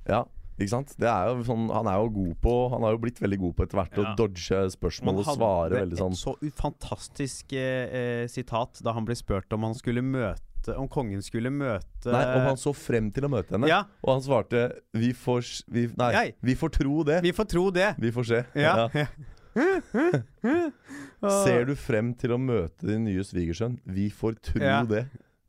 Ja, 0.07 0.23
ikke 0.55 0.71
sant? 0.71 0.93
Det 1.01 1.07
er 1.09 1.31
jo 1.33 1.43
sånn, 1.43 1.65
han 1.73 1.87
er 1.91 1.97
jo 1.99 2.11
god 2.15 2.35
på 2.45 2.51
Han 2.71 2.83
har 2.85 2.93
jo 2.95 2.99
blitt 3.03 3.17
veldig 3.19 3.39
god 3.41 3.55
på 3.57 3.63
etter 3.65 3.75
hvert 3.81 3.97
Ja. 3.97 4.03
å 4.13 4.15
dodge 4.15 4.59
spørsmål 4.71 5.17
og 5.19 5.25
svare 5.35 5.79
veldig 5.81 5.97
sånn 5.99 6.13
et 6.15 6.21
så 6.21 6.35
fantastisk 6.55 7.51
eh, 7.57 7.87
eh, 7.91 8.27
sitat 8.31 8.79
da 8.85 8.93
han 8.95 9.03
ble 9.07 9.17
spurt 9.19 9.51
om 9.57 9.65
han 9.67 9.75
skulle 9.75 9.99
møte 10.05 10.77
Om 10.79 10.87
kongen 10.87 11.21
skulle 11.21 11.51
møte 11.51 12.07
Nei, 12.09 12.23
Om 12.39 12.47
han 12.53 12.57
så 12.57 12.71
frem 12.73 13.11
til 13.11 13.27
å 13.27 13.29
møte 13.33 13.51
henne, 13.57 13.67
Ja, 13.67 13.83
og 14.01 14.13
han 14.15 14.23
svarte 14.23 14.63
Vi 14.95 15.11
får 15.11 15.43
vi, 15.67 15.89
Nei, 15.99 16.31
vi 16.41 16.55
får 16.55 16.71
tro 16.79 17.03
det. 17.03 17.19
vi 17.25 17.33
får 17.35 17.49
tro 17.51 17.65
det. 17.75 17.91
Vi 17.99 18.11
får 18.15 18.29
se. 18.31 18.43
Ja. 18.55 18.87
Ja. 18.95 19.05
Ser 21.45 21.65
du 21.69 21.75
frem 21.79 22.11
til 22.19 22.33
å 22.35 22.39
møte 22.41 22.87
din 22.89 23.05
nye 23.07 23.23
svigersønn? 23.25 23.77
Vi 23.87 24.09
får 24.13 24.35
tro 24.51 24.61
Ja. 24.63 24.81
det. 24.87 25.05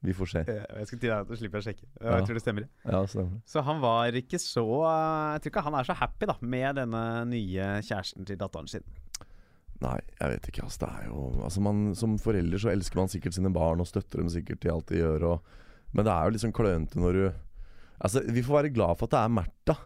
Vi 0.07 0.13
får 0.15 0.29
se. 0.31 0.43
Jeg 0.47 0.87
skal 0.87 0.99
til 1.03 1.11
deg, 1.11 1.27
så 1.27 1.37
slipper 1.41 1.59
jeg 1.59 1.65
å 1.65 1.67
sjekke. 1.67 1.87
Jeg 2.05 2.27
tror 2.29 2.37
det 2.39 2.43
stemmer. 2.45 2.67
Ja, 2.87 3.01
stemmer. 3.11 3.41
Så 3.49 3.63
han 3.67 3.81
var 3.83 4.13
ikke 4.15 4.39
så 4.39 4.63
Jeg 4.63 5.41
tror 5.43 5.51
ikke 5.51 5.65
han 5.67 5.75
er 5.75 5.85
så 5.89 5.97
happy 5.99 6.27
da 6.31 6.37
med 6.41 6.77
denne 6.79 7.03
nye 7.27 7.67
kjæresten 7.83 8.27
til 8.29 8.39
datteren 8.39 8.69
sin. 8.71 8.85
Nei, 9.83 9.99
jeg 10.21 10.31
vet 10.37 10.47
ikke. 10.53 10.63
Altså, 10.69 10.87
det 10.87 10.93
er 10.95 11.09
jo 11.11 11.25
altså 11.45 11.61
man, 11.61 11.81
Som 11.99 12.15
forelder 12.23 12.59
så 12.63 12.71
elsker 12.73 12.97
man 12.97 13.09
sikkert 13.13 13.35
sine 13.37 13.51
barn 13.53 13.81
og 13.83 13.87
støtter 13.91 14.23
dem 14.23 14.31
sikkert 14.33 14.65
i 14.65 14.71
alt 14.73 14.87
de 14.89 15.03
gjør. 15.03 15.27
Og, 15.33 15.43
men 15.93 16.05
det 16.07 16.13
er 16.15 16.25
jo 16.25 16.37
liksom 16.37 16.55
klønete 16.57 17.03
når 17.03 17.13
du 17.19 17.27
Altså, 17.99 18.21
Vi 18.31 18.43
får 18.45 18.63
være 18.63 18.73
glad 18.77 18.99
for 19.01 19.09
at 19.09 19.17
det 19.17 19.21
er 19.25 19.35
Märtha, 19.41 19.77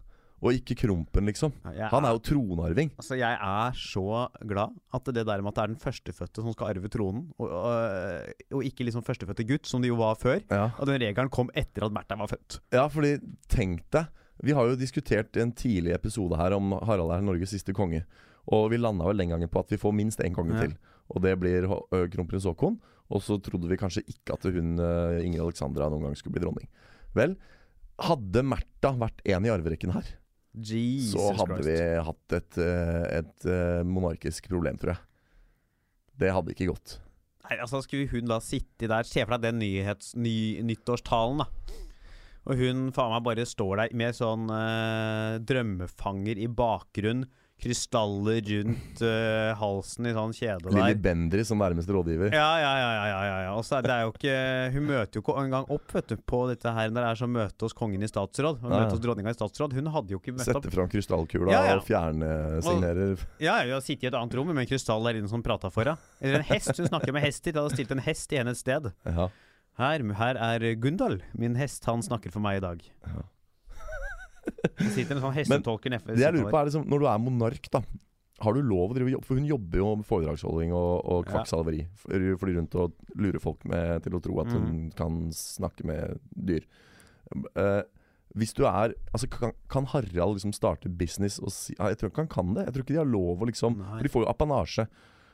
og 0.42 0.54
ikke 0.56 0.74
Krompen, 0.80 1.26
liksom. 1.28 1.52
Jeg 1.76 1.88
Han 1.92 2.04
er 2.08 2.14
jo 2.16 2.20
tronarving. 2.24 2.90
Altså, 2.96 3.14
jeg 3.20 3.36
er 3.36 3.72
så 3.76 4.28
glad 4.48 4.72
at 4.96 5.04
det 5.12 5.26
der 5.26 5.42
med 5.42 5.50
at 5.52 5.54
det 5.58 5.62
er 5.62 5.72
den 5.74 5.82
førstefødte 5.82 6.42
som 6.46 6.52
skal 6.54 6.70
arve 6.72 6.88
tronen, 6.88 7.26
og, 7.38 7.50
og, 7.50 8.30
og 8.56 8.64
ikke 8.64 8.86
liksom 8.88 9.04
førstefødte 9.04 9.44
gutt, 9.48 9.66
som 9.68 9.82
det 9.84 9.88
jo 9.92 9.98
var 10.00 10.14
før. 10.16 10.40
Ja. 10.50 10.70
Og 10.78 10.86
den 10.88 11.00
regelen 11.02 11.28
kom 11.30 11.50
etter 11.54 11.84
at 11.84 11.92
Märtha 11.92 12.16
var 12.18 12.30
født. 12.32 12.60
ja, 12.72 12.86
fordi 12.88 13.18
tenk 13.52 13.84
deg 13.92 14.08
Vi 14.42 14.52
har 14.56 14.64
jo 14.70 14.76
diskutert 14.80 15.36
i 15.36 15.42
en 15.44 15.52
tidlig 15.52 15.92
episode 15.92 16.36
her 16.40 16.54
om 16.56 16.72
Harald 16.88 17.12
er 17.12 17.20
Norges 17.20 17.50
siste 17.52 17.74
konge. 17.76 18.06
Og 18.48 18.70
vi 18.72 18.78
landa 18.80 19.04
vel 19.04 19.18
den 19.20 19.28
gangen 19.28 19.50
på 19.52 19.60
at 19.60 19.68
vi 19.68 19.76
får 19.76 19.92
minst 19.92 20.18
én 20.24 20.32
konge 20.34 20.54
Ja. 20.56 20.62
til. 20.64 20.72
Og 21.12 21.20
det 21.20 21.34
blir 21.38 21.66
kronprins 22.08 22.46
Haakon. 22.48 22.78
Og 23.10 23.20
så 23.20 23.36
trodde 23.42 23.68
vi 23.68 23.76
kanskje 23.76 24.00
ikke 24.08 24.32
at 24.38 24.42
hun 24.48 24.78
Ingrid 25.20 25.42
Alexandra 25.44 25.90
noen 25.90 26.06
gang 26.08 26.16
skulle 26.16 26.32
bli 26.38 26.44
dronning. 26.46 26.68
Vel, 27.14 27.36
hadde 28.00 28.42
Märtha 28.46 28.94
vært 28.96 29.20
en 29.28 29.44
i 29.44 29.50
arverekken 29.52 29.92
her, 29.92 30.06
Jesus 30.54 31.14
så 31.14 31.28
hadde 31.38 31.60
Christ. 31.60 31.68
vi 31.68 31.76
hatt 32.08 32.34
et, 32.40 32.58
ø, 32.58 32.72
et 33.20 33.46
monarkisk 33.86 34.48
problem, 34.50 34.78
tror 34.80 34.94
jeg. 34.96 35.04
Det 36.20 36.32
hadde 36.34 36.52
ikke 36.56 36.70
gått. 36.72 36.96
Nei, 37.46 37.56
altså 37.62 37.80
Skulle 37.82 38.10
hun 38.12 38.28
da 38.30 38.36
sitte 38.44 38.86
der 38.90 39.06
Se 39.08 39.22
for 39.24 39.34
deg 39.38 39.46
den 39.48 39.60
nyhets, 39.62 40.12
ny, 40.18 40.60
nyttårstalen, 40.66 41.40
da. 41.44 41.46
Og 42.50 42.56
hun 42.60 42.88
faen 42.96 43.12
meg 43.14 43.24
bare 43.26 43.44
står 43.46 43.82
der 43.82 43.94
med 44.00 44.16
sånn 44.16 44.48
eh, 44.54 45.38
drømmefanger 45.44 46.38
i 46.40 46.46
bakgrunn. 46.48 47.26
Krystaller 47.60 48.40
rundt 48.48 49.02
uh, 49.04 49.50
halsen 49.60 50.08
i 50.08 50.12
sånn 50.16 50.32
kjede 50.36 50.70
Lilly 50.72 50.94
der. 50.94 51.00
Bendriss 51.04 51.50
som 51.52 51.60
nærmeste 51.60 51.92
rådgiver. 51.94 52.32
Ja, 52.32 52.48
ja, 52.62 52.70
ja. 52.80 52.90
ja, 52.96 53.04
ja, 53.10 53.20
ja, 53.28 53.38
ja. 53.46 53.50
Og 53.58 53.64
så 53.68 53.76
er 53.78 53.86
det 53.86 53.92
er 53.94 54.06
jo 54.06 54.12
ikke 54.14 54.36
Hun 54.76 54.86
møter 54.88 55.20
jo 55.20 55.24
ikke 55.24 55.36
engang 55.44 55.68
opp 55.76 55.94
vet 55.96 56.08
du, 56.12 56.16
på 56.32 56.40
dette 56.50 56.72
her 56.76 56.90
når 56.94 57.00
det 57.04 57.10
er 57.10 57.20
sånn 57.20 57.34
møte 57.36 57.66
hos 57.68 57.76
kongen 57.76 58.02
i 58.06 58.08
statsråd. 58.10 58.60
Hun 58.62 58.70
Ja, 58.70 58.76
ja. 58.76 58.84
møte 58.86 58.96
hos 58.96 59.04
dronninga 59.04 59.34
i 59.34 59.38
statsråd. 59.38 59.76
Hun 59.76 59.90
hadde 59.94 60.16
jo 60.16 60.20
ikke 60.22 60.34
møtt 60.36 60.48
opp. 60.48 60.62
Sette 60.64 60.74
fram 60.74 60.88
krystallkula 60.92 61.52
Ja, 61.52 61.62
ja. 61.70 61.76
og 61.80 61.84
fjernsignerer. 61.88 63.26
Ja, 63.42 63.58
hun 63.64 63.74
har 63.76 63.84
sittet 63.84 64.08
i 64.08 64.10
et 64.12 64.18
annet 64.18 64.36
rom 64.38 64.50
med 64.52 64.64
en 64.64 64.70
krystall 64.70 65.04
der 65.08 65.20
inne 65.20 65.30
som 65.30 65.42
prata 65.44 65.70
for 65.72 65.84
henne. 65.84 65.98
Eller 66.20 66.40
en 66.42 66.48
hest. 66.50 66.72
Hun 66.76 66.88
snakker 66.90 67.12
med 67.16 67.24
hester. 67.26 67.52
De 67.54 67.60
hadde 67.62 67.74
stilt 67.76 67.92
en 67.94 68.02
hest 68.04 68.32
i 68.34 68.40
hennes 68.40 68.60
sted. 68.64 68.90
Ja. 69.04 69.28
Her, 69.80 70.02
her 70.18 70.40
er 70.44 70.64
Gundal, 70.80 71.20
min 71.38 71.54
hest. 71.56 71.84
Han 71.88 72.02
snakker 72.04 72.32
for 72.34 72.42
meg 72.44 72.58
i 72.60 72.64
dag. 72.64 72.82
Ja. 73.06 73.22
Det 74.80 74.92
sitter 74.94 75.16
en 75.16 75.22
sånn 75.26 75.34
hestetolker 75.36 75.90
nedfor. 75.92 76.14
Det 76.16 76.24
jeg 76.24 76.34
lurer 76.36 76.50
på 76.52 76.60
er 76.60 76.70
liksom, 76.70 76.86
Når 76.88 76.98
du 77.02 77.06
er 77.10 77.18
monark, 77.18 77.68
da 77.70 77.82
har 78.40 78.54
du 78.56 78.62
lov 78.64 78.90
å 78.92 78.94
drive 78.96 79.10
jobb? 79.12 79.24
For 79.28 79.36
hun 79.36 79.44
jobber 79.44 79.78
jo 79.82 79.88
med 80.00 80.06
foredragsholding 80.08 80.70
og, 80.72 81.04
og 81.04 81.26
Ja. 81.26 81.32
kvakksalveri. 81.34 81.80
Ja. 82.08 82.36
flyr 82.40 82.54
rundt 82.56 82.74
og 82.80 82.94
lurer 83.20 83.38
folk 83.42 83.64
med, 83.68 84.02
til 84.06 84.12
å 84.16 84.20
tro 84.24 84.38
at 84.40 84.48
hun 84.54 84.62
hun 84.66 84.90
kan 84.96 85.18
snakke 85.36 85.84
med 85.84 86.18
dyr. 86.34 86.64
Uh, 87.54 87.82
hvis 88.34 88.52
du 88.54 88.64
er 88.66 88.94
Altså, 89.12 89.28
kan, 89.30 89.52
kan 89.68 89.84
Harald 89.92 90.38
liksom 90.38 90.52
starte 90.54 90.88
business 90.88 91.38
og 91.38 91.50
si 91.54 91.74
ja, 91.78 91.88
Jeg 91.92 91.98
tror 92.00 92.10
ikke 92.10 92.24
han 92.24 92.32
kan 92.32 92.54
det. 92.56 92.64
Jeg 92.66 92.74
tror 92.74 92.82
ikke 92.86 92.94
de 92.96 93.00
har 93.02 93.10
lov 93.12 93.42
å 93.44 93.46
liksom 93.50 93.76
Nei. 93.78 93.98
For 93.98 94.02
de 94.08 94.12
får 94.14 94.24
jo 94.24 94.30
apanasje. 94.32 94.86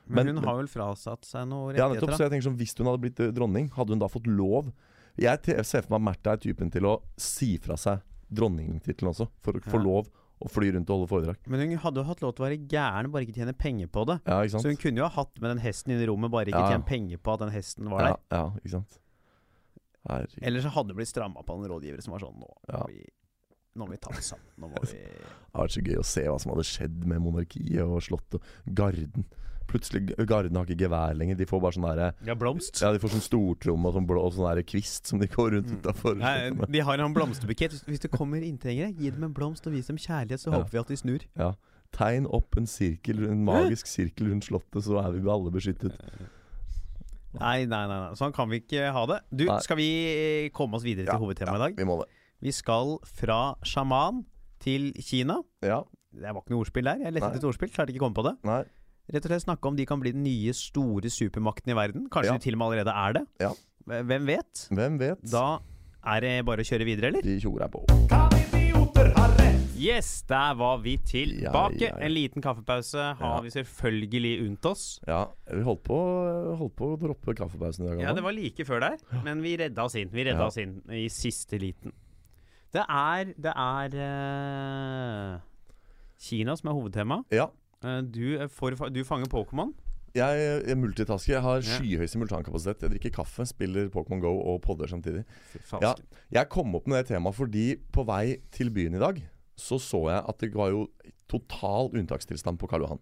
Men, 0.08 0.26
men- 0.26 0.36
hun 0.36 0.44
har 0.44 0.56
vel 0.60 0.68
frasatt 0.70 1.24
seg 1.24 1.48
noe 1.48 1.74
Ja, 1.74 1.86
rettigheter? 1.88 1.94
nettopp. 2.08 2.16
Så 2.18 2.26
jeg 2.26 2.30
tenker 2.34 2.48
sånn 2.50 2.58
Hvis 2.58 2.76
hun 2.78 2.86
hadde 2.90 3.02
blitt 3.06 3.20
eh, 3.20 3.32
dronning, 3.34 3.70
hadde 3.74 3.90
hun 3.94 3.98
da 4.02 4.08
fått 4.08 4.26
lov? 4.26 4.72
Jeg 5.16 5.40
ser 5.64 5.82
for 5.86 5.96
meg 5.98 6.04
Märtha 6.10 6.34
er 6.34 6.42
typen 6.42 6.70
til 6.70 6.84
å 6.84 6.98
si 7.16 7.56
fra 7.58 7.76
seg 7.80 8.02
dronningtittelen 8.32 9.12
også, 9.12 9.28
for 9.44 9.52
å 9.58 9.62
få 9.70 9.78
lov 9.82 10.08
å 10.42 10.50
fly 10.52 10.68
rundt 10.74 10.90
og 10.90 10.98
holde 10.98 11.08
foredrag. 11.08 11.36
Men 11.48 11.62
hun 11.64 11.78
hadde 11.80 12.02
jo 12.02 12.04
hatt 12.10 12.20
lov 12.20 12.34
til 12.36 12.44
å 12.44 12.48
være 12.48 12.58
gæren, 12.68 13.10
bare 13.12 13.24
ikke 13.24 13.38
tjene 13.38 13.54
penger 13.56 13.86
på 13.88 14.02
det. 14.10 14.18
Ja, 14.26 14.40
ikke 14.44 14.52
sant? 14.52 14.66
Så 14.66 14.68
hun 14.68 14.76
kunne 14.82 15.00
jo 15.00 15.06
ha 15.08 15.14
hatt 15.22 15.40
med 15.40 15.50
den 15.54 15.62
hesten 15.64 15.94
inn 15.94 16.02
i 16.04 16.08
rommet, 16.10 16.30
bare 16.30 16.50
ikke 16.52 16.60
Ja. 16.60 16.72
tjene 16.74 16.84
penger 16.86 17.16
på 17.18 17.32
at 17.32 17.40
den 17.40 17.50
hesten 17.54 17.88
var 17.88 18.00
ja, 18.04 18.10
der. 18.12 18.36
ja, 18.36 18.50
ikke 18.60 18.70
sant. 18.74 18.98
Herregud. 20.06 20.42
Eller 20.42 20.60
så 20.62 20.68
hadde 20.76 20.88
det 20.92 20.96
blitt 21.00 21.08
stramma 21.10 21.42
på 21.42 21.54
en 21.56 21.64
rådgiver 21.70 22.02
som 22.04 22.12
var 22.14 22.20
sånn 22.22 22.36
Nå 22.38 22.44
må, 22.46 22.52
Ja. 22.68 22.84
vi, 22.86 23.00
nå 23.76 23.86
må 23.86 23.90
vi 23.90 23.96
ta 23.98 24.12
det 24.14 24.22
sammen. 24.22 24.46
Nå 24.58 24.68
må 24.70 24.78
vi 24.84 24.92
Det 24.92 25.08
hadde 25.56 25.64
vært 25.64 25.74
så 25.78 25.82
gøy 25.88 25.98
å 25.98 26.04
se 26.04 26.22
hva 26.28 26.36
som 26.40 26.52
hadde 26.52 26.66
skjedd 26.68 27.06
med 27.06 27.22
monarkiet 27.24 27.82
og 27.82 28.02
slottet. 28.04 28.42
Garden. 28.72 29.24
Plutselig, 29.66 30.14
Garden 30.26 30.54
har 30.56 30.64
ikke 30.64 30.78
gevær 30.86 31.14
lenger. 31.18 31.36
De 31.36 31.44
får 31.46 31.60
bare 31.60 31.72
sånn 31.74 31.86
derre 31.88 32.12
Ja, 32.24 32.34
blomst. 32.38 32.80
Ja, 32.80 32.92
de 32.92 33.00
får 33.02 33.10
sånn 33.16 33.24
stortromme 33.24 33.86
og 33.90 33.94
sånn, 33.96 34.06
blå, 34.06 34.22
og 34.22 34.32
sånn 34.36 34.46
der 34.54 34.62
kvist 34.62 35.06
som 35.10 35.18
de 35.18 35.26
går 35.26 35.50
rundt 35.56 35.70
Mm. 35.72 35.80
utafor. 35.82 36.70
De 36.70 36.78
har 36.80 36.98
en 37.00 37.14
blomsterbukett. 37.14 37.74
Hvis- 37.84 38.00
det 38.00 38.10
kommer 38.10 38.40
inntrengere, 38.40 38.94
gi 38.96 39.10
dem 39.10 39.24
en 39.24 39.34
blomst 39.34 39.66
og 39.66 39.72
vis 39.72 39.86
dem 39.88 39.96
kjærlighet, 39.96 40.38
så 40.38 40.52
Ja. 40.52 40.58
håper 40.62 40.70
vi 40.70 40.78
at 40.78 40.86
de 40.88 40.94
snur. 40.96 41.20
Ja. 41.36 41.54
Tegn 41.92 42.26
opp 42.32 42.56
en 42.56 42.66
sirkel, 42.66 43.24
en 43.30 43.44
magisk 43.44 43.86
sirkel 43.86 44.28
rundt 44.30 44.44
slottet, 44.44 44.82
så 44.84 45.02
er 45.04 45.10
vi 45.12 45.28
alle 45.28 45.50
beskyttet. 45.50 45.92
Nei, 47.38 47.64
nei, 47.66 47.86
nei, 47.86 47.98
nei. 48.00 48.12
sånn 48.16 48.32
kan 48.32 48.48
vi 48.48 48.60
ikke 48.60 48.90
ha 48.92 49.06
det. 49.06 49.20
Du, 49.34 49.44
Nei. 49.44 49.58
skal 49.60 49.76
vi 49.76 50.50
komme 50.54 50.74
oss 50.78 50.82
videre 50.86 51.04
til 51.10 51.20
hovedtemaet 51.20 51.56
i 51.56 51.58
dag? 51.66 51.76
Vi 51.76 51.84
må 51.84 51.98
det. 52.00 52.08
Vi 52.40 52.50
skal 52.50 52.98
fra 53.04 53.54
sjaman 53.62 54.24
til 54.60 54.92
Kina. 55.04 55.42
Ja. 55.62 55.82
Det 56.16 56.22
var 56.32 56.40
ikke 56.40 56.54
noe 56.54 56.64
ordspill 56.64 56.84
der. 56.88 56.98
Jeg 57.04 57.12
lette 57.12 57.28
etter 57.28 57.42
et 57.42 57.48
ordspill, 57.50 57.68
klarte 57.74 57.92
ikke 57.92 58.00
å 58.00 58.06
komme 58.08 58.16
på 58.16 58.24
det. 58.24 58.34
Nei. 58.48 58.62
Rett 59.12 59.24
og 59.24 59.30
slett 59.30 59.44
snakke 59.46 59.68
om 59.70 59.76
de 59.78 59.84
kan 59.86 60.00
bli 60.02 60.10
den 60.12 60.24
nye 60.26 60.52
store 60.56 61.10
supermakten 61.12 61.70
i 61.70 61.76
verden. 61.78 62.08
Kanskje 62.10 62.32
Ja. 62.32 62.38
de 62.38 62.42
til 62.42 62.54
og 62.54 62.58
med 62.58 62.66
allerede 62.72 62.94
er 63.06 63.12
det. 63.12 63.26
Ja. 63.40 63.52
Hvem 63.86 64.26
vet? 64.26 64.68
Hvem 64.74 64.98
vet? 64.98 65.22
Da 65.30 65.58
er 66.04 66.20
det 66.20 66.44
bare 66.44 66.58
å 66.58 66.66
kjøre 66.66 66.84
videre, 66.84 67.06
eller? 67.12 67.22
De 67.22 67.38
tjoer 67.40 67.62
er 67.62 67.68
på. 67.68 67.84
Yes, 69.78 70.22
der 70.26 70.54
var 70.58 70.78
vi 70.82 70.96
tilbake. 70.96 71.78
Ja, 71.78 71.86
ja, 71.92 71.98
ja. 71.98 72.04
En 72.06 72.10
liten 72.12 72.42
kaffepause 72.42 73.14
har 73.18 73.36
Ja. 73.36 73.40
vi 73.42 73.50
selvfølgelig 73.50 74.40
unnt 74.48 74.64
oss. 74.66 74.98
Ja, 75.06 75.26
vi 75.52 75.62
holdt 75.62 75.82
på, 75.84 75.98
holdt 76.58 76.74
på 76.76 76.96
å 76.96 76.98
droppe 76.98 77.34
kaffepausen 77.36 77.84
i 77.84 77.88
dag. 77.90 78.00
Ja, 78.00 78.12
det 78.14 78.22
var 78.24 78.32
like 78.32 78.64
før 78.64 78.80
der, 78.80 78.96
men 79.22 79.42
vi 79.42 79.56
redda 79.56 79.84
oss 79.84 79.94
inn. 79.94 80.08
Vi 80.10 80.24
redda 80.24 80.38
Ja. 80.40 80.46
oss 80.46 80.56
inn 80.56 80.82
i 80.90 81.06
siste 81.08 81.58
liten. 81.60 81.92
Det 82.72 82.84
er 82.88 83.24
Det 83.38 83.52
er 83.54 83.88
uh, 85.36 85.40
Kina 86.18 86.56
som 86.56 86.70
er 86.70 86.74
hovedtema. 86.74 87.24
Ja. 87.30 87.46
Eh, 87.84 88.00
du, 88.02 88.36
er 88.40 88.48
for, 88.52 88.70
du 88.92 89.02
fanger 89.04 89.28
Pokémon. 89.32 89.72
Jeg, 90.16 90.44
jeg 90.64 90.78
multitasker. 90.80 91.34
Jeg 91.34 91.42
har 91.44 91.60
skyhøy 91.60 92.06
simultankapasitet. 92.08 92.86
Jeg 92.86 92.94
drikker 92.94 93.12
kaffe, 93.18 93.44
spiller 93.48 93.90
Pokémon 93.92 94.22
Go 94.24 94.32
og 94.54 94.62
podder 94.64 94.88
samtidig. 94.88 95.24
Ja. 95.82 95.92
Jeg 96.32 96.48
kom 96.52 96.72
opp 96.78 96.86
med 96.88 97.02
det 97.02 97.10
temaet 97.12 97.36
fordi 97.36 97.66
på 97.92 98.06
vei 98.08 98.38
til 98.54 98.70
byen 98.72 98.96
i 98.96 99.02
dag 99.02 99.20
så 99.56 99.78
så 99.80 100.02
jeg 100.10 100.20
at 100.28 100.40
det 100.42 100.50
var 100.52 100.68
jo 100.68 100.82
total 101.32 101.88
unntakstilstand 101.96 102.58
på 102.60 102.68
Karl 102.68 102.84
Johan. 102.84 102.98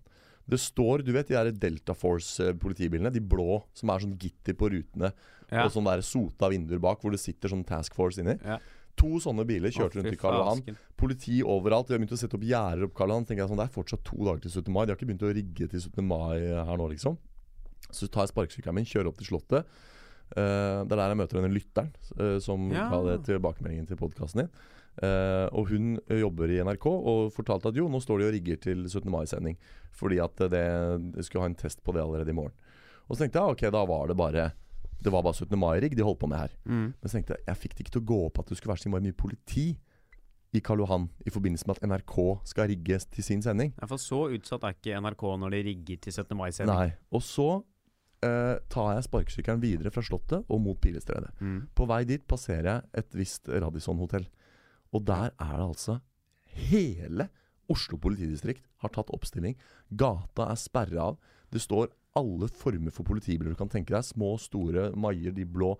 Det 0.46 0.58
står, 0.60 1.02
du 1.02 1.10
vet 1.16 1.26
de 1.30 1.34
der 1.34 1.48
Delta 1.56 1.94
Force-politibilene, 1.96 3.10
de 3.10 3.22
blå 3.22 3.62
som 3.74 3.90
er 3.90 4.02
sånn 4.04 4.14
gitter 4.20 4.54
på 4.58 4.68
rutene, 4.70 5.10
Ja. 5.50 5.64
og 5.64 5.72
sånn 5.72 5.84
der 5.88 6.02
sota 6.04 6.48
vinduer 6.52 6.78
bak 6.80 7.00
hvor 7.02 7.10
det 7.14 7.20
sitter 7.20 7.48
sånn 7.50 7.64
Task 7.66 7.94
Force 7.94 8.20
inni. 8.22 8.36
Ja. 8.44 8.58
To 9.04 9.20
sånne 9.20 9.44
biler 9.48 9.72
kjørte 9.74 10.00
rundt 10.00 10.14
i 10.16 10.18
Karl 10.18 10.38
Johan. 10.40 10.76
Politi 10.96 11.42
overalt. 11.44 11.90
De 11.90 11.94
har 11.94 12.00
begynt 12.00 12.16
å 12.16 12.20
sette 12.20 12.38
opp 12.38 12.46
gjerder 12.48 12.86
opp 12.88 12.94
Karl 12.96 13.12
Johan. 13.12 13.26
Tenker 13.28 13.44
jeg 13.44 13.52
sånn, 13.52 13.60
Det 13.60 13.68
er 13.68 13.74
fortsatt 13.74 14.04
to 14.08 14.16
dager 14.24 14.40
til 14.46 14.54
17. 14.54 14.72
mai. 14.72 14.84
De 14.86 14.94
har 14.94 14.98
ikke 14.98 15.08
begynt 15.10 15.26
å 15.28 15.34
rigge 15.36 15.68
til 15.68 15.80
17. 15.82 16.00
mai 16.08 16.40
her 16.40 16.78
nå, 16.80 16.88
liksom. 16.94 17.18
Så 17.92 18.08
tar 18.08 18.24
jeg 18.24 18.32
sparkesykkelen 18.32 18.80
min, 18.80 18.88
kjører 18.88 19.10
opp 19.12 19.20
til 19.20 19.28
Slottet. 19.28 19.68
Uh, 20.34 20.82
det 20.88 20.94
er 20.94 20.98
der 20.98 21.12
jeg 21.12 21.18
møter 21.20 21.36
denne 21.38 21.52
lytteren 21.52 21.90
uh, 22.16 22.38
som 22.40 22.70
Ja. 22.72 22.88
ga 22.90 23.02
det 23.04 23.18
tilbakemeldingen 23.28 23.86
til 23.86 24.00
podkasten 24.00 24.40
din. 24.40 24.50
Uh, 25.04 25.46
og 25.52 25.68
hun 25.68 25.98
jobber 26.08 26.48
i 26.50 26.62
NRK 26.64 26.86
og 26.88 27.32
fortalte 27.34 27.68
at 27.68 27.76
jo, 27.76 27.90
nå 27.92 28.00
står 28.00 28.22
de 28.22 28.28
og 28.30 28.34
rigger 28.34 28.56
til 28.56 28.86
17. 28.88 29.04
mai-sending. 29.12 29.58
Fordi 29.94 30.18
at 30.24 30.34
det, 30.40 30.50
det, 30.56 31.12
de 31.18 31.22
skulle 31.26 31.44
ha 31.44 31.52
en 31.52 31.58
test 31.60 31.84
på 31.84 31.92
det 31.94 32.02
allerede 32.02 32.32
i 32.32 32.38
morgen. 32.40 32.56
Og 33.04 33.14
så 33.14 33.24
tenkte 33.24 33.42
jeg 33.42 33.58
ok, 33.58 33.66
da 33.74 33.84
var 33.84 34.08
det 34.08 34.16
bare 34.16 34.46
Det 35.04 35.12
var 35.12 35.24
bare 35.26 35.36
17. 35.36 35.58
mai-rigg 35.60 35.96
de 35.96 36.06
holdt 36.06 36.22
på 36.22 36.30
med 36.30 36.40
her. 36.40 36.54
Mm. 36.64 36.86
Men 36.96 37.10
så 37.10 37.18
tenkte 37.18 37.36
jeg 37.36 37.48
jeg 37.50 37.60
fikk 37.62 37.74
det 37.74 37.84
ikke 37.84 37.96
til 37.98 38.04
å 38.04 38.10
gå 38.12 38.20
opp 38.28 38.40
at 38.40 38.48
det 38.50 38.58
skulle 38.58 38.74
være 38.74 38.84
så 38.84 38.92
mye 38.94 39.16
politi 39.16 39.66
i 40.54 40.62
Karl 40.62 40.84
Johan 40.84 41.08
i 41.26 41.32
forbindelse 41.34 41.66
med 41.66 41.76
at 41.76 41.86
NRK 41.90 42.16
skal 42.46 42.68
rigge 42.70 42.98
til 43.16 43.26
sin 43.26 43.42
sending. 43.42 43.74
Ja, 43.80 43.88
for 43.90 44.00
så 44.00 44.24
utsatt 44.36 44.64
er 44.64 44.76
ikke 44.76 45.00
NRK 45.02 45.24
når 45.42 45.56
de 45.56 45.62
rigger 45.68 46.02
til 46.06 46.14
17. 46.14 46.36
mai-sending. 46.38 46.78
Nei. 46.78 46.94
Og 47.10 47.24
så 47.26 47.48
eh, 48.24 48.56
tar 48.70 48.92
jeg 48.94 49.06
sparkesykkelen 49.08 49.62
videre 49.62 49.92
fra 49.94 50.04
Slottet 50.06 50.46
og 50.46 50.62
mot 50.62 50.78
Pilestredet. 50.80 51.34
Mm. 51.40 51.58
På 51.74 51.88
vei 51.90 52.04
dit 52.08 52.22
passerer 52.30 52.70
jeg 52.70 53.02
et 53.02 53.18
visst 53.18 53.50
Radisson-hotell. 53.50 54.28
Og 54.94 55.02
der 55.06 55.32
er 55.32 55.56
det 55.58 55.66
altså 55.66 55.98
Hele 56.54 57.26
Oslo 57.72 57.98
politidistrikt 57.98 58.62
har 58.84 58.92
tatt 58.94 59.10
oppstilling. 59.10 59.56
Gata 59.90 60.50
er 60.52 60.60
sperra 60.60 61.10
av. 61.10 61.16
Det 61.50 61.62
står 61.62 61.90
alle 62.18 62.48
former 62.48 62.94
for 62.94 63.06
politibiler 63.08 63.54
du 63.54 63.58
kan 63.58 63.70
tenke 63.72 63.94
deg. 63.94 64.04
Små, 64.06 64.34
store, 64.38 64.90
maier, 64.96 65.34
de 65.34 65.44
blå. 65.44 65.72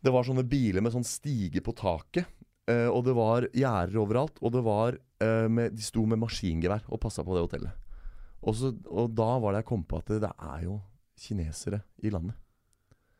Det 0.00 0.12
var 0.14 0.24
sånne 0.26 0.46
biler 0.48 0.84
med 0.84 0.94
sånn 0.94 1.06
stige 1.06 1.62
på 1.64 1.74
taket. 1.76 2.26
eh, 2.68 2.86
og 2.88 3.04
det 3.04 3.14
var 3.16 3.48
gjerder 3.52 3.98
overalt. 4.00 4.38
Og 4.42 4.52
det 4.54 4.62
var 4.64 4.98
eh, 5.20 5.48
med, 5.48 5.74
de 5.76 5.82
sto 5.84 6.04
med 6.06 6.20
maskingevær 6.22 6.84
og 6.88 7.00
passa 7.02 7.24
på 7.24 7.34
det 7.36 7.44
hotellet. 7.46 7.84
Og, 8.42 8.54
så, 8.54 8.70
og 8.86 9.10
da 9.18 9.30
var 9.42 9.52
det 9.56 9.64
jeg 9.64 9.70
kom 9.72 9.82
på 9.84 9.98
at 9.98 10.12
det, 10.12 10.20
det 10.22 10.32
er 10.38 10.66
jo 10.68 10.78
kinesere 11.18 11.80
i 12.06 12.12
landet. 12.14 12.36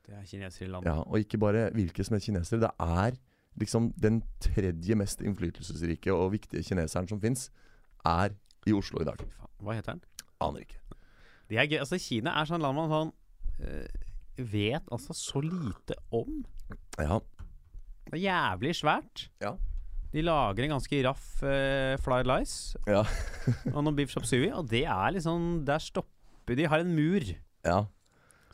Det 0.06 0.14
er 0.14 0.24
kinesere 0.24 0.68
i 0.68 0.70
landet. 0.70 0.88
Ja, 0.92 1.02
Og 1.02 1.18
ikke 1.20 1.40
bare 1.42 1.68
hvilke 1.74 2.04
som 2.06 2.14
helst 2.14 2.30
kinesere. 2.30 2.62
Det 2.62 2.70
er 2.78 3.18
liksom 3.58 3.90
den 3.98 4.22
tredje 4.40 4.94
mest 4.96 5.20
innflytelsesrike 5.26 6.14
og 6.14 6.30
viktige 6.36 6.62
kineseren 6.62 7.08
som 7.10 7.20
fins, 7.20 7.48
er 8.06 8.30
i 8.68 8.72
Oslo 8.72 9.02
i 9.02 9.08
dag. 9.08 9.20
Hva 9.58 9.74
heter 9.74 9.98
den? 9.98 10.04
Aner 10.40 10.62
ikke. 10.62 10.77
Det 11.48 11.58
er 11.58 11.66
gøy. 11.70 11.78
Altså, 11.80 11.98
Kina 12.02 12.34
er 12.40 12.48
sånn 12.50 12.60
land 12.64 12.76
man 12.76 12.90
sånn 12.92 13.12
eh, 13.64 13.88
vet 14.38 14.86
altså 14.94 15.14
så 15.16 15.40
lite 15.42 15.96
om. 16.14 16.42
Ja. 17.00 17.18
Det 18.08 18.18
er 18.18 18.24
jævlig 18.26 18.74
svært. 18.78 19.28
Ja. 19.42 19.54
De 20.12 20.22
lager 20.24 20.64
en 20.64 20.72
ganske 20.72 20.98
raff 21.04 21.24
uh, 21.44 21.96
Fly 22.00 22.22
Lice 22.24 22.78
Ja. 22.88 23.02
og 23.74 23.82
noen 23.84 23.96
Beef 23.98 24.08
Shop 24.14 24.24
Sui, 24.24 24.46
og 24.48 24.64
det 24.70 24.86
er 24.88 25.10
liksom 25.12 25.66
Der 25.68 25.82
stopper 25.84 26.56
de. 26.56 26.64
Har 26.72 26.80
en 26.80 26.94
mur 26.96 27.20
Ja. 27.66 27.82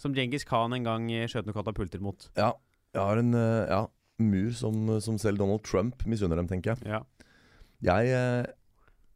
som 0.03 0.15
Djengis 0.17 0.43
Khan 0.49 0.75
en 0.75 0.83
gang 0.89 1.07
eh, 1.15 1.29
skjøt 1.31 1.47
noen 1.47 1.55
katapulter 1.61 2.03
mot. 2.03 2.29
ja. 2.39 2.53
Jeg 2.95 3.03
har 3.03 3.19
en 3.19 3.35
uh, 3.35 3.67
ja, 3.67 3.79
mur 4.23 4.53
som, 4.55 4.77
som 5.03 5.17
selv 5.19 5.39
Donald 5.41 5.65
Trump 5.67 6.05
misunner 6.07 6.39
dem, 6.39 6.47
tenker 6.47 6.77
jeg. 6.77 6.87
Ja. 6.87 7.01
jeg. 7.83 8.11
eh, 8.15 8.53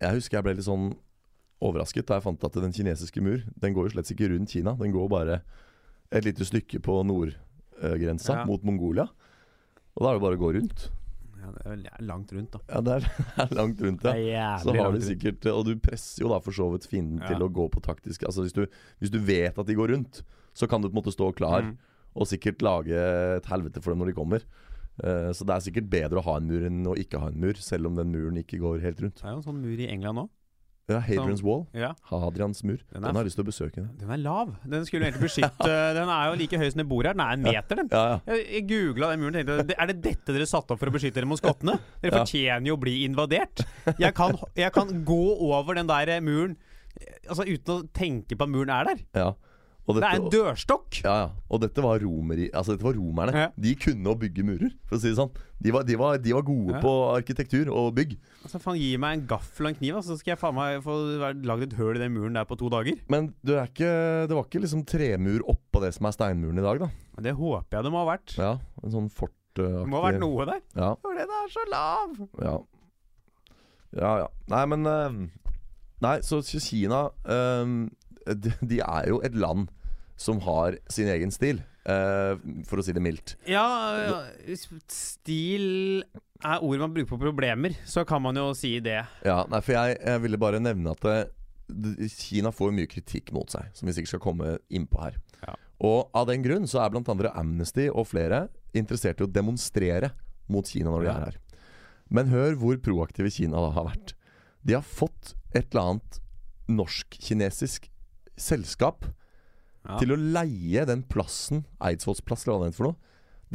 Jeg 0.03 0.17
husker 0.17 0.39
jeg 0.39 0.47
ble 0.49 0.55
litt 0.59 0.67
sånn 0.67 0.89
overrasket 1.61 2.07
da 2.07 2.19
jeg 2.19 2.23
fant 2.29 2.45
at 2.45 2.53
den 2.63 2.73
kinesiske 2.73 3.21
mur 3.25 3.41
Den 3.59 3.75
går 3.75 3.89
jo 3.89 3.95
slett 3.97 4.13
ikke 4.15 4.29
rundt 4.31 4.51
Kina. 4.55 4.75
Den 4.79 4.93
går 4.95 5.09
bare 5.11 5.41
et 6.13 6.25
lite 6.25 6.45
stykke 6.47 6.79
på 6.81 7.01
nordgrensa 7.05 8.37
Ja. 8.41 8.45
mot 8.47 8.63
Mongolia. 8.65 9.09
Og 9.97 10.03
da 10.05 10.11
er 10.11 10.15
det 10.19 10.23
bare 10.23 10.37
å 10.39 10.43
gå 10.45 10.53
rundt. 10.55 10.89
ja, 11.39 11.51
det 11.75 11.91
er 11.91 12.03
langt 12.05 12.33
rundt, 12.33 12.51
da. 12.53 12.59
Ja, 12.69 12.81
det 12.81 12.93
er, 12.93 13.01
det 13.37 13.45
er 13.51 13.55
langt 13.57 13.81
rundt, 13.83 14.05
ja. 14.05 14.59
Så 14.63 14.75
har 14.77 14.93
de 14.93 15.01
sikkert 15.03 15.47
Og 15.53 15.65
du 15.67 15.75
presser 15.77 16.23
jo 16.25 16.29
da 16.33 16.39
for 16.41 16.53
så 16.53 16.71
vidt 16.73 16.87
fienden 16.87 17.21
Ja. 17.23 17.29
til 17.33 17.43
å 17.43 17.51
gå 17.51 17.69
på 17.71 17.81
taktisk 17.83 18.23
Altså 18.25 18.43
hvis 18.47 18.53
du, 18.55 18.67
hvis 19.01 19.11
du 19.11 19.19
vet 19.19 19.59
at 19.59 19.67
de 19.67 19.75
går 19.75 19.91
rundt, 19.95 20.23
så 20.55 20.69
kan 20.69 20.81
du 20.83 20.89
på 20.89 20.95
en 20.97 21.03
måte 21.03 21.15
stå 21.15 21.33
klar 21.35 21.63
Mm. 21.63 21.77
og 22.17 22.27
sikkert 22.27 22.63
lage 22.63 22.95
et 23.37 23.45
helvete 23.47 23.83
for 23.83 23.91
dem 23.95 23.99
når 24.01 24.07
de 24.11 24.15
kommer. 24.17 24.43
Eh, 25.05 25.31
så 25.31 25.45
det 25.47 25.55
er 25.55 25.61
sikkert 25.71 25.89
bedre 25.91 26.19
å 26.19 26.25
ha 26.25 26.37
en 26.39 26.49
mur 26.49 26.65
enn 26.67 26.83
å 26.87 26.97
ikke 26.99 27.21
ha 27.21 27.29
en 27.29 27.39
mur, 27.39 27.55
selv 27.55 27.87
om 27.87 27.95
den 27.95 28.11
muren 28.11 28.39
ikke 28.43 28.59
går 28.59 28.81
helt 28.83 28.99
rundt. 29.01 29.15
Det 29.21 29.25
er 29.25 29.37
jo 29.37 29.43
en 29.43 29.43
sånn 29.47 29.61
mur 29.63 29.79
i 29.79 29.87
England 29.87 30.19
òg. 30.25 30.29
Ja, 30.89 30.99
Hadrian's 31.05 31.43
Wall. 31.45 31.67
Ja. 31.77 31.91
Hadrians 32.09 32.63
mur. 32.65 32.79
Den 32.79 33.03
Den, 33.03 33.05
er- 33.05 33.13
har 33.13 33.21
jeg 33.21 33.29
lyst 33.29 33.37
til 33.37 33.45
å 33.45 33.49
besøke. 33.51 33.75
Den. 33.83 33.91
Den 34.01 34.13
er 34.15 34.21
lav. 34.23 34.55
Den 34.65 34.87
skulle 34.89 35.05
egentlig 35.11 35.27
beskytte 35.29 35.75
Den 35.99 36.09
er 36.15 36.31
jo 36.31 36.39
like 36.41 36.61
høy 36.63 36.71
som 36.73 36.81
det 36.81 36.87
bor 36.89 37.05
her. 37.05 37.13
Den 37.19 37.25
er 37.27 37.35
en 37.37 37.43
meter, 37.45 37.77
den. 37.83 37.91
Ja, 37.93 38.05
ja. 38.15 38.21
Jeg, 38.33 38.47
jeg 38.57 38.65
googla 38.71 39.11
den 39.13 39.21
muren 39.21 39.37
og 39.37 39.51
tenkte 39.59 39.77
Er 39.85 39.91
det 39.93 39.99
dette 40.07 40.33
dere 40.39 40.47
satte 40.49 40.73
opp 40.73 40.81
for 40.81 40.89
å 40.89 40.95
beskytte 40.97 41.21
dere 41.21 41.29
mot 41.29 41.41
skottene? 41.43 41.77
Dere 42.03 42.23
fortjener 42.23 42.71
jo 42.73 42.79
å 42.79 42.81
bli 42.81 42.97
invadert. 43.05 43.65
Jeg 44.01 44.15
kan, 44.17 44.33
jeg 44.57 44.73
kan 44.73 44.95
gå 45.05 45.21
over 45.51 45.77
den 45.77 45.91
der 45.93 46.15
muren 46.25 46.57
Altså 47.29 47.45
uten 47.47 47.75
å 47.77 47.83
tenke 47.95 48.35
på 48.35 48.49
at 48.49 48.51
muren 48.51 48.73
er 48.75 48.89
der. 48.89 49.05
ja. 49.15 49.29
Og 49.89 49.97
Det 49.97 50.03
er 50.05 50.19
en 50.19 50.27
dørstokk! 50.29 50.99
ja, 51.01 51.13
ja. 51.23 51.29
Og 51.49 51.63
dette 51.63 51.81
var 51.81 51.97
romeri 52.03 52.51
Altså 52.53 52.75
dette 52.75 52.85
var 52.85 52.93
romerne. 52.99 53.33
Ja. 53.33 53.47
De 53.57 53.71
kunne 53.81 54.13
å 54.13 54.19
bygge 54.21 54.45
murer, 54.45 54.75
for 54.85 54.99
å 54.99 55.01
si 55.01 55.09
det 55.09 55.17
sånn. 55.17 55.31
De 55.65 55.73
var, 55.73 55.87
de 55.89 55.97
var, 55.97 56.19
de 56.21 56.35
var 56.37 56.45
gode 56.45 56.75
Ja. 56.77 56.81
på 56.85 56.93
arkitektur 57.17 57.71
og 57.73 57.95
bygg. 57.97 58.13
Altså 58.45 58.61
faen 58.61 58.77
Gi 58.79 58.91
meg 59.01 59.17
en 59.17 59.25
gaffel 59.31 59.65
og 59.67 59.71
en 59.73 59.79
kniv, 59.81 59.97
altså, 59.97 60.13
så 60.13 60.21
skal 60.21 60.35
jeg 60.35 60.41
faen 60.43 60.55
meg 60.59 60.83
få 60.85 60.99
lagd 61.41 61.63
et 61.71 61.77
høl 61.81 61.97
i 61.97 62.03
den 62.05 62.13
muren 62.15 62.37
der 62.37 62.45
på 62.45 62.59
to 62.61 62.69
dager. 62.69 63.01
Men 63.09 63.33
du 63.43 63.55
er 63.57 63.65
ikke, 63.73 63.91
det 64.29 64.37
var 64.37 64.45
ikke 64.45 64.61
liksom 64.67 64.85
tremur 64.87 65.41
oppå 65.49 65.81
det 65.83 65.95
som 65.97 66.07
er 66.11 66.17
steinmuren 66.19 66.61
i 66.61 66.67
dag, 66.69 66.85
da. 66.85 66.91
Det 67.25 67.33
håper 67.41 67.79
jeg 67.81 67.85
det 67.89 67.93
må 67.97 68.05
ha 68.05 68.11
vært. 68.13 68.37
Ja, 68.39 68.53
en 68.85 68.93
sånn 68.95 69.09
fortaktig 69.11 69.35
Det 69.59 69.89
må 69.91 69.99
ha 69.99 70.11
vært 70.13 70.21
noe 70.23 70.45
der. 70.47 70.61
Ja, 70.77 70.93
For 71.03 71.17
den 71.19 71.33
er 71.41 71.49
så 71.51 71.65
lav! 71.73 72.19
ja. 72.45 72.59
Ja, 73.97 74.11
ja. 74.21 74.27
Nei, 74.53 74.65
men 74.69 74.85
eh, 74.87 75.15
Nei, 76.05 76.19
så 76.23 76.43
så 76.45 76.61
Kina 76.63 77.09
um, 77.25 77.89
de, 78.29 78.53
de 78.69 78.79
er 78.85 79.09
jo 79.09 79.23
et 79.25 79.35
land 79.35 79.71
som 80.19 80.41
har 80.45 80.79
sin 80.93 81.09
egen 81.11 81.33
stil. 81.35 81.63
Uh, 81.89 82.37
for 82.69 82.83
å 82.83 82.85
si 82.85 82.93
det 82.93 83.01
mildt. 83.01 83.39
Ja, 83.49 83.65
hvis 84.45 84.67
stil 84.93 86.03
er 86.45 86.61
ord 86.61 86.83
man 86.83 86.93
bruker 86.93 87.15
på 87.15 87.21
problemer, 87.23 87.79
så 87.89 88.05
kan 88.05 88.21
man 88.21 88.37
jo 88.37 88.51
si 88.59 88.75
det. 88.85 89.01
Ja, 89.25 89.39
nei, 89.49 89.63
for 89.65 89.79
jeg, 89.79 89.97
jeg 90.03 90.25
ville 90.27 90.41
bare 90.43 90.61
nevne 90.61 90.93
at 90.93 91.07
det, 91.07 91.17
det, 91.71 92.11
Kina 92.13 92.53
får 92.53 92.75
mye 92.77 92.91
kritikk 92.91 93.33
mot 93.33 93.49
seg, 93.55 93.71
som 93.79 93.89
vi 93.89 93.97
sikkert 93.97 94.13
skal 94.13 94.25
komme 94.27 94.59
innpå 94.69 95.01
her. 95.01 95.17
Ja. 95.47 95.57
Og 95.89 96.13
av 96.19 96.29
den 96.29 96.45
grunn 96.45 96.69
så 96.69 96.83
er 96.83 96.99
andre 96.99 97.33
Amnesty 97.39 97.89
og 97.89 98.11
flere 98.11 98.49
interessert 98.77 99.23
i 99.23 99.25
å 99.25 99.31
demonstrere 99.31 100.13
mot 100.53 100.69
Kina 100.69 100.93
når 100.93 101.07
de 101.07 101.13
er 101.13 101.27
her. 101.29 101.43
Men 102.13 102.33
hør 102.33 102.57
hvor 102.61 102.81
proaktive 102.85 103.33
Kina 103.33 103.63
da 103.63 103.73
har 103.77 103.89
vært. 103.95 104.15
De 104.67 104.77
har 104.77 104.85
fått 104.85 105.35
et 105.55 105.71
eller 105.71 105.95
annet 105.95 106.21
norsk-kinesisk 106.69 107.89
selskap 108.39 109.07
Ja. 109.89 109.97
til 110.03 110.13
å 110.13 110.19
leie 110.21 110.85
den 110.85 111.03
plassen, 111.09 111.63
Eidsvolls 111.81 112.21
plass, 112.21 112.43
eller 112.45 112.59
hva 112.59 112.65
det 112.67 112.73
heter 112.73 112.83
for 112.83 112.91
noe, 112.91 112.97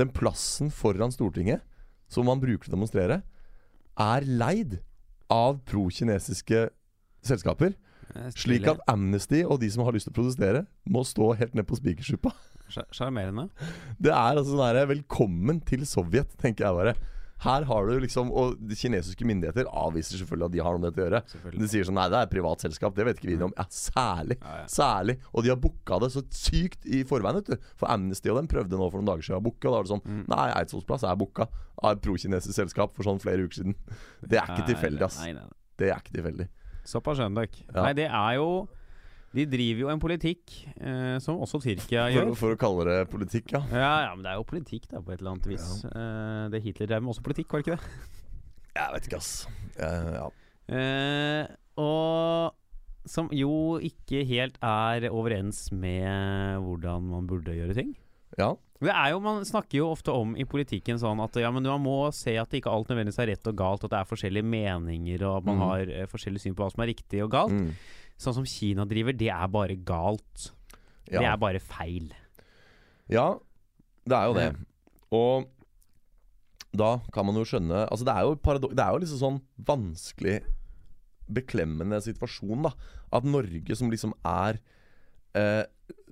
den 0.02 0.10
plassen 0.10 0.72
foran 0.74 1.12
Stortinget, 1.14 1.62
som 2.10 2.26
man 2.26 2.42
bruker 2.42 2.66
til 2.66 2.74
å 2.74 2.78
demonstrere, 2.80 3.20
er 4.02 4.26
leid 4.26 4.80
av 5.30 5.60
pro-kinesiske 5.70 6.70
selskaper. 7.26 7.76
Slik 8.36 8.66
at 8.70 8.82
Amnesty 8.92 9.44
og 9.46 9.60
de 9.62 9.70
som 9.74 9.86
har 9.86 9.94
lyst 9.96 10.10
til 10.10 10.14
å 10.14 10.18
protestere, 10.20 10.66
må 10.90 11.02
stå 11.08 11.32
helt 11.38 11.54
ned 11.58 11.66
på 11.70 11.78
spikersuppa. 11.80 12.34
Sja- 12.74 12.86
Sjarmerende. 12.94 13.48
Det 14.02 14.12
er 14.12 14.34
altså 14.38 14.56
sånn 14.56 14.66
herre 14.66 14.88
Velkommen 14.90 15.62
til 15.66 15.86
Sovjet, 15.86 16.34
tenker 16.42 16.66
jeg 16.66 16.78
bare. 16.80 16.94
Her 17.44 17.66
har 17.68 17.88
du 17.88 18.00
liksom 18.00 18.30
Og 18.32 18.54
de 18.62 18.76
kinesiske 18.78 19.26
myndigheter 19.28 19.68
avviser 19.68 20.16
selvfølgelig 20.22 20.46
at 20.46 20.54
de 20.54 20.62
har 20.64 20.76
noe 20.76 20.84
med 20.84 20.94
dette 20.94 21.02
å 21.02 21.08
gjøre. 21.08 21.58
De 21.60 21.68
sier 21.68 21.88
sånn 21.88 21.98
Nei, 21.98 22.06
det 22.12 22.20
er 22.20 22.28
et 22.28 22.32
privat 22.32 22.64
selskap. 22.64 22.96
Det 22.96 23.06
vet 23.08 23.20
ikke 23.20 23.32
vi 23.32 23.38
noe 23.40 23.50
om. 23.50 23.56
Ja, 23.58 23.66
særlig. 23.74 24.38
Ja, 24.40 24.54
ja. 24.62 24.68
Særlig. 24.72 25.18
Og 25.34 25.44
de 25.44 25.52
har 25.52 25.60
booka 25.60 26.00
det 26.04 26.12
så 26.14 26.24
sykt 26.32 26.88
i 26.88 27.04
forveien, 27.08 27.42
vet 27.42 27.52
du. 27.52 27.68
For 27.80 27.92
Amnesty 27.92 28.32
og 28.32 28.40
dem 28.40 28.48
prøvde 28.52 28.80
nå 28.80 28.88
for 28.90 29.02
noen 29.02 29.12
dager 29.12 29.28
siden 29.28 29.42
å 29.42 29.44
booke, 29.44 29.66
og 29.68 29.74
da 29.74 29.80
var 29.82 29.88
det 29.90 29.94
sånn 29.96 30.02
Mm. 30.04 30.24
Nei, 30.28 30.46
Eidsvolls 30.60 31.04
er 31.08 31.16
booka 31.16 31.46
av 31.82 31.96
et 31.96 32.02
pro-kinesisk 32.04 32.54
selskap 32.58 32.92
for 32.94 33.08
sånn 33.08 33.22
flere 33.24 33.46
uker 33.48 33.62
siden. 33.62 33.76
Det 34.22 34.38
er 34.40 34.50
ikke 34.52 34.68
tilfeldig, 34.74 35.02
ass. 35.06 35.20
Nei, 35.24 35.32
nei, 35.34 35.46
nei. 35.48 35.60
Det 35.80 35.90
er 35.90 36.00
ikke 36.02 36.16
tilfeldig. 36.18 36.48
Såpass 36.86 37.18
skjønner 37.18 37.48
dere. 37.48 37.84
Nei, 37.84 37.94
det 37.98 38.08
er 38.10 38.34
jo 38.38 38.48
De 39.34 39.46
driver 39.50 39.82
jo 39.82 39.90
en 39.90 40.02
politikk 40.02 40.52
eh, 40.78 41.16
som 41.24 41.40
også 41.42 41.58
Tyrkia 41.64 42.06
For, 42.06 42.14
gjør. 42.14 42.34
for 42.38 42.54
å 42.54 42.60
kalle 42.62 42.86
det 42.90 42.98
politikk, 43.10 43.56
ja. 43.56 43.64
Ja, 43.74 43.94
ja, 44.06 44.12
men 44.14 44.26
det 44.26 44.34
er 44.34 44.42
jo 44.42 44.46
politikk, 44.46 44.86
da, 44.92 45.02
på 45.02 45.16
et 45.16 45.24
eller 45.24 45.34
annet 45.34 45.48
vis. 45.50 45.70
Eh, 45.90 46.44
det 46.54 46.62
Hitler 46.66 46.92
drev 46.92 47.02
med 47.02 47.16
også 47.16 47.26
politikk, 47.26 47.50
var 47.50 47.64
det 47.64 47.66
ikke 47.66 47.80
det? 47.80 48.12
Jeg 48.74 48.94
vet 48.94 49.08
ikke, 49.10 49.22
ass. 49.22 49.32
Eh, 49.78 50.12
ja. 50.20 50.28
Eh, 50.78 51.56
og 51.82 52.54
som 53.10 53.32
jo 53.36 53.80
ikke 53.84 54.22
helt 54.30 54.62
er 54.64 55.10
overens 55.12 55.66
med 55.76 56.62
hvordan 56.64 57.10
man 57.10 57.26
burde 57.28 57.58
gjøre 57.58 57.80
ting. 57.82 57.98
ja. 58.38 58.54
Det 58.84 58.92
er 58.92 59.14
jo, 59.14 59.20
Man 59.24 59.46
snakker 59.48 59.78
jo 59.78 59.90
ofte 59.94 60.12
om 60.12 60.34
i 60.36 60.44
politikken 60.44 60.98
sånn 61.00 61.22
at 61.24 61.38
ja, 61.40 61.48
men 61.56 61.64
man 61.64 61.84
må 61.84 61.98
se 62.16 62.36
at 62.40 62.52
ikke 62.52 62.72
alt 62.72 62.90
nødvendigvis 62.92 63.22
er 63.24 63.30
rett 63.32 63.48
og 63.48 63.56
galt, 63.56 63.86
at 63.86 63.94
det 63.94 64.00
er 64.02 64.10
forskjellige 64.10 64.44
meninger, 64.44 65.24
og 65.24 65.38
at 65.38 65.48
man 65.48 65.56
mm. 65.56 65.64
har 65.64 65.92
eh, 65.94 66.10
forskjellig 66.12 66.44
syn 66.44 66.58
på 66.58 66.66
hva 66.66 66.74
som 66.74 66.84
er 66.84 66.92
riktig 66.92 67.22
og 67.24 67.32
galt. 67.32 67.56
Mm. 67.56 67.70
Sånn 68.24 68.38
som 68.40 68.48
Kina 68.48 68.86
driver, 68.90 69.16
det 69.18 69.32
er 69.34 69.50
bare 69.52 69.76
galt. 69.76 70.52
ja. 71.10 71.20
Det 71.20 71.28
er 71.28 71.42
bare 71.42 71.62
feil. 71.64 72.12
Ja, 73.12 73.34
det 74.08 74.18
er 74.18 74.30
jo 74.30 74.38
det. 74.38 74.50
Og 75.14 75.50
da 76.74 76.96
kan 77.14 77.28
man 77.28 77.38
jo 77.38 77.44
skjønne 77.46 77.84
Altså 77.86 78.06
Det 78.08 78.14
er 78.16 78.26
jo, 78.26 78.38
paradok 78.42 78.72
det 78.74 78.82
er 78.82 78.96
jo 78.96 79.02
liksom 79.04 79.20
sånn 79.22 79.42
vanskelig, 79.68 80.40
beklemmende 81.34 82.00
situasjon, 82.04 82.66
da. 82.66 82.74
At 83.14 83.28
Norge, 83.28 83.78
som 83.78 83.92
liksom 83.94 84.16
er 84.26 84.58
eh, 85.38 85.64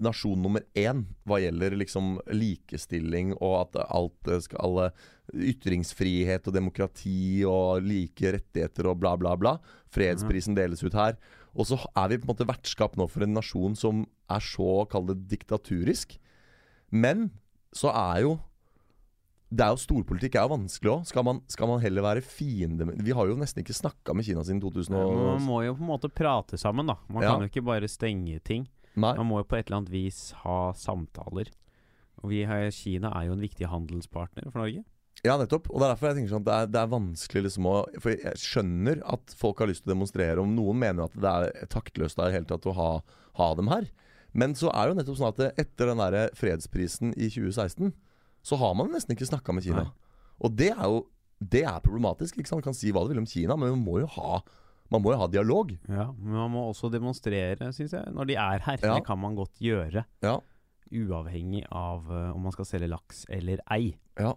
nasjon 0.02 0.40
nummer 0.42 0.64
én 0.78 1.04
hva 1.28 1.40
gjelder 1.42 1.76
liksom 1.80 2.14
likestilling 2.32 3.34
og 3.40 3.58
at 3.64 3.82
alt 3.88 4.32
skal 4.46 4.62
alle 4.68 4.88
Ytringsfrihet 5.32 6.48
og 6.50 6.56
demokrati 6.58 7.44
og 7.48 7.86
like 7.86 8.34
rettigheter 8.36 8.90
og 8.92 9.00
bla, 9.00 9.14
bla, 9.20 9.38
bla. 9.40 9.54
Fredsprisen 9.94 10.58
deles 10.58 10.84
ut 10.84 10.98
her. 10.98 11.16
Og 11.56 11.66
så 11.68 11.76
er 11.98 12.08
vi 12.10 12.18
på 12.18 12.24
en 12.30 12.32
måte 12.36 12.48
vertskap 12.48 12.96
nå 12.96 13.10
for 13.12 13.24
en 13.26 13.34
nasjon 13.36 13.76
som 13.76 14.06
er 14.32 14.40
så, 14.40 14.86
kall 14.90 15.06
det, 15.10 15.18
diktaturisk. 15.28 16.18
Men 16.92 17.32
så 17.76 17.92
er 17.92 18.22
jo 18.24 18.40
Det 19.52 19.66
er 19.66 19.74
jo 19.74 19.80
Storpolitikk 19.84 20.36
er 20.40 20.46
jo 20.48 20.54
vanskelig 20.54 20.92
òg. 20.94 21.02
Skal, 21.10 21.24
man- 21.28 21.42
skal 21.52 21.68
man 21.68 21.82
heller 21.84 22.02
være 22.02 22.22
fiende 22.24 22.86
med 22.88 23.02
Vi 23.04 23.12
har 23.12 23.28
jo 23.28 23.36
nesten 23.36 23.60
ikke 23.66 23.76
snakka 23.76 24.14
med 24.16 24.24
Kina 24.24 24.40
siden 24.48 24.62
2000 24.62 24.96
Men 24.96 25.26
man 25.28 25.42
må 25.44 25.58
jo 25.66 25.74
på 25.76 25.82
en 25.84 25.90
måte 25.92 26.08
prate 26.10 26.56
sammen, 26.58 26.88
da. 26.88 26.96
Man 27.10 27.24
Ja. 27.24 27.32
kan 27.34 27.42
jo 27.42 27.48
ikke 27.50 27.66
bare 27.66 27.88
stenge 27.90 28.40
ting. 28.44 28.70
Nei. 28.96 29.14
Man 29.18 29.28
må 29.28 29.40
jo 29.40 29.44
på 29.44 29.58
et 29.60 29.68
eller 29.68 29.82
annet 29.82 29.90
vis 29.92 30.32
ha 30.46 30.72
samtaler. 30.72 31.52
Og 32.24 32.30
vi 32.30 32.46
har, 32.46 32.70
Kina 32.72 33.10
er 33.12 33.26
jo 33.28 33.34
en 33.34 33.42
viktig 33.42 33.68
handelspartner 33.68 34.50
for 34.52 34.60
Norge. 34.60 34.86
Ja, 35.24 35.36
nettopp. 35.38 35.68
Og 35.70 35.78
det 35.78 35.86
er 35.86 35.92
derfor 35.94 36.08
jeg 36.10 36.18
tenker 36.18 36.32
sånn 36.34 36.42
at 36.42 36.48
det 36.50 36.54
er, 36.58 36.70
det 36.74 36.80
er 36.82 36.92
vanskelig 36.96 37.44
liksom 37.46 37.66
å 37.70 37.74
For 38.02 38.10
jeg 38.16 38.40
skjønner 38.42 39.02
at 39.14 39.34
folk 39.38 39.60
har 39.62 39.70
lyst 39.70 39.84
til 39.84 39.92
å 39.92 39.94
demonstrere, 39.94 40.42
Om 40.42 40.56
noen 40.58 40.80
mener 40.82 41.06
at 41.06 41.14
det 41.14 41.34
er 41.62 41.68
taktløst 41.70 42.18
der 42.18 42.34
helt 42.34 42.50
tatt 42.50 42.66
å 42.66 42.74
ha, 42.74 42.88
ha 43.38 43.50
dem 43.60 43.70
her. 43.70 43.86
Men 44.34 44.56
så 44.58 44.72
er 44.72 44.88
det 44.88 44.94
jo 44.94 44.98
nettopp 45.02 45.20
sånn 45.20 45.30
at 45.34 45.60
etter 45.62 45.92
den 45.92 46.02
der 46.02 46.32
fredsprisen 46.40 47.12
i 47.20 47.28
2016, 47.30 47.92
så 48.42 48.58
har 48.58 48.74
man 48.80 48.90
nesten 48.96 49.14
ikke 49.14 49.28
snakka 49.30 49.54
med 49.54 49.66
Kina. 49.68 49.84
Nei. 49.90 49.94
Og 50.42 50.56
det 50.58 50.72
er 50.74 50.86
jo 50.90 51.04
Det 51.42 51.64
er 51.66 51.80
problematisk. 51.82 52.38
ikke 52.38 52.48
sant? 52.50 52.62
Man 52.62 52.70
kan 52.72 52.76
si 52.78 52.92
hva 52.94 53.02
du 53.06 53.10
vil 53.14 53.22
om 53.22 53.26
Kina, 53.30 53.56
men 53.58 53.72
man 53.76 53.82
må 53.86 54.00
jo 54.02 54.08
ha, 54.14 54.42
man 54.94 55.02
må 55.02 55.14
jo 55.14 55.18
ha 55.22 55.28
dialog. 55.28 55.72
Ja, 55.90 56.12
Men 56.18 56.34
man 56.38 56.52
må 56.54 56.68
også 56.70 56.90
demonstrere, 56.94 57.72
syns 57.74 57.94
jeg, 57.94 58.06
når 58.14 58.26
de 58.30 58.36
er 58.38 58.60
her. 58.66 58.78
Ja. 58.82 58.94
Det 58.98 59.06
kan 59.08 59.18
man 59.20 59.36
godt 59.36 59.58
gjøre. 59.62 60.04
Ja. 60.22 60.36
Uavhengig 60.92 61.64
av 61.72 62.10
eh, 62.12 62.32
om 62.36 62.42
man 62.46 62.54
skal 62.54 62.68
selge 62.68 62.90
laks 62.92 63.24
eller 63.30 63.62
ei. 63.74 63.94
Ja. 64.20 64.34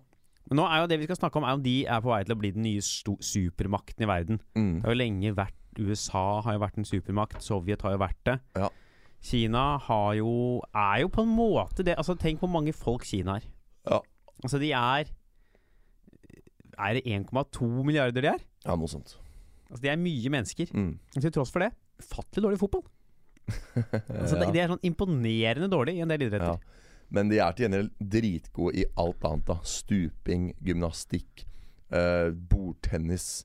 Men 0.51 0.59
nå 0.61 0.65
er 0.69 0.83
jo 0.83 0.89
det 0.93 0.99
vi 1.01 1.07
skal 1.09 1.17
snakke 1.17 1.41
om, 1.41 1.45
er 1.49 1.57
om 1.57 1.63
de 1.65 1.77
er 1.89 2.01
på 2.05 2.11
vei 2.13 2.21
til 2.27 2.35
å 2.37 2.41
bli 2.41 2.51
den 2.53 2.67
nye 2.67 2.83
supermakten 2.85 4.05
i 4.05 4.09
verden. 4.11 4.41
Mm. 4.55 4.75
Det 4.81 4.85
har 4.85 4.93
jo 4.95 5.01
lenge 5.01 5.35
vært 5.39 5.61
USA 5.81 6.25
har 6.45 6.55
jo 6.55 6.61
vært 6.63 6.77
en 6.79 6.87
supermakt, 6.87 7.41
Sovjet 7.43 7.83
har 7.83 7.97
jo 7.97 8.01
vært 8.05 8.21
det. 8.29 8.37
Ja. 8.61 8.69
Kina 9.25 9.63
har 9.87 10.11
jo 10.19 10.61
er 10.77 11.01
jo 11.01 11.09
på 11.09 11.23
en 11.25 11.31
måte 11.33 11.81
det 11.87 11.95
Altså 11.97 12.13
Tenk 12.21 12.43
hvor 12.43 12.51
mange 12.53 12.75
folk 12.77 13.07
Kina 13.09 13.39
er. 13.41 13.47
Ja. 13.89 14.03
Altså 14.45 14.59
de 14.61 14.69
er 14.77 15.09
Er 16.77 16.99
det 16.99 17.07
1,2 17.09 17.65
milliarder 17.89 18.21
de 18.21 18.29
er? 18.35 18.45
ja, 18.67 18.77
noe 18.77 18.89
sånt. 18.89 19.17
Altså 19.71 19.81
De 19.83 19.89
er 19.89 19.97
mye 19.97 20.31
mennesker. 20.31 20.69
Mm. 20.77 20.99
Til 21.17 21.33
tross 21.33 21.51
for 21.53 21.65
det, 21.65 21.71
ufattelig 22.05 22.45
dårlig 22.45 22.61
fotball. 22.61 22.85
Altså 24.21 24.37
det, 24.39 24.47
Ja. 24.47 24.53
De 24.53 24.61
er 24.63 24.71
sånn 24.75 24.85
imponerende 24.89 25.69
dårlig 25.73 25.97
i 25.99 26.05
en 26.05 26.13
del 26.13 26.27
idretter. 26.29 26.55
Ja. 26.55 26.84
Men 27.15 27.31
de 27.31 27.39
er 27.39 27.55
til 27.55 27.69
gjengjeld 27.69 27.91
dritgode 28.15 28.79
i 28.83 28.85
alt 29.01 29.25
annet. 29.29 29.47
da 29.47 29.59
Stuping, 29.63 30.49
gymnastikk, 30.67 31.45
eh, 31.95 32.31
bordtennis. 32.35 33.45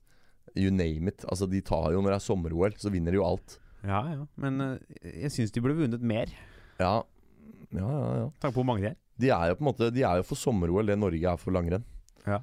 You 0.58 0.72
name 0.74 1.12
it. 1.12 1.22
Altså 1.30 1.46
De 1.46 1.60
tar 1.62 1.92
jo 1.94 2.00
når 2.02 2.16
det 2.16 2.18
er 2.18 2.26
sommer-OL, 2.26 2.74
så 2.82 2.90
vinner 2.90 3.14
de 3.14 3.20
jo 3.20 3.26
alt. 3.26 3.58
Ja, 3.86 4.02
ja. 4.10 4.24
Men 4.40 4.60
eh, 4.60 4.96
jeg 5.22 5.30
syns 5.36 5.54
de 5.54 5.62
burde 5.62 5.78
vunnet 5.78 6.02
mer. 6.02 6.32
Ja, 6.80 6.96
ja, 7.70 7.86
ja, 7.86 8.10
ja. 8.24 8.28
Takk 8.42 8.56
på 8.56 8.60
hvor 8.64 8.66
mange 8.72 8.82
de 8.82 8.90
er. 8.90 8.98
De 9.20 9.30
er 9.30 9.50
jo 9.50 9.56
på 9.58 9.62
en 9.62 9.68
måte 9.68 9.90
De 9.92 10.02
er 10.02 10.16
jo 10.18 10.24
for 10.26 10.40
sommer-OL 10.40 10.88
det 10.90 10.96
Norge 10.98 11.32
er 11.32 11.38
for 11.38 11.54
langrenn. 11.54 11.84
Ja. 12.26 12.40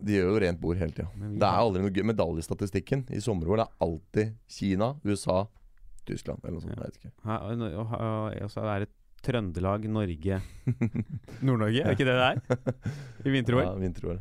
De 0.00 0.14
gjør 0.16 0.30
jo 0.30 0.40
rent 0.46 0.60
bord 0.62 0.78
hele 0.80 0.94
tida. 0.96 1.10
Men 1.18 1.34
vi 1.34 1.40
Det 1.42 1.48
er 1.48 1.60
aldri 1.64 1.82
noe 1.84 1.92
gøy. 1.92 2.04
Medaljestatistikken 2.12 3.04
i 3.12 3.20
sommer-OL 3.20 3.64
er 3.66 3.74
alltid 3.84 4.36
Kina, 4.48 4.94
USA, 5.04 5.42
Tyskland 6.08 6.40
eller 6.44 6.56
noe 6.56 6.64
sånt. 6.64 6.76
Ja. 6.76 6.80
Jeg 6.80 6.86
vet 6.86 7.00
ikke. 7.02 7.12
Ja, 7.26 7.36
og, 7.44 7.64
og, 7.68 7.94
og, 7.98 8.38
og 8.46 8.54
så 8.54 8.64
er 8.70 8.86
det 8.86 8.90
Trøndelag, 9.20 9.84
Norge 9.92 10.38
Nord-Norge, 11.44 11.82
er 11.82 11.90
det 11.90 11.96
ikke 11.98 12.06
det 12.08 12.14
det 12.16 12.26
er? 12.26 12.38
I 13.28 13.32
vinter-OL? 13.34 13.62
Ja, 13.66 13.72
vinter-OL. 13.76 14.18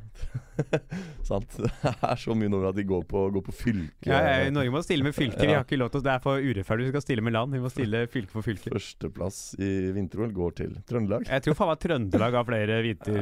Sant. 1.30 1.54
Det 1.56 1.70
er 2.04 2.20
så 2.20 2.36
mye 2.36 2.50
nummer 2.52 2.68
at 2.72 2.76
de 2.76 2.84
går 2.90 3.06
på, 3.08 3.22
går 3.32 3.44
på 3.46 3.54
fylke. 3.56 4.10
Ja, 4.10 4.18
ja, 4.44 4.50
Norge 4.52 4.74
må 4.74 4.82
stille 4.84 5.06
med 5.08 5.16
fylker. 5.16 5.46
Vi 5.48 5.54
har 5.56 5.64
ikke 5.64 5.80
lov 5.80 5.92
til 5.94 6.04
Det 6.04 6.12
er 6.12 6.24
for 6.24 6.42
urettferdig. 6.44 6.90
Vi 6.90 6.94
skal 6.96 7.06
stille 7.06 7.24
med 7.24 7.36
land. 7.38 7.56
Vi 7.56 7.62
må 7.64 7.72
stille 7.72 8.02
fylke 8.12 8.34
for 8.34 8.44
fylke. 8.44 8.74
Førsteplass 8.76 9.40
i 9.62 9.70
vinter-OL 9.96 10.34
går 10.36 10.58
til 10.60 10.76
Trøndelag. 10.90 11.30
Jeg 11.32 11.46
tror 11.48 11.60
faen 11.62 11.72
meg 11.72 11.82
Trøndelag 11.86 12.40
har 12.42 12.50
flere 12.52 12.82
vinter... 12.90 13.20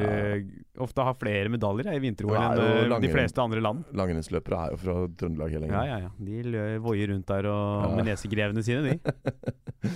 Ofte 0.88 1.06
har 1.06 1.18
flere 1.20 1.52
medaljer 1.54 1.92
i 1.94 2.02
vinter-OL 2.02 2.36
er 2.38 2.62
enn 2.64 2.90
jo 2.90 2.98
eh, 2.98 3.02
de 3.06 3.12
fleste 3.14 3.42
andre 3.44 3.62
land. 3.62 3.86
Langrennsløpere 3.98 4.64
er 4.66 4.74
jo 4.74 4.82
fra 4.82 4.98
Trøndelag 5.20 5.54
hele 5.54 5.70
Ja, 5.70 5.84
gjengen. 5.86 5.90
ja, 5.94 5.98
ja. 6.08 6.54
De 6.58 6.78
voier 6.82 7.12
rundt 7.14 7.30
der 7.30 7.50
og 7.52 7.86
Ja. 7.86 7.94
med 8.00 8.10
nesegrevene 8.10 8.66
sine, 8.66 8.82
de. 8.88 9.92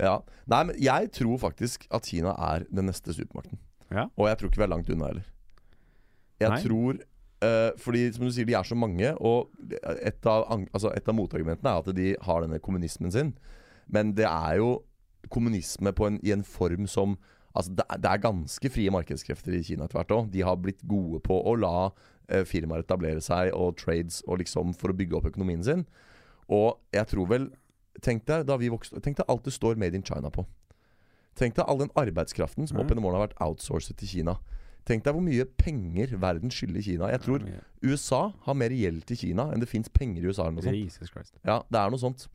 Ja. 0.00 0.18
Nei, 0.50 0.62
men 0.68 0.78
jeg 0.80 1.10
tror 1.16 1.38
faktisk 1.42 1.86
at 1.92 2.08
Kina 2.08 2.34
er 2.52 2.66
den 2.70 2.88
neste 2.90 3.14
supermakten. 3.14 3.60
Ja. 3.92 4.08
Og 4.16 4.28
jeg 4.28 4.38
tror 4.38 4.50
ikke 4.50 4.62
vi 4.62 4.66
er 4.66 4.72
langt 4.72 4.90
unna 4.92 5.10
heller. 5.10 5.26
Jeg 6.40 6.50
Nei. 6.50 6.60
tror 6.64 7.02
uh, 7.44 7.72
Fordi 7.78 8.06
som 8.12 8.24
du 8.26 8.32
sier, 8.34 8.48
de 8.48 8.56
er 8.58 8.66
så 8.66 8.78
mange, 8.78 9.12
og 9.20 9.50
et 10.02 10.26
av, 10.26 10.46
altså 10.72 10.92
et 10.96 11.08
av 11.08 11.16
motargumentene 11.16 11.70
er 11.70 11.82
at 11.82 11.96
de 11.96 12.08
har 12.22 12.42
denne 12.44 12.62
kommunismen 12.62 13.12
sin. 13.12 13.34
Men 13.86 14.14
det 14.16 14.26
er 14.28 14.58
jo 14.62 14.80
kommunisme 15.30 15.92
på 15.94 16.08
en, 16.08 16.18
i 16.22 16.34
en 16.34 16.44
form 16.44 16.88
som 16.90 17.18
Altså 17.52 17.74
det 17.76 17.84
er, 17.84 17.98
det 18.00 18.08
er 18.08 18.20
ganske 18.22 18.68
frie 18.72 18.90
markedskrefter 18.94 19.52
i 19.52 19.58
Kina 19.60 19.84
etter 19.84 19.98
hvert 19.98 20.12
òg. 20.16 20.28
De 20.32 20.40
har 20.40 20.54
blitt 20.56 20.80
gode 20.88 21.18
på 21.20 21.36
å 21.36 21.52
la 21.60 21.90
uh, 21.90 22.44
firmaer 22.48 22.80
etablere 22.80 23.20
seg 23.20 23.50
og 23.52 23.74
trades 23.76 24.22
og 24.24 24.40
liksom 24.40 24.72
for 24.72 24.88
å 24.88 24.96
bygge 24.96 25.18
opp 25.18 25.28
økonomien 25.28 25.60
sin. 25.66 25.82
Og 26.48 26.80
jeg 26.96 27.10
tror 27.10 27.28
vel 27.28 27.50
Tenk 28.00 28.24
deg 28.26 28.46
da 28.46 28.56
vi 28.56 28.68
vokste 28.72 29.00
Tenk 29.02 29.16
deg 29.16 29.26
alt 29.28 29.44
det 29.44 29.52
står 29.52 29.76
Made 29.76 29.94
in 29.94 30.02
China 30.02 30.30
på. 30.30 30.46
Tenk 31.36 31.54
deg 31.54 31.64
all 31.68 31.78
den 31.78 31.90
arbeidskraften 31.96 32.66
som 32.68 32.78
opp 32.78 32.88
Ja. 32.88 32.94
gjennom 32.94 33.04
årene 33.08 33.18
har 33.20 33.28
vært 33.28 33.38
outsourcet 33.40 33.96
til 33.96 34.08
Kina. 34.08 34.38
Tenk 34.84 35.04
deg 35.04 35.14
hvor 35.14 35.22
mye 35.22 35.44
penger 35.56 36.16
verden 36.18 36.50
skylder 36.50 36.82
Kina. 36.82 37.08
Jeg 37.12 37.20
tror 37.20 37.38
USA 37.82 38.32
har 38.42 38.54
mer 38.54 38.70
gjeld 38.70 39.04
til 39.06 39.16
Kina 39.16 39.50
enn 39.52 39.60
det 39.60 39.68
fins 39.68 39.88
penger 39.88 40.22
i 40.22 40.26
USA. 40.26 40.42
eller 40.48 40.52
noe 40.58 40.62
sånt. 40.62 40.74
Ja, 41.44 41.62
det 41.70 41.78
er 41.78 41.90
noe 41.90 41.98
sånt. 41.98 42.26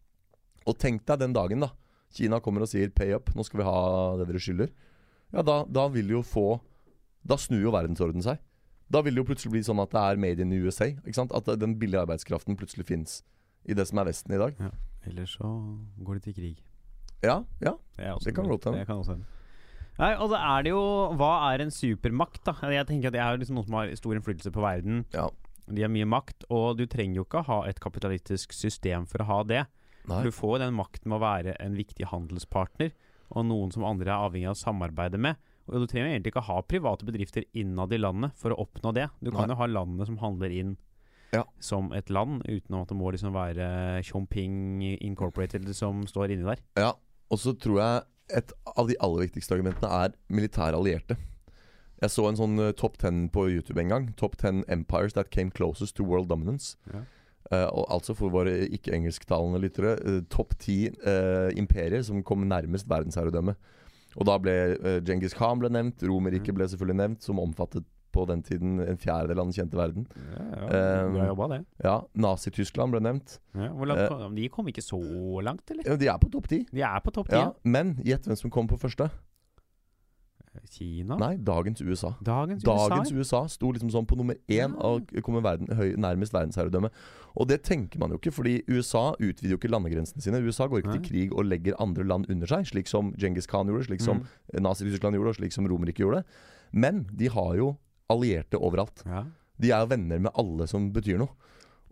Og 0.66 0.78
tenk 0.78 1.06
deg 1.06 1.20
den 1.20 1.34
dagen, 1.34 1.60
da. 1.60 1.72
Kina 2.14 2.40
kommer 2.40 2.62
og 2.62 2.68
sier 2.70 2.90
'pay 2.90 3.14
up', 3.14 3.36
nå 3.36 3.44
skal 3.44 3.58
vi 3.60 3.64
ha 3.66 4.18
det 4.18 4.28
dere 4.28 4.40
skylder. 4.40 4.70
Ja, 5.34 5.42
da, 5.42 5.66
da 5.66 5.88
vil 5.90 6.08
jo 6.08 6.22
få 6.22 6.62
Da 7.28 7.36
snur 7.36 7.60
jo 7.62 7.72
verdensordenen 7.72 8.24
seg. 8.24 8.38
Da 8.90 9.02
vil 9.02 9.14
det 9.16 9.26
jo 9.28 9.34
plutselig 9.34 9.52
bli 9.52 9.60
sånn 9.60 9.82
at 9.82 9.90
det 9.90 10.00
er 10.00 10.16
made 10.16 10.40
in 10.40 10.54
USA. 10.54 10.86
Ikke 10.86 11.14
sant? 11.16 11.32
At 11.34 11.44
den 11.60 11.76
billige 11.78 12.00
arbeidskraften 12.08 12.56
plutselig 12.56 12.86
fins 12.86 13.22
i 13.68 13.74
det 13.74 13.86
som 13.86 13.98
er 14.00 14.06
Vesten 14.06 14.32
i 14.34 14.38
dag. 14.38 14.56
Ellers 15.06 15.38
så 15.38 15.50
går 16.04 16.18
det 16.18 16.24
til 16.28 16.38
krig. 16.38 16.64
Ja, 17.24 17.44
ja. 17.62 17.74
Det, 17.98 18.14
Det 18.26 18.36
kan 18.36 18.48
godt 18.48 18.66
hende. 18.66 19.26
Nei, 19.98 20.12
og 20.22 20.30
det 20.30 20.38
er 20.38 20.66
det 20.68 20.70
jo 20.70 20.82
Hva 21.18 21.32
er 21.50 21.64
en 21.64 21.74
supermakt, 21.74 22.44
da? 22.46 22.54
Jeg 22.70 22.86
tenker 22.86 23.10
at 23.10 23.16
Det 23.16 23.22
er 23.24 23.40
liksom 23.42 23.58
noen 23.58 23.66
som 23.66 23.78
har 23.80 23.94
stor 23.98 24.14
innflytelse 24.14 24.54
på 24.54 24.62
verden. 24.62 25.06
Ja. 25.16 25.30
De 25.68 25.84
har 25.84 25.92
mye 25.92 26.08
makt, 26.08 26.46
og 26.54 26.78
du 26.80 26.86
trenger 26.88 27.20
jo 27.22 27.26
ikke 27.26 27.44
ha 27.48 27.64
et 27.68 27.82
kapitalistisk 27.84 28.54
system 28.56 29.08
for 29.10 29.24
å 29.24 29.28
ha 29.32 29.40
det. 29.44 29.66
Nei. 30.08 30.22
Du 30.24 30.32
får 30.32 30.62
den 30.62 30.78
makten 30.78 31.10
med 31.12 31.20
å 31.20 31.26
være 31.26 31.58
en 31.60 31.76
viktig 31.76 32.08
handelspartner, 32.08 32.94
og 33.36 33.50
noen 33.50 33.74
som 33.74 33.84
andre 33.84 34.14
er 34.14 34.30
avhengig 34.30 34.48
av 34.48 34.56
å 34.56 34.62
samarbeide 34.62 35.20
med. 35.20 35.36
Og 35.68 35.84
du 35.84 35.90
trenger 35.92 36.14
egentlig 36.14 36.32
ikke 36.32 36.46
ha 36.48 36.62
private 36.64 37.04
bedrifter 37.04 37.44
innad 37.58 37.92
i 37.92 38.00
landet 38.00 38.38
for 38.40 38.54
å 38.56 38.62
oppnå 38.64 38.94
det. 38.96 39.10
Du 39.20 39.34
kan 39.34 39.50
Nei. 39.50 39.52
jo 39.52 39.60
ha 39.60 39.68
landet 39.68 40.08
som 40.08 40.22
handler 40.22 40.54
inn 40.56 40.78
Ja. 41.34 41.44
som 41.60 41.90
et 41.92 42.10
land, 42.14 42.40
uten 42.48 42.78
at 42.80 42.88
det 42.88 42.96
må 42.96 43.12
liksom 43.12 43.34
være 43.36 44.00
Chomping 44.08 44.80
Incorporated 44.96 45.68
som 45.76 46.06
står 46.08 46.32
inni 46.32 46.48
der. 46.48 46.62
Ja, 46.80 46.94
og 47.28 47.42
så 47.42 47.52
tror 47.52 47.82
jeg 47.82 48.06
et 48.40 48.54
av 48.76 48.88
de 48.88 48.96
aller 49.04 49.28
viktigste 49.28 49.56
argumentene 49.56 49.92
er 50.06 50.16
militære 50.32 50.78
allierte. 50.78 51.18
Jeg 52.02 52.14
så 52.14 52.28
en 52.30 52.38
sånn 52.38 52.60
eh, 52.62 52.74
top 52.78 53.00
ten 53.02 53.26
på 53.34 53.48
YouTube 53.50 53.82
en 53.82 53.94
gang. 53.94 54.10
Top 54.20 54.38
ten 54.38 54.62
empires 54.72 55.16
that 55.18 55.32
came 55.34 55.52
closest 55.52 55.98
to 55.98 56.06
world 56.06 56.30
dominance. 56.30 56.76
Ja. 56.94 57.04
Uh, 57.48 57.70
og 57.72 57.86
altså 57.96 58.12
for 58.12 58.28
våre 58.28 58.52
ikke-engelsktalende 58.76 59.62
lyttere 59.64 59.94
uh, 60.04 60.18
topp 60.28 60.58
ti 60.60 60.90
eh, 60.90 61.48
imperier 61.56 62.04
som 62.04 62.20
kom 62.28 62.44
nærmest 62.44 62.90
verdensherredømme. 62.92 63.54
Og 64.20 64.28
da 64.28 64.36
ble 64.42 64.56
uh, 64.76 64.98
Genghis 65.08 65.36
Khan 65.38 65.62
ble 65.62 65.72
nevnt, 65.72 66.04
Romerriket 66.04 66.58
ble 66.58 66.68
selvfølgelig 66.68 67.00
nevnt, 67.00 67.24
som 67.24 67.40
omfattet 67.40 67.88
på 68.12 68.26
den 68.28 68.42
tiden 68.44 68.80
en 68.82 68.98
fjerdedel 68.98 69.40
av 69.40 69.46
den 69.50 69.54
kjente 69.58 69.78
verden. 69.78 70.08
Ja, 70.34 70.44
Um, 70.68 71.14
Bra 71.14 71.26
jobba, 71.28 71.48
det. 71.54 71.60
Ja, 71.84 72.02
Nazi-Tyskland 72.16 72.92
ble 72.92 73.00
nevnt. 73.00 73.38
Ja, 73.56 73.70
langt, 73.72 74.12
uh, 74.12 74.28
de 74.36 74.50
kom 74.50 74.68
ikke 74.68 74.82
så 74.84 75.00
langt, 75.44 75.70
eller? 75.72 75.84
Ja, 75.88 75.96
de 75.96 76.08
er 76.12 76.18
på 76.20 76.30
topp 76.34 76.48
ti. 76.50 76.66
De 76.72 76.82
er 76.82 77.00
på 77.06 77.12
topp 77.14 77.30
ti. 77.30 77.36
Ja, 77.40 77.52
men 77.64 77.96
gjett 78.04 78.26
hvem 78.28 78.36
som 78.38 78.50
kom 78.52 78.68
på 78.68 78.78
første? 78.82 79.10
Kina? 80.72 81.16
Nei, 81.22 81.36
dagens 81.38 81.82
USA. 81.86 82.16
Dagens, 82.26 82.64
Dagens 82.66 83.12
USA? 83.14 83.44
USA 83.44 83.48
sto 83.48 83.70
liksom 83.72 83.92
sånn 83.94 84.08
på 84.10 84.18
nummer 84.18 84.36
én 84.50 84.74
Ja. 84.74 84.82
og 84.90 85.12
kommer 85.24 85.42
verden, 85.46 85.68
høy, 85.78 85.94
nærmest 85.96 86.34
verdensherredømme. 86.34 86.90
Og 87.38 87.48
det 87.48 87.62
tenker 87.64 88.00
man 88.00 88.10
jo 88.10 88.18
ikke, 88.18 88.34
fordi 88.34 88.64
USA 88.68 89.12
utvider 89.20 89.54
jo 89.54 89.58
ikke 89.58 89.70
landegrensene 89.70 90.20
sine. 90.22 90.42
USA 90.42 90.66
går 90.68 90.82
ikke 90.82 90.98
til 90.98 91.06
krig 91.12 91.32
og 91.38 91.46
legger 91.46 91.76
andre 91.80 92.04
land 92.04 92.26
under 92.30 92.48
seg, 92.48 92.66
slik 92.66 92.88
som 92.88 93.14
Djengis 93.14 93.46
Khan 93.48 93.68
gjorde, 93.68 93.86
slik 93.86 94.02
som 94.02 94.18
Mm. 94.54 94.62
Nazi-Tyskland 94.64 95.14
gjorde, 95.16 95.30
og 95.30 95.36
slik 95.36 95.54
som 95.54 95.68
Romerike 95.68 96.02
gjorde. 96.02 96.24
Men 96.74 97.06
de 97.16 97.28
har 97.30 97.56
jo 97.56 97.78
allierte 98.10 98.60
overalt. 98.60 99.04
Ja. 99.06 99.26
De 99.60 99.72
er 99.74 99.82
jo 99.84 99.90
venner 99.92 100.20
med 100.22 100.32
alle 100.38 100.68
som 100.70 100.92
betyr 100.94 101.18
noe. 101.20 101.34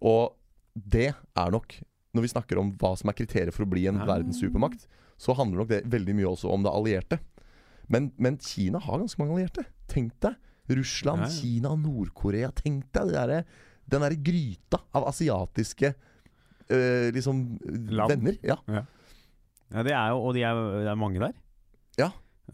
Og 0.06 0.36
det 0.76 1.14
er 1.14 1.52
nok 1.52 1.78
Når 2.16 2.22
vi 2.24 2.30
snakker 2.32 2.60
om 2.62 2.70
hva 2.80 2.94
som 2.96 3.10
er 3.12 3.16
kriteriet 3.18 3.52
for 3.54 3.66
å 3.66 3.70
bli 3.70 3.88
en 3.90 3.98
Ja. 4.00 4.06
verdenssupermakt, 4.08 4.86
så 5.20 5.34
handler 5.36 5.58
nok 5.66 5.68
det 5.68 5.82
veldig 5.92 6.14
mye 6.16 6.30
også 6.32 6.48
om 6.50 6.64
det 6.64 6.72
allierte. 6.72 7.18
Men, 7.90 8.14
men 8.18 8.38
Kina 8.40 8.80
har 8.80 9.00
ganske 9.02 9.20
mange 9.20 9.34
allierte. 9.36 9.66
Tenk 9.92 10.14
deg 10.24 10.36
Russland, 10.70 11.26
Ja, 11.26 11.28
ja. 11.28 11.36
Kina, 11.42 11.76
Nord-Korea. 11.76 12.52
Tenk 12.56 12.86
deg 12.96 13.12
det 13.12 13.26
der, 13.28 13.44
den 13.92 14.02
derre 14.06 14.16
gryta 14.24 14.80
av 14.96 15.10
asiatiske 15.12 15.92
øh, 16.72 17.12
liksom 17.12 17.60
Land. 17.92 18.10
venner. 18.16 18.38
Ja. 18.42 18.56
ja, 18.72 19.84
det 19.84 19.92
er 19.92 20.10
jo 20.16 20.24
Og 20.24 20.34
de 20.36 20.42
er, 20.48 20.54
det 20.56 20.88
er 20.88 20.96
mange 20.96 21.20
der. 21.20 21.34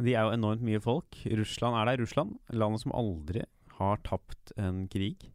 De 0.02 0.14
er 0.16 0.26
jo 0.28 0.34
enormt 0.36 0.64
mye 0.66 0.82
folk. 0.84 1.18
Russland 1.38 1.78
er 1.78 1.92
der. 1.92 2.02
Russland, 2.04 2.38
landet 2.54 2.82
som 2.84 2.94
aldri 2.98 3.44
har 3.78 4.02
tapt 4.08 4.54
en 4.58 4.88
krig. 4.92 5.30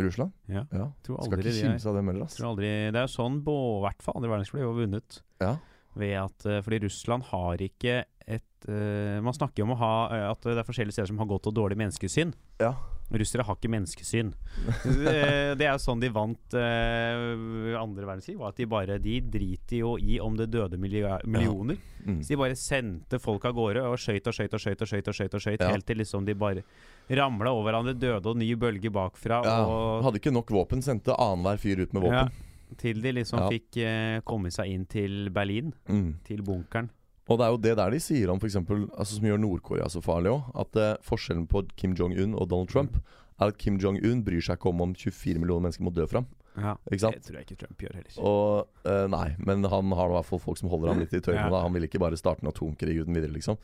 Russland. 0.00 0.32
Ja. 0.48 0.64
Ja. 0.72 0.86
Skal 1.04 1.42
ikke 1.42 1.52
kimse 1.58 1.88
av 1.90 1.98
dem 1.98 2.08
heller, 2.08 2.24
ass. 2.24 2.38
aldri, 2.40 2.70
Det 2.92 2.96
er 2.96 3.04
jo 3.06 3.12
sånn 3.12 3.42
på 3.44 3.54
hvert 3.84 4.00
fall 4.04 4.16
andre 4.20 4.30
verdenskrig 4.32 4.64
var 4.64 4.78
vunnet. 4.78 5.20
Ja. 5.42 5.54
Ved 6.00 6.14
at, 6.16 6.46
eh, 6.46 6.60
fordi 6.64 6.78
Russland 6.86 7.26
har 7.32 7.60
ikke 7.60 8.04
et 8.26 8.44
eh, 8.68 9.20
Man 9.22 9.32
snakker 9.36 9.62
om 9.64 9.72
å 9.72 9.78
ha, 9.80 9.92
uh, 10.10 10.30
at 10.32 10.40
det 10.42 10.58
er 10.58 10.66
forskjellige 10.68 10.92
steder 10.98 11.06
som 11.12 11.18
har 11.18 11.26
godt 11.30 11.46
og 11.46 11.54
dårlig 11.54 11.76
menneskesyn. 11.80 12.32
Ja. 12.60 12.74
Russere 13.10 13.42
har 13.42 13.56
ikke 13.56 13.70
menneskesyn. 13.72 14.28
Det 15.58 15.66
er 15.66 15.78
sånn 15.82 15.98
de 15.98 16.08
vant 16.14 16.54
eh, 16.54 17.74
andre 17.74 18.06
verdenskrig. 18.06 18.36
Var 18.38 18.52
at 18.52 18.60
de 18.60 18.66
bare 18.70 18.98
De 19.02 19.16
driter 19.20 19.80
jo 19.80 19.96
i 19.98 20.20
om 20.22 20.36
det 20.38 20.46
døde 20.52 20.78
millioner. 20.78 21.74
Ja. 21.74 22.04
Mm. 22.06 22.20
Så 22.22 22.28
de 22.32 22.38
bare 22.38 22.54
sendte 22.56 23.18
folk 23.20 23.44
av 23.50 23.56
gårde 23.58 23.82
og 23.88 23.98
skøyt 23.98 24.30
og 24.30 24.36
skøyt 24.36 24.54
og 24.54 24.62
skøyt 24.62 24.84
og 24.86 24.88
skøyt 24.92 25.08
og 25.10 25.14
skøyt, 25.18 25.34
og 25.34 25.42
skøyt 25.42 25.64
Ja. 25.66 25.72
helt 25.74 25.86
til 25.90 25.98
liksom 25.98 26.24
de 26.24 26.34
bare 26.38 26.62
ramla 27.10 27.50
over 27.50 27.66
hverandre, 27.72 27.96
døde 27.98 28.30
og 28.30 28.38
ny 28.38 28.54
bølge 28.54 28.92
bakfra. 28.94 29.40
Og 29.66 30.04
Hadde 30.06 30.20
ikke 30.22 30.32
nok 30.32 30.46
våpen, 30.54 30.80
sendte 30.80 31.16
annenhver 31.18 31.58
fyr 31.58 31.82
ut 31.82 31.92
med 31.92 32.02
våpen. 32.06 32.30
til 32.78 33.02
de 33.02 33.10
liksom 33.12 33.48
fikk 33.50 34.22
komme 34.24 34.52
seg 34.54 34.70
inn 34.70 34.86
til 34.86 35.28
Berlin, 35.34 35.72
Mm. 35.88 36.14
til 36.24 36.42
bunkeren. 36.46 36.88
Og 37.30 37.38
det 37.38 37.46
er 37.46 37.54
jo 37.54 37.62
det 37.62 37.76
der 37.78 37.94
de 37.94 38.00
sier 38.02 38.32
om 38.32 38.40
eksempel, 38.42 38.88
altså 38.98 39.16
som 39.16 39.26
gjør 39.28 39.38
Nord-Korea 39.38 39.86
så 39.92 40.02
farlig 40.02 40.32
òg. 40.34 40.50
At 40.64 40.78
eh, 40.80 40.96
forskjellen 41.06 41.46
på 41.50 41.62
Kim 41.78 41.94
Jong-un 41.98 42.34
og 42.34 42.48
Donald 42.50 42.72
Trump 42.72 42.98
er 43.40 43.52
at 43.52 43.60
Kim 43.60 43.78
Jong-un 43.80 44.24
bryr 44.26 44.42
seg 44.44 44.58
ikke 44.58 44.72
om 44.72 44.82
om 44.88 44.94
24 44.98 45.38
millioner 45.38 45.68
mennesker 45.68 45.86
må 45.86 45.94
dø 45.94 46.06
fram. 46.10 46.26
Ja, 46.58 46.74
Det 46.90 46.98
tror 46.98 47.38
jeg 47.38 47.46
ikke 47.46 47.60
Trump 47.62 47.84
gjør 47.84 47.94
heller. 48.00 48.16
Og 48.26 48.88
eh, 48.90 49.06
Nei, 49.12 49.28
men 49.38 49.62
han 49.70 49.94
har 49.96 50.10
i 50.10 50.16
hvert 50.18 50.28
fall 50.28 50.42
folk 50.42 50.58
som 50.58 50.72
holder 50.72 50.92
ham 50.92 51.04
litt 51.04 51.14
i 51.14 51.22
tøyene. 51.22 51.46
Ja. 51.46 51.62
Han 51.62 51.76
vil 51.76 51.86
ikke 51.86 52.02
bare 52.02 52.18
starte 52.18 52.42
en 52.44 52.50
atomkrig 52.50 52.98
uten 52.98 53.14
videre, 53.16 53.32
liksom. 53.36 53.60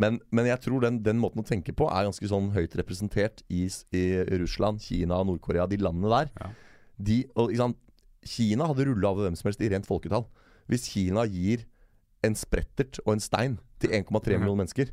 Men, 0.00 0.16
men 0.32 0.48
jeg 0.48 0.62
tror 0.64 0.80
den, 0.80 1.02
den 1.04 1.20
måten 1.20 1.42
å 1.42 1.46
tenke 1.46 1.74
på 1.76 1.84
er 1.92 2.06
ganske 2.08 2.28
sånn 2.30 2.48
høyt 2.54 2.74
representert 2.80 3.42
i, 3.52 3.66
i 3.92 4.04
Russland, 4.40 4.80
Kina, 4.80 5.20
Nord-Korea, 5.28 5.68
de 5.68 5.76
landene 5.84 6.14
der. 6.14 6.32
Ja. 6.40 6.48
De, 6.96 7.18
og? 7.36 7.52
Kina 8.22 8.68
hadde 8.70 8.86
rulla 8.86 9.10
av 9.10 9.20
hvem 9.20 9.36
som 9.36 9.48
helst 9.50 9.62
i 9.64 9.68
rent 9.72 9.88
folketall. 9.88 10.24
Hvis 10.70 10.86
Kina 10.88 11.26
gir 11.28 11.66
en 12.24 12.34
sprettert 12.38 12.98
og 13.06 13.14
en 13.14 13.20
stein 13.20 13.58
til 13.80 13.90
1,3 13.90 14.36
Mhm. 14.36 14.40
millioner 14.40 14.64
mennesker, 14.64 14.90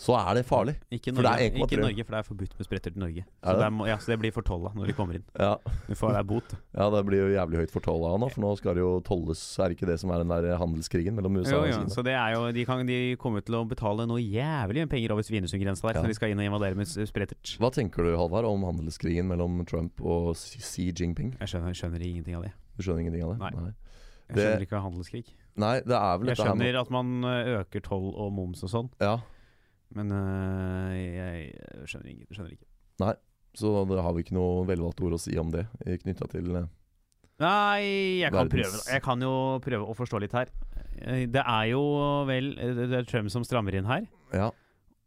så 0.00 0.14
er 0.16 0.32
det 0.38 0.46
farlig. 0.48 0.72
Ikke 0.90 1.12
For 1.12 1.20
det 1.20 1.28
Norge, 1.28 1.44
er 1.44 1.50
1,3. 1.52 1.60
ikke 1.60 1.76
Norge, 1.82 2.04
for 2.06 2.12
det 2.16 2.18
er 2.20 2.22
forbudt 2.24 2.52
med 2.56 2.64
spretter 2.64 2.90
til 2.94 3.00
Norge. 3.02 3.24
Så 3.44 3.52
det? 3.52 3.64
er, 3.68 3.86
ja, 3.86 3.96
så 4.00 4.06
det 4.06 4.16
blir 4.22 4.32
fortolla 4.32 4.70
når 4.74 4.86
de 4.86 4.92
kommer 4.96 5.14
inn. 5.18 5.24
Ja, 5.38 5.56
Du 5.86 5.92
får 5.94 6.14
deg 6.16 6.26
bot. 6.26 6.54
ja 6.78 6.86
det 6.88 7.02
blir 7.04 7.18
jo 7.20 7.28
jævlig 7.36 7.58
høyt 7.60 7.70
fortolla 7.70 8.16
nå, 8.16 8.30
for 8.32 8.40
nå 8.40 8.56
skal 8.56 8.72
det 8.74 8.80
jo 8.80 9.00
tolles 9.04 9.58
Er 9.60 9.68
det 9.68 9.76
ikke 9.76 9.86
det 9.92 10.00
som 10.00 10.08
er 10.10 10.24
den 10.24 10.28
der 10.32 10.56
handelskrigen 10.56 11.12
mellom 11.14 11.36
USA 11.36 11.50
Jo, 11.52 11.60
og 11.60 11.68
jo, 11.68 11.84
så 11.92 12.02
det 12.02 12.14
er 12.16 12.32
jo 12.32 12.50
De, 12.50 12.64
kan, 12.64 12.86
de 12.86 13.14
kommer 13.20 13.44
til 13.44 13.54
å 13.60 13.68
betale 13.68 14.06
noe 14.08 14.24
jævlig 14.24 14.86
mye 14.86 14.88
penger 14.88 15.12
over 15.12 15.22
Svinesund-grensa 15.22 15.82
der 15.92 15.94
Ja. 16.00 16.00
når 16.00 16.08
de 16.08 16.14
skal 16.16 16.30
inn 16.32 16.38
og 16.40 16.48
invadere 16.48 16.74
med 16.80 16.86
sprettert. 16.88 17.58
Hva 17.60 17.68
tenker 17.70 18.00
du, 18.02 18.16
Halvard, 18.16 18.46
om 18.48 18.62
handelskrigen 18.64 19.28
mellom 19.28 19.66
Trump 19.66 20.00
og 20.00 20.32
Xi 20.34 20.94
Jinping? 20.96 21.36
Jeg 21.38 21.48
skjønner, 21.52 21.76
skjønner 21.76 22.00
ingenting 22.00 22.36
av 22.36 22.44
det. 22.48 22.52
Du 22.78 22.82
skjønner 22.88 23.00
ingenting 23.04 23.24
av 23.28 23.36
det? 23.36 23.38
Nei. 23.44 23.50
Nei, 23.52 23.74
Jeg 24.30 24.36
skjønner 24.38 24.64
ikke 24.64 24.80
handelskrig. 24.80 25.24
Nei 25.56 25.80
det 25.82 25.96
er 25.96 26.18
vel 26.20 26.28
Jeg 26.30 26.36
dette 26.36 26.46
her 26.48 26.54
med 26.54 26.66
skjønner 26.66 26.80
at 26.80 26.90
man 26.94 27.24
ø, 27.24 27.34
øker 27.60 27.80
toll 27.82 28.10
og 28.14 28.32
moms 28.32 28.62
og 28.64 28.70
sånn, 28.70 28.90
Ja, 29.00 29.16
men 29.96 30.12
ø, 30.14 30.20
jeg, 30.94 31.54
skjønner, 31.90 32.10
ikke, 32.14 32.34
skjønner 32.36 32.52
ikke. 32.54 33.16
så 33.58 33.72
da 33.90 34.02
har 34.06 34.12
vi 34.14 34.22
ikke 34.22 34.36
noe 34.38 34.64
velvalgte 34.68 35.02
ord 35.08 35.16
å 35.16 35.20
si 35.20 35.34
om 35.40 35.50
det 35.50 35.64
knytta 36.04 36.28
til 36.30 36.54
eh, 36.62 36.68
Nei, 37.40 38.20
jeg 38.20 38.30
kan 38.34 38.50
prøve. 38.52 38.80
Jeg 38.92 39.00
kan 39.02 39.22
jo 39.24 39.32
prøve 39.64 39.86
å 39.88 39.94
forstå 39.96 40.18
litt 40.20 40.34
her. 40.36 40.50
Eh, 41.00 41.22
Det 41.26 41.40
er 41.40 41.70
jo 41.72 41.80
vel 42.28 42.50
eh, 42.60 42.74
Det 42.84 42.98
er 42.98 43.06
Trump 43.08 43.30
som 43.32 43.42
strammer 43.48 43.74
inn 43.78 43.88
her. 43.88 44.04
Ja. 44.36 44.50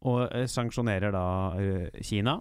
og 0.04 0.26
eh, 0.34 0.48
sanksjonerer 0.50 1.14
da 1.14 1.26
eh, 1.62 2.02
Kina. 2.04 2.40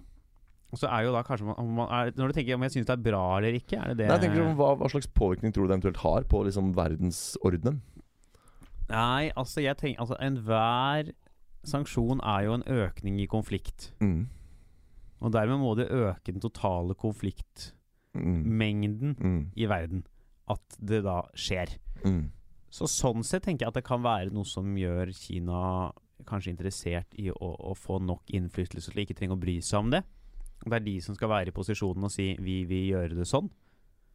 Og 0.73 0.79
så 0.81 0.89
er 0.89 1.05
jo 1.05 1.11
da 1.13 1.21
kanskje 1.21 1.45
man, 1.45 1.55
om 1.61 1.69
man 1.77 1.91
er, 1.93 2.11
Når 2.17 2.31
du 2.31 2.33
tenker 2.39 2.55
om 2.57 2.63
jeg 2.65 2.73
syns 2.73 2.87
det 2.89 2.95
er 2.97 3.03
bra 3.05 3.21
eller 3.37 3.53
ikke, 3.59 3.77
er 3.77 3.93
det 3.93 3.97
det 4.01 4.07
Nei, 4.09 4.15
jeg 4.17 4.23
tenker 4.25 4.41
sånn, 4.41 4.55
hva, 4.57 4.71
hva 4.81 4.89
slags 4.89 5.07
påvirkning 5.13 5.53
tror 5.53 5.67
du 5.67 5.69
det 5.69 5.77
eventuelt 5.77 6.01
har 6.01 6.25
på 6.33 6.41
liksom 6.49 6.73
verdensordenen? 6.75 7.77
Nei, 8.89 9.31
altså 9.35 9.61
jeg 9.63 9.77
tenker 9.77 10.01
Altså 10.01 10.15
enhver 10.21 11.11
sanksjon 11.63 12.19
er 12.23 12.41
jo 12.43 12.53
en 12.57 12.63
økning 12.67 13.21
i 13.21 13.25
konflikt. 13.31 13.93
Mm. 14.01 14.27
Og 15.23 15.31
dermed 15.31 15.57
må 15.61 15.75
det 15.79 15.87
øke 15.91 16.31
den 16.33 16.41
totale 16.43 16.93
konfliktmengden 16.95 19.15
Mm. 19.19 19.23
Mm. 19.23 19.51
i 19.55 19.65
verden. 19.65 20.03
At 20.49 20.77
det 20.79 21.03
da 21.03 21.21
skjer. 21.33 21.77
Mm. 22.05 22.31
Så 22.69 22.85
sånn 22.89 23.23
sett 23.23 23.43
tenker 23.43 23.65
jeg 23.65 23.69
at 23.71 23.75
det 23.79 23.83
kan 23.87 24.03
være 24.03 24.29
noe 24.33 24.43
som 24.45 24.75
gjør 24.75 25.13
Kina 25.15 25.91
kanskje 26.27 26.49
interessert 26.51 27.07
i 27.19 27.29
å, 27.31 27.55
å 27.69 27.73
få 27.77 27.99
nok 28.01 28.21
innflytelse 28.33 28.91
til 28.91 29.01
ikke 29.03 29.13
trenger 29.17 29.35
å 29.37 29.39
bry 29.39 29.57
seg 29.61 29.79
om 29.79 29.89
det. 29.93 30.03
Det 30.63 30.73
er 30.73 30.79
de 30.85 31.01
som 31.01 31.15
skal 31.15 31.29
være 31.29 31.47
i 31.51 31.55
posisjonen 31.55 32.03
og 32.03 32.11
si 32.11 32.35
'vi 32.39 32.63
vil 32.65 32.87
gjøre 32.93 33.15
det 33.15 33.27
sånn'. 33.27 33.49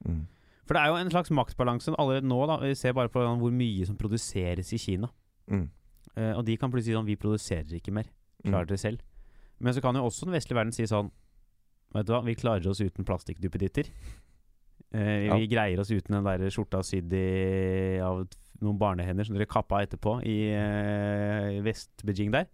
Mm. 0.07 0.27
For 0.69 0.77
det 0.77 0.83
er 0.83 0.93
jo 0.93 0.99
en 1.01 1.11
slags 1.11 1.33
maktbalanse 1.33 1.95
allerede 1.97 2.29
nå. 2.29 2.39
da 2.51 2.59
Vi 2.61 2.75
ser 2.77 2.93
bare 2.93 3.09
på 3.09 3.23
hvor 3.25 3.55
mye 3.55 3.87
som 3.89 3.97
produseres 3.97 4.73
i 4.77 4.81
Kina. 4.83 5.09
Mm. 5.49 5.69
Uh, 6.12 6.35
og 6.37 6.43
de 6.45 6.57
kan 6.61 6.69
plutselig 6.69 6.93
si 6.93 6.97
sånn 6.99 7.09
Vi 7.09 7.16
produserer 7.16 7.79
ikke 7.79 7.95
mer. 7.95 8.11
Klarer 8.45 8.69
dere 8.69 8.81
selv. 8.81 9.01
Men 9.64 9.75
så 9.75 9.81
kan 9.83 9.97
jo 9.97 10.05
også 10.05 10.29
den 10.29 10.37
vestlige 10.37 10.59
verden 10.61 10.77
si 10.77 10.87
sånn 10.87 11.09
Vet 11.97 12.05
du 12.05 12.12
hva, 12.12 12.21
vi 12.21 12.35
klarer 12.37 12.69
oss 12.69 12.83
uten 12.85 13.07
plastikkduppeditter. 13.09 13.89
Eh, 14.93 15.25
Ja. 15.25 15.39
Vi 15.41 15.49
greier 15.49 15.81
oss 15.81 15.89
uten 15.89 16.19
den 16.19 16.27
der 16.27 16.51
skjorta 16.53 16.83
sydd 16.85 17.14
av 18.05 18.27
noen 18.61 18.79
barnehender 18.81 19.25
som 19.25 19.39
dere 19.39 19.49
kappa 19.49 19.81
etterpå 19.87 20.19
i 20.29 20.37
uh, 20.53 21.62
Vest-Beijing 21.64 22.33
der. 22.35 22.45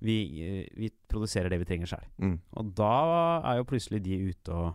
Vi, 0.00 0.16
uh, 0.40 0.64
vi 0.80 0.88
produserer 1.10 1.52
det 1.52 1.60
vi 1.60 1.68
trenger 1.68 1.90
sjøl. 1.92 2.08
Mm. 2.16 2.38
Og 2.56 2.72
da 2.80 2.94
er 3.42 3.60
jo 3.60 3.68
plutselig 3.68 4.00
de 4.06 4.18
ute 4.30 4.56
og 4.56 4.72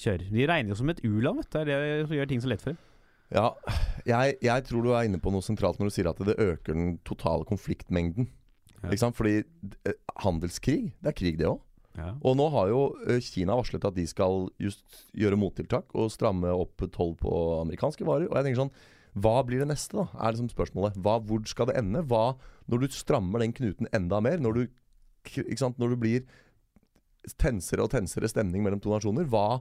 kjører. 0.00 0.28
De 0.32 0.46
regner 0.48 0.72
jo 0.72 0.78
som 0.78 0.92
et 0.92 1.02
u-land, 1.04 1.40
vet 1.40 1.52
du. 1.52 1.58
Det 1.68 1.74
er 1.74 1.86
det 1.86 2.08
som 2.08 2.16
gjør 2.18 2.30
ting 2.30 2.42
så 2.44 2.50
lett 2.52 2.64
for 2.64 2.74
dem. 2.74 2.82
Ja, 3.34 3.48
jeg, 4.06 4.36
jeg 4.44 4.64
tror 4.68 4.84
du 4.84 4.92
er 4.94 5.06
inne 5.08 5.18
på 5.22 5.32
noe 5.34 5.42
sentralt 5.42 5.80
når 5.80 5.90
du 5.90 5.94
sier 5.96 6.08
at 6.10 6.20
det 6.28 6.36
øker 6.38 6.76
den 6.76 6.98
totale 7.06 7.46
konfliktmengden. 7.48 8.28
Ja. 8.82 8.90
Ikke 8.92 9.02
sant? 9.02 9.16
Fordi 9.18 9.40
eh, 9.40 9.96
handelskrig, 10.22 10.92
det 11.02 11.10
er 11.10 11.16
krig 11.16 11.40
det 11.40 11.48
òg. 11.50 11.62
Ja. 11.96 12.12
Og 12.28 12.36
nå 12.36 12.46
har 12.52 12.68
jo 12.70 12.80
eh, 13.08 13.22
Kina 13.24 13.56
varslet 13.56 13.84
at 13.88 13.96
de 13.96 14.04
skal 14.06 14.46
just 14.62 14.84
gjøre 15.16 15.38
mottiltak 15.40 15.94
og 15.96 16.12
stramme 16.12 16.52
opp 16.52 16.84
toll 16.94 17.16
på 17.18 17.32
amerikanske 17.64 18.06
varer. 18.06 18.28
Og 18.28 18.36
jeg 18.36 18.46
tenker 18.46 18.62
sånn 18.66 18.74
Hva 19.16 19.38
blir 19.48 19.64
det 19.64 19.70
neste, 19.72 19.96
da? 19.96 20.06
Er 20.20 20.36
liksom 20.36 20.52
spørsmålet. 20.52 20.98
Hva, 21.02 21.16
hvor 21.24 21.40
skal 21.48 21.70
det 21.70 21.78
ende? 21.80 22.04
Hva, 22.06 22.36
når 22.68 22.84
du 22.84 22.90
strammer 22.94 23.42
den 23.42 23.56
knuten 23.56 23.88
enda 23.96 24.20
mer, 24.20 24.42
når 24.44 24.58
du, 24.58 24.66
sant? 25.56 25.80
Når 25.80 25.94
du 25.94 26.02
blir 26.04 26.26
tensere 27.34 27.82
og 27.82 27.90
tensere 27.90 28.28
stemning 28.30 28.62
mellom 28.62 28.80
to 28.80 28.90
nasjoner, 28.94 29.26
hva, 29.26 29.60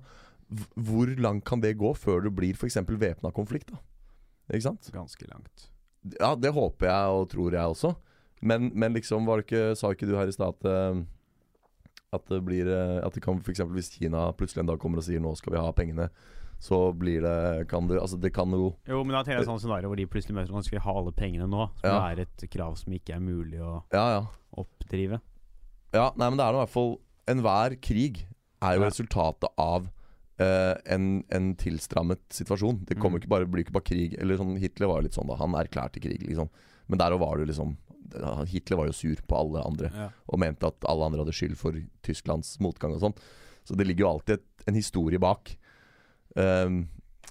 hvor 0.78 1.10
langt 1.18 1.46
kan 1.46 1.62
det 1.62 1.78
gå 1.78 1.94
før 1.98 2.22
det 2.28 2.36
blir 2.38 2.54
f.eks. 2.54 2.78
væpna 2.86 3.32
konflikt? 3.34 3.72
da? 3.74 3.82
Ikke 4.54 4.68
sant? 4.70 4.92
Ganske 4.94 5.26
langt. 5.32 5.70
Ja, 6.20 6.36
det 6.38 6.54
håper 6.54 6.86
jeg 6.86 7.18
og 7.18 7.30
tror 7.32 7.52
jeg 7.58 7.66
også. 7.66 7.96
Men, 8.46 8.70
men 8.78 8.94
liksom, 8.94 9.26
var 9.26 9.42
det 9.42 9.48
ikke, 9.48 9.76
sa 9.76 9.90
ikke 9.92 10.06
du 10.06 10.16
her 10.18 10.30
i 10.30 10.36
stad 10.36 10.54
at 10.54 10.66
eh, 10.70 11.04
at 12.16 12.26
det 12.30 12.42
blir 12.46 12.68
eh, 12.70 13.02
At 13.04 13.16
det 13.16 13.24
kan 13.24 13.40
eksempel 13.42 13.76
hvis 13.80 13.90
Kina 13.98 14.30
plutselig 14.38 14.62
en 14.64 14.70
dag 14.70 14.80
kommer 14.80 15.02
og 15.02 15.04
sier 15.08 15.20
'nå 15.20 15.34
skal 15.36 15.54
vi 15.56 15.60
ha 15.60 15.72
pengene', 15.76 16.10
så 16.60 16.94
blir 16.96 17.22
det 17.26 17.68
Kan 17.68 17.88
du 17.88 17.98
Altså, 18.00 18.16
det 18.22 18.32
kan 18.34 18.50
jo 18.52 18.76
Jo, 18.88 19.04
men 19.04 19.16
jeg 19.26 19.42
et 19.42 19.46
sånt 19.50 19.62
scenario 19.62 19.90
hvor 19.90 19.98
de 19.98 20.06
plutselig 20.08 20.36
møter 20.36 20.54
sånn 20.54 20.64
Skal 20.64 20.80
vi 20.80 20.84
ha 20.86 20.94
alle 20.94 21.12
pengene 21.12 21.48
nå? 21.50 21.70
Som 21.82 21.90
Ja. 21.90 22.12
er 22.12 22.22
et 22.22 22.50
krav 22.50 22.78
som 22.78 22.94
ikke 22.94 23.16
er 23.16 23.20
mulig 23.20 23.60
å 23.60 23.84
Ja, 23.92 24.06
ja. 24.20 24.26
oppdrive. 24.56 25.20
Ja, 25.94 26.12
nei, 26.16 26.30
men 26.30 26.38
det 26.38 26.46
er 26.46 26.54
i 26.54 26.60
hvert 26.64 26.70
fall 26.70 27.00
Enhver 27.32 27.76
krig 27.82 28.26
er 28.62 28.78
jo 28.80 28.86
resultatet 28.88 29.50
av 29.58 29.92
Uh, 30.36 30.76
en, 30.92 31.24
en 31.32 31.54
tilstrammet 31.56 32.20
situasjon. 32.30 32.82
Det 32.84 32.98
kommer 33.00 33.16
Mm. 33.16 33.22
ikke 33.22 33.30
bare, 33.32 33.46
blir 33.48 33.64
ikke 33.64 33.72
bare 33.78 33.88
krig. 33.88 34.18
Eller 34.20 34.36
sånn 34.36 34.58
Hitler 34.60 34.90
var 34.92 34.98
jo 35.00 35.06
litt 35.06 35.16
sånn 35.16 35.30
da. 35.30 35.38
Han 35.40 35.54
erklærte 35.56 36.02
krig, 36.04 36.26
liksom. 36.28 36.50
Men 36.92 37.00
der 37.00 37.16
òg 37.16 37.22
var 37.22 37.38
det 37.40 37.46
liksom 37.54 37.78
Hitler 38.52 38.76
var 38.82 38.90
jo 38.90 38.92
sur 38.98 39.16
på 39.16 39.38
alle 39.40 39.64
andre. 39.64 39.92
Ja. 39.96 40.10
og 40.28 40.40
mente 40.44 40.68
at 40.68 40.76
alle 40.92 41.06
andre 41.08 41.24
hadde 41.24 41.32
skyld 41.38 41.56
for 41.56 41.72
Tysklands 42.04 42.60
motgang 42.60 42.92
og 42.98 43.00
sånn. 43.06 43.16
Så 43.64 43.78
det 43.80 43.88
ligger 43.88 44.04
jo 44.04 44.10
alltid 44.12 44.36
et, 44.42 44.46
en 44.68 44.76
historie 44.76 45.24
bak. 45.24 45.56
Um, 46.36 46.90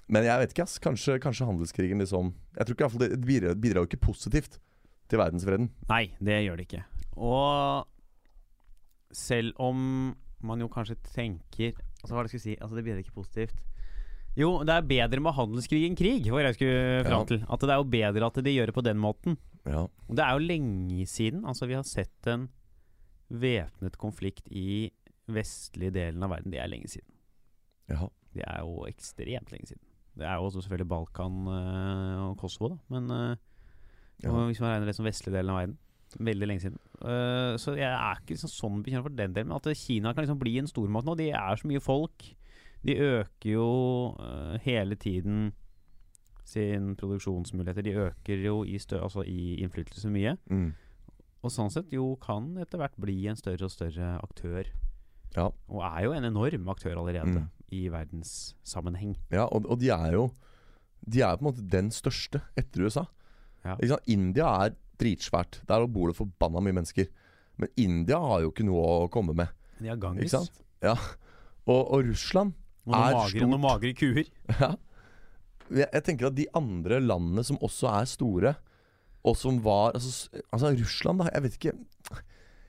men 0.09 0.25
jeg 0.25 0.41
vet 0.41 0.55
ikke, 0.55 0.65
ass. 0.65 0.79
Kanskje, 0.81 1.19
kanskje 1.21 1.45
handelskrigen 1.45 2.01
liksom 2.01 2.33
Jeg 2.57 2.65
tror 2.65 2.73
ikke 2.89 3.03
det 3.05 3.11
det 3.13 3.21
bidrar, 3.29 3.53
bidrar 3.53 3.85
jo 3.85 3.91
ikke 3.93 4.01
positivt 4.01 4.57
til 5.13 5.21
verdensfreden. 5.21 5.69
Nei, 5.93 6.07
det 6.17 6.41
gjør 6.47 6.57
det 6.57 6.65
ikke. 6.71 6.83
Og 7.21 7.85
selv 9.11 9.53
om 9.61 10.15
man 10.45 10.59
jo 10.61 10.67
kanskje 10.69 10.95
tenker 11.13 11.73
Altså 12.03 12.13
Hva 12.13 12.19
er 12.21 12.27
det 12.27 12.33
jeg 12.33 12.39
skulle 12.41 12.53
si? 12.53 12.55
Altså 12.61 12.75
Det 12.77 12.83
blir 12.85 12.97
ikke 13.01 13.15
positivt. 13.15 13.55
Jo, 14.37 14.49
det 14.67 14.73
er 14.75 14.81
bedre 14.85 15.21
med 15.23 15.33
handelskrig 15.33 15.85
enn 15.87 15.95
krig, 15.97 16.27
var 16.29 16.41
jeg 16.45 16.55
skulle 16.57 17.03
fram 17.07 17.21
Ja. 17.23 17.25
til. 17.25 17.45
At 17.49 17.59
det 17.63 17.69
er 17.71 17.79
jo 17.79 17.87
bedre 17.89 18.25
at 18.27 18.43
de 18.43 18.51
gjør 18.53 18.65
det 18.69 18.75
på 18.75 18.83
den 18.83 18.97
måten. 18.99 19.37
Ja. 19.65 19.85
Og 19.87 20.13
det 20.15 20.19
er 20.25 20.31
jo 20.35 20.43
lenge 20.45 21.05
siden 21.07 21.45
altså 21.45 21.65
vi 21.65 21.73
har 21.73 21.83
sett 21.87 22.27
en 22.27 22.49
væpnet 23.31 23.97
konflikt 23.97 24.45
i 24.51 24.91
vestlige 25.27 25.91
delen 25.95 26.21
av 26.23 26.29
verden. 26.35 26.51
Det 26.53 26.59
er 26.61 26.67
lenge 26.69 26.87
siden. 26.91 27.09
ja. 27.89 28.07
Det 28.35 28.43
er 28.43 28.59
jo 28.67 28.83
ekstremt 28.85 29.49
lenge 29.53 29.65
siden. 29.69 29.81
Det 30.19 30.25
er 30.27 30.35
jo 30.35 30.43
også 30.49 30.61
selvfølgelig 30.61 30.89
Balkan 30.91 31.47
øh, 31.47 32.29
og 32.29 32.37
Kosovo, 32.37 32.67
da. 32.73 32.77
Men 32.89 33.09
øh, 33.11 33.35
hvis 34.19 34.59
man 34.59 34.69
regner 34.73 34.85
det 34.89 34.95
som 34.97 35.05
vestlige 35.07 35.37
delen 35.37 35.49
av 35.53 35.57
verden. 35.61 35.77
Veldig 36.19 36.47
lenge 36.47 36.61
siden. 36.63 36.79
Uh, 37.01 37.57
så 37.59 37.73
jeg 37.75 37.89
er 37.91 38.21
ikke 38.21 38.35
liksom 38.37 38.51
sånn 38.51 38.81
bekymret 38.85 39.03
for 39.09 39.17
den 39.17 39.33
delen. 39.35 39.49
Men 39.51 39.57
at 39.57 39.67
Kina 39.77 40.13
kan 40.13 40.23
liksom 40.23 40.39
bli 40.39 40.57
en 40.61 40.69
stormakt 40.69 41.07
nå. 41.07 41.15
De 41.19 41.29
er 41.35 41.59
så 41.59 41.67
mye 41.67 41.81
folk. 41.83 42.29
De 42.85 42.95
øker 43.01 43.49
jo 43.49 43.67
uh, 44.19 44.55
hele 44.63 44.95
tiden 44.95 45.51
sin 46.45 46.93
produksjonsmuligheter. 46.99 47.83
De 47.85 47.95
øker 48.05 48.43
jo 48.45 48.59
i, 48.63 48.77
stø 48.79 48.99
altså 49.01 49.25
i 49.25 49.55
innflytelse 49.63 50.11
mye. 50.13 50.35
Mm. 50.51 50.69
Og 51.45 51.53
sånn 51.53 51.71
sett 51.73 51.91
jo 51.93 52.13
kan 52.21 52.53
etter 52.61 52.79
hvert 52.81 52.95
bli 53.01 53.17
en 53.29 53.37
større 53.37 53.67
og 53.67 53.73
større 53.73 54.15
aktør. 54.23 54.69
Ja. 55.35 55.49
Og 55.67 55.81
er 55.83 56.05
jo 56.05 56.13
en 56.15 56.29
enorm 56.31 56.69
aktør 56.71 56.95
allerede 57.01 57.41
Mm. 57.41 57.49
i 57.75 57.87
verdenssammenheng. 57.91 59.15
ja 59.31 59.43
og, 59.51 59.65
og 59.65 59.79
de 59.81 59.89
er 59.89 60.13
jo 60.13 60.29
De 61.05 61.21
er 61.21 61.35
på 61.35 61.43
en 61.43 61.49
måte 61.51 61.65
den 61.69 61.91
største 61.91 62.39
etter 62.57 62.85
USA. 62.87 63.03
Ja. 63.65 63.75
India 64.07 64.47
er 64.65 64.75
dritsvært. 65.01 65.61
Der 65.69 65.85
bor 65.87 66.11
det 66.11 66.17
forbanna 66.17 66.61
mye 66.63 66.75
mennesker. 66.79 67.07
Men 67.61 67.71
India 67.79 68.17
har 68.19 68.41
jo 68.43 68.51
ikke 68.51 68.65
noe 68.67 68.83
å 69.05 69.09
komme 69.11 69.35
med. 69.37 69.51
De 69.79 69.87
har 69.91 69.97
Ikke 69.99 70.29
sant? 70.31 70.61
Ja. 70.83 70.95
Og, 71.65 71.81
og 71.95 72.03
Russland 72.09 72.53
Og 72.85 72.93
er 72.93 73.15
magre, 73.15 73.29
stort. 73.31 73.49
noen 73.49 73.63
magre 73.63 73.93
kuer. 73.97 74.25
Ja. 74.59 74.73
Jeg, 75.73 75.87
jeg 75.89 76.03
tenker 76.05 76.27
at 76.29 76.35
de 76.37 76.45
andre 76.53 76.99
landene 77.01 77.41
som 77.47 77.57
også 77.65 77.87
er 77.89 78.05
store, 78.05 78.51
og 79.25 79.33
som 79.39 79.55
var 79.65 79.95
Altså, 79.97 80.29
altså 80.53 80.69
Russland, 80.77 81.23
da. 81.23 81.31
Jeg 81.33 81.41
vet 81.47 81.55
ikke 81.57 81.71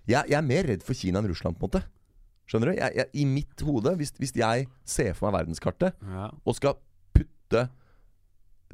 jeg, 0.07 0.23
jeg 0.31 0.37
er 0.39 0.47
mer 0.47 0.65
redd 0.71 0.85
for 0.87 0.97
Kina 0.97 1.19
enn 1.21 1.29
Russland, 1.29 1.59
på 1.59 1.67
en 1.67 1.69
måte. 1.75 1.83
Skjønner 2.47 2.71
du? 2.71 2.77
Jeg, 2.79 3.07
I 3.21 3.25
mitt 3.27 3.61
hode, 3.67 3.93
hvis, 3.99 4.13
hvis 4.23 4.33
jeg 4.39 4.69
ser 4.87 5.13
for 5.19 5.29
meg 5.29 5.43
verdenskartet 5.43 5.97
Ja. 6.07 6.29
og 6.47 6.55
skal 6.57 6.77
putte 7.13 7.67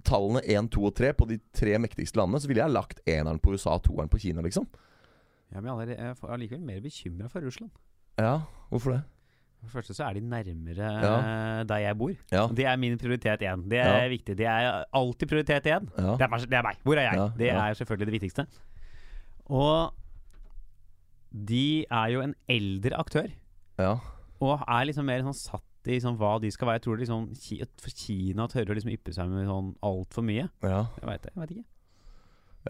tallene 0.05 0.43
1, 0.45 0.69
2 0.75 0.85
og 0.89 0.95
3 0.99 1.13
på 1.19 1.29
de 1.29 1.39
tre 1.55 1.79
mektigste 1.79 2.17
landene, 2.21 2.41
så 2.43 2.49
ville 2.51 2.63
jeg 2.65 2.73
lagt 2.75 3.01
eneren 3.09 3.39
på 3.43 3.53
USA 3.55 3.77
og 3.79 3.83
toeren 3.87 4.09
på 4.13 4.19
Kina, 4.23 4.43
liksom. 4.45 4.67
Ja, 5.53 5.61
men 5.61 5.89
jeg 5.89 5.97
er 5.99 6.15
allikevel 6.33 6.61
mer 6.65 6.81
bekymra 6.81 7.29
for 7.29 7.41
Russland. 7.45 7.71
Ja, 8.19 8.41
hvorfor 8.71 8.93
det? 8.97 9.03
For 9.63 9.69
det 9.69 9.73
første 9.77 9.95
så 9.95 10.05
er 10.09 10.15
de 10.15 10.21
nærmere 10.27 10.87
Ja. 11.03 11.17
eh, 11.61 11.65
der 11.69 11.77
jeg 11.85 11.99
bor. 11.99 12.13
Ja. 12.33 12.47
Det 12.49 12.65
er 12.67 12.77
min 12.77 12.99
prioritet 12.99 13.43
én. 13.47 13.69
Det 13.69 13.79
er 13.79 14.03
Ja. 14.03 14.09
viktig. 14.09 14.37
Det 14.37 14.47
er 14.47 14.85
alltid 14.93 15.29
prioritet 15.29 15.67
én. 15.71 15.87
Det, 15.97 16.19
det 16.51 16.57
er 16.59 16.63
meg. 16.63 16.77
Hvor 16.83 16.97
er 16.99 17.13
jeg? 17.13 17.33
Det 17.39 17.51
er 17.51 17.75
selvfølgelig 17.75 18.07
det 18.07 18.21
viktigste. 18.21 18.47
Og 19.47 19.93
de 21.33 21.85
er 21.91 22.07
jo 22.13 22.21
en 22.21 22.35
eldre 22.49 22.97
aktør. 22.99 23.29
ja. 23.79 23.99
Og 24.43 24.59
er 24.67 24.85
liksom 24.89 25.05
mer 25.07 25.23
sånn 25.23 25.37
satt 25.39 25.63
i 25.91 25.99
sånn 26.01 26.17
hva 26.21 26.37
de 26.41 26.51
skal 26.55 26.69
være. 26.69 26.79
Jeg 26.79 26.85
tror 26.87 26.99
liksom 26.99 27.25
Kina 27.97 28.47
tør 28.49 28.71
å 28.71 28.75
liksom 28.77 28.93
yppe 28.95 29.13
seg 29.13 29.29
med 29.33 29.47
sånn 29.49 29.73
altfor 29.83 30.23
mye. 30.23 30.49
ja. 30.63 30.87
Jeg 31.01 31.09
veit 31.09 31.51
ikke. 31.57 31.65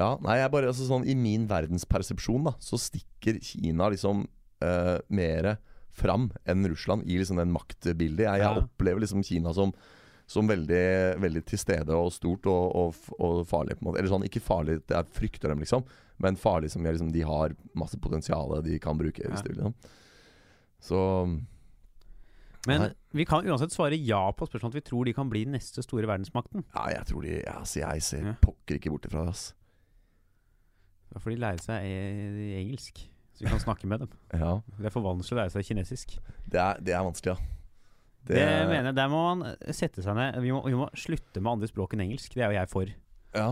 Ja, 0.01 0.17
nei, 0.25 0.39
jeg 0.41 0.51
bare, 0.51 0.71
altså 0.73 0.87
sånn 0.89 1.05
I 1.05 1.13
min 1.15 1.43
verdenspersepsjon 1.51 2.45
da 2.47 2.55
Så 2.65 2.79
stikker 2.81 3.37
Kina 3.45 3.91
liksom 3.93 4.23
uh, 4.65 4.97
Mer 5.13 5.59
fram 5.93 6.31
enn 6.49 6.65
Russland 6.65 7.05
I 7.05 7.19
liksom 7.21 7.37
den 7.37 7.53
maktbildet 7.53 8.25
Jeg, 8.25 8.41
jeg 8.41 8.41
Ja. 8.41 8.55
opplever 8.63 9.01
liksom 9.05 9.21
Kina 9.23 9.53
som 9.53 9.75
Som 10.27 10.49
veldig, 10.49 11.21
veldig 11.21 11.45
til 11.45 11.59
stede 11.61 11.93
og 11.93 12.09
stort 12.17 12.47
Og, 12.49 12.73
og, 12.73 12.95
og 13.21 13.43
farlig 13.51 13.77
på 13.77 13.85
en 13.85 13.91
måte 13.91 14.01
Eller 14.01 14.09
sånn, 14.15 14.25
ikke 14.25 14.41
farlig, 14.41 14.79
jeg 14.89 15.13
frykter 15.13 15.53
dem 15.53 15.61
liksom 15.61 15.85
Men 16.25 16.41
farlig 16.41 16.71
som 16.73 16.83
liksom, 16.89 17.13
de 17.13 17.21
har 17.29 17.53
masse 17.77 18.01
potensiale 18.01 18.63
De 18.65 18.79
kan 18.81 18.97
bruke 18.97 19.21
hvis 19.29 19.43
Ja. 19.43 19.45
de 19.45 19.53
vil 19.53 19.61
liksom. 19.61 19.75
Så 20.81 21.03
Men 22.67 22.93
vi 23.11 23.25
kan 23.27 23.43
uansett 23.49 23.73
svare 23.75 23.97
ja 23.99 24.21
på 24.39 24.47
spørsmålet 24.47 24.77
at 24.77 24.81
vi 24.85 24.89
tror 24.91 25.05
de 25.09 25.13
kan 25.17 25.31
bli 25.31 25.45
den 25.49 25.57
neste 25.57 25.83
store 25.83 26.07
verdensmakten. 26.07 26.63
Ja, 26.77 26.85
jeg 26.95 27.07
tror 27.09 27.25
de 27.27 27.33
ja, 27.41 27.57
altså, 27.59 27.81
Jeg 27.83 28.03
ser 28.07 28.27
Ja. 28.29 28.35
pokker 28.41 28.79
ikke 28.79 28.91
bort 28.95 29.07
ifra 29.09 29.25
det 29.27 29.33
ass. 29.35 29.49
Da 31.13 31.19
får 31.21 31.35
de 31.35 31.41
lære 31.43 31.61
seg 31.61 31.85
e 31.85 32.61
engelsk, 32.63 33.03
så 33.35 33.45
vi 33.45 33.51
kan 33.51 33.61
snakke 33.61 33.87
med 33.91 34.05
dem. 34.05 34.13
Ja, 34.39 34.61
Det 34.79 34.87
er 34.87 34.95
for 34.95 35.03
vanskelig 35.05 35.37
å 35.37 35.41
lære 35.43 35.53
seg 35.57 35.67
kinesisk. 35.67 36.15
det 36.47 36.61
er, 36.63 36.79
det 36.81 36.95
er 36.95 37.03
vanskelig, 37.05 37.35
ja 37.37 37.51
Det, 38.31 38.39
mener 38.71 38.85
jeg, 38.93 38.95
Der 38.97 39.09
må 39.11 39.21
man 39.35 39.57
sette 39.75 40.03
seg 40.07 40.15
ned. 40.15 40.39
Vi 40.41 40.53
må, 40.55 40.63
vi 40.65 40.77
må 40.79 40.87
slutte 40.95 41.41
med 41.43 41.53
andre 41.57 41.67
språk 41.69 41.93
enn 41.97 42.05
engelsk. 42.07 42.33
Det 42.39 42.45
er 42.47 42.53
jo 42.55 42.61
jeg 42.61 42.71
for. 42.71 42.87
Ja, 43.35 43.49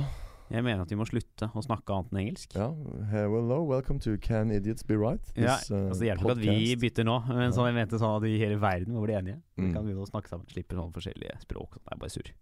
Jeg 0.50 0.64
mener 0.66 0.82
at 0.82 0.90
vi 0.90 0.96
må 0.98 1.04
slutte 1.06 1.46
å 1.54 1.62
snakke 1.62 1.94
annet 1.94 2.10
enn 2.10 2.20
engelsk. 2.24 2.54
ja 2.58 2.66
Hello, 3.12 3.60
welcome 3.68 4.00
to 4.02 4.16
Can 4.18 4.50
Idiots 4.50 4.82
Be 4.86 4.96
Right 4.98 5.22
Ja, 5.38 5.56
This, 5.60 5.70
uh, 5.70 5.84
altså 5.92 6.00
Det 6.02 6.08
hjelper 6.08 6.24
ikke 6.26 6.34
at 6.34 6.42
vi 6.42 6.74
bytter 6.82 7.06
nå, 7.06 7.14
men 7.28 7.44
Ja. 7.44 7.50
sånn 7.54 7.68
jeg 7.70 7.76
mente 7.78 8.00
sånn 8.02 8.16
at 8.16 8.22
vi 8.24 8.32
i 8.34 8.40
hele 8.42 8.58
verden 8.58 8.94
må 8.96 9.04
bli 9.04 9.14
enige. 9.14 9.40
Vi 9.56 9.62
Mm. 9.68 9.72
kan 9.74 9.84
begynne 9.86 10.02
å 10.02 10.10
snakke 10.10 10.28
sammen, 10.28 10.46
slipper 10.50 10.74
sånne 10.74 10.92
forskjellige 10.92 11.36
språk. 11.46 11.78
Det 11.78 11.92
er 11.92 11.96
bare 12.02 12.10
surr. 12.10 12.32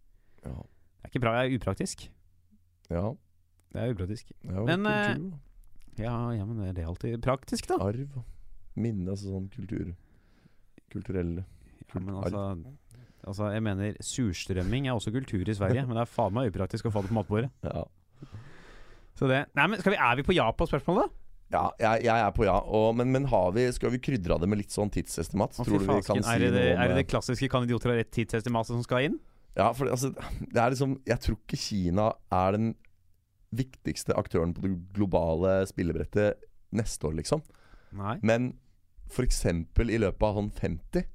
Ja, 0.45 0.53
Det 0.53 1.05
er 1.05 1.09
ikke 1.11 1.21
bra, 1.21 1.33
det 1.37 1.53
er 1.53 1.59
upraktisk. 1.59 2.09
ja, 2.91 3.15
Det 3.73 3.83
er 3.83 3.95
upraktisk. 3.95 4.33
ja 4.45 4.65
Men, 4.65 4.85
kultur, 4.85 5.39
Ja, 5.99 6.31
ja, 6.33 6.45
men 6.47 6.75
det 6.75 6.79
er 6.83 6.87
alltid 6.89 7.21
praktisk, 7.21 7.67
da. 7.67 7.77
arv, 7.77 8.25
minne, 8.77 9.09
altså 9.11 9.29
sånn 9.35 9.51
kultur 9.51 9.95
Kulturelle 10.91 11.45
Ja, 11.93 12.01
men 12.01 12.15
altså, 12.15 12.65
altså 13.27 13.53
Jeg 13.53 13.63
mener, 13.63 13.93
surstrømming 14.01 14.87
er 14.87 14.93
også 14.97 15.13
kultur 15.13 15.47
i 15.47 15.53
Sverige, 15.53 15.85
men 15.87 15.97
det 15.97 16.01
er 16.01 16.07
faen 16.07 16.33
meg 16.33 16.51
upraktisk 16.55 16.87
å 16.87 16.93
få 16.93 17.03
det 17.03 17.11
på 17.11 17.15
matbordet. 17.23 17.51
Ja, 17.63 17.85
Så 19.19 19.29
det 19.31 19.45
Nei, 19.59 19.67
men 19.71 19.81
skal 19.83 19.95
vi, 19.95 19.99
Er 19.99 20.19
vi 20.21 20.27
på 20.29 20.37
ja 20.37 20.47
på 20.55 20.69
spørsmålet? 20.71 21.09
da? 21.09 21.25
Ja, 21.49 21.63
jeg, 21.81 22.05
jeg 22.05 22.23
er 22.27 22.33
på 22.37 22.45
ja. 22.45 22.59
Og, 22.61 22.91
men, 22.99 23.09
men 23.15 23.25
har 23.31 23.53
vi, 23.57 23.65
skal 23.73 23.93
vi 23.95 24.01
krydre 24.05 24.37
det 24.41 24.49
med 24.53 24.61
litt 24.61 24.75
sånn 24.75 24.91
tidsestimat? 24.93 25.57
Å, 25.57 25.65
Tror 25.65 25.81
du 25.81 25.87
vi 25.87 26.03
kan 26.05 26.21
si 26.21 26.35
er, 26.35 26.43
det 26.45 26.51
noe 26.53 26.75
om 26.75 26.83
er 26.83 26.93
det 26.93 26.99
det? 27.01 27.07
klassiske 27.09 27.49
kan 27.49 27.65
idioter 27.65 27.95
ha 27.95 27.97
rett 27.97 28.11
tidsestimat' 28.13 28.69
som 28.69 28.83
skal 28.85 29.09
inn? 29.09 29.17
Ja, 29.57 29.71
for 29.73 29.89
det, 29.89 29.97
altså, 29.97 30.13
det 30.45 30.61
er 30.61 30.75
liksom 30.75 30.99
Jeg 31.09 31.25
tror 31.25 31.39
ikke 31.41 31.59
Kina 31.59 32.11
er 32.37 32.59
den 32.59 32.75
viktigste 33.57 34.13
aktøren 34.21 34.53
på 34.53 34.67
det 34.67 34.75
globale 34.93 35.63
spillebrettet 35.71 36.37
neste 36.77 37.09
år, 37.09 37.17
liksom. 37.17 37.41
Nei. 37.97 38.19
Men 38.21 38.51
f.eks. 39.09 39.41
i 39.49 40.01
løpet 40.03 40.27
av 40.29 40.37
sånn 40.37 40.51
50 40.53 41.09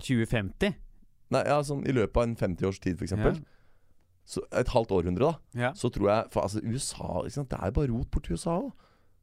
2050? 0.00 0.76
Nei, 1.30 1.42
ja, 1.46 1.56
sånn 1.64 1.86
i 1.88 1.94
løpet 1.94 2.20
av 2.20 2.26
en 2.26 2.36
50-års 2.36 2.80
tid, 2.82 3.00
f.eks. 3.00 3.14
Ja. 3.16 3.32
Så 4.28 4.42
Et 4.54 4.68
halvt 4.68 4.92
århundre, 4.94 5.30
da. 5.30 5.60
Ja. 5.60 5.70
Så 5.74 5.90
tror 5.90 6.10
jeg 6.10 6.24
For 6.30 6.40
altså, 6.44 6.60
USA 6.62 7.28
sant? 7.28 7.50
Det 7.50 7.58
er 7.58 7.70
jo 7.70 7.76
bare 7.80 7.92
rot 7.92 8.10
borti 8.10 8.32
USA 8.32 8.58
òg. 8.60 8.70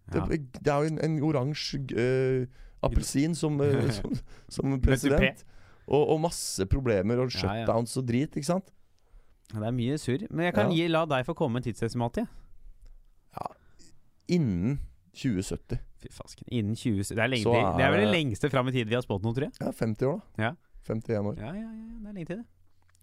Det, 0.07 0.39
det 0.63 0.71
er 0.71 0.83
jo 0.83 0.93
en, 0.93 0.99
en 1.03 1.19
oransje 1.23 1.79
uh, 1.91 2.47
appelsin 2.83 3.35
som, 3.35 3.59
uh, 3.63 3.89
som, 3.91 4.15
som 4.49 4.81
president. 4.81 5.43
Og, 5.87 6.03
og 6.13 6.19
masse 6.23 6.65
problemer 6.67 7.19
og 7.23 7.31
shutdowns 7.31 7.95
og 7.99 8.07
drit, 8.07 8.35
ikke 8.35 8.47
sant? 8.47 8.71
Det 9.53 9.63
er 9.63 9.75
mye 9.75 9.95
surr. 9.99 10.25
Men 10.29 10.49
jeg 10.49 10.55
kan 10.57 10.71
gi, 10.75 10.83
la 10.91 11.05
deg 11.07 11.23
få 11.27 11.35
komme 11.37 11.57
med 11.57 11.63
en 11.63 11.71
tidsestimat. 11.71 12.19
Ja. 13.37 13.47
Innen 14.35 14.79
2070. 15.15 15.79
Fy 16.03 16.11
fasken. 16.13 16.47
Innen 16.51 16.75
2070 16.75 17.15
Det 17.15 17.23
er, 17.23 17.31
lenge 17.31 17.55
er, 17.55 17.69
det 17.77 17.85
er 17.85 17.93
vel 17.95 18.03
det 18.05 18.11
lengste 18.11 18.51
fram 18.53 18.67
i 18.69 18.75
tid 18.75 18.91
vi 18.91 18.97
har 18.97 19.05
spådd 19.05 19.23
noe, 19.23 19.33
tror 19.37 19.47
jeg. 19.47 19.55
Ja, 19.63 19.71
50 19.71 20.11
år, 20.11 20.19
da. 20.19 20.49
Ja. 20.49 20.51
51 20.87 21.31
år. 21.31 21.39
Ja, 21.41 21.53
ja, 21.55 21.63
ja, 21.63 21.87
det 22.03 22.11
er 22.11 22.19
lenge 22.19 22.29
til, 22.29 22.43
det. 22.43 22.56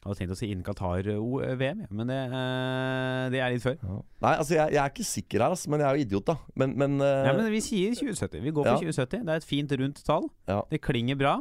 Jeg 0.04 0.10
hadde 0.10 0.18
tenkt 0.20 0.32
å 0.34 0.36
si 0.36 0.48
innen 0.52 0.64
Qatar-VM, 0.66 1.78
ja, 1.80 1.86
men 1.96 2.10
det, 2.10 2.16
eh, 2.28 3.22
det 3.32 3.38
er 3.40 3.54
litt 3.54 3.62
før. 3.64 3.78
Ja. 3.80 3.94
Nei, 4.20 4.32
altså 4.36 4.52
jeg, 4.58 4.74
jeg 4.74 4.80
er 4.82 4.90
ikke 4.92 5.06
sikker 5.08 5.40
her, 5.46 5.54
altså, 5.54 5.70
men 5.72 5.80
jeg 5.80 5.88
er 5.88 5.96
jo 5.96 6.04
idiot, 6.04 6.26
da. 6.28 6.34
Men, 6.60 6.74
men, 6.76 6.98
øh, 7.00 7.22
Ja, 7.24 7.32
men 7.38 7.48
vi 7.54 7.60
sier 7.64 7.94
2070. 7.96 8.42
Vi 8.44 8.52
går 8.52 8.68
for 8.68 8.74
Ja. 8.74 8.82
2070. 8.92 9.24
Det 9.24 9.32
er 9.32 9.40
et 9.40 9.48
fint, 9.48 9.72
rundt 9.80 10.02
tall. 10.04 10.28
Det 10.68 10.82
klinger 10.84 11.16
bra. 11.16 11.32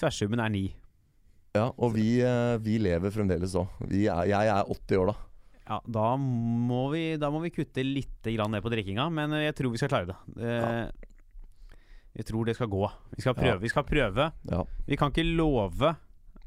Tverrsummen 0.00 0.40
er 0.40 0.48
9. 0.56 0.62
ja, 1.54 1.66
Og 1.76 1.92
vi, 1.94 2.08
øh, 2.24 2.56
vi 2.64 2.78
lever 2.80 3.12
fremdeles 3.12 3.52
òg. 3.54 3.68
Jeg 3.92 4.32
er 4.32 4.64
80 4.64 4.96
år, 5.04 5.12
da. 5.12 5.16
Ja, 5.68 5.78
da 5.88 6.16
må 6.16 6.90
vi, 6.92 7.04
da 7.20 7.28
må 7.30 7.40
vi 7.44 7.52
kutte 7.52 7.84
litt 7.84 8.22
grann 8.32 8.50
ned 8.52 8.64
på 8.64 8.72
drikkinga, 8.72 9.10
men 9.12 9.32
eh, 9.36 9.44
jeg 9.50 9.54
tror 9.60 9.70
vi 9.76 9.78
skal 9.84 9.92
klare 9.92 10.08
det. 10.08 10.16
Eh, 10.40 10.88
Jeg 12.16 12.26
tror 12.28 12.44
det 12.46 12.54
skal 12.56 12.68
gå. 12.70 12.88
Vi 13.16 13.22
skal 13.24 13.34
prøve. 13.34 13.60
Vi 13.60 13.68
skal 13.68 13.82
prøve. 13.84 14.32
Ja. 14.48 14.64
Vi 14.86 14.96
kan 14.96 15.10
ikke 15.10 15.24
love 15.36 15.96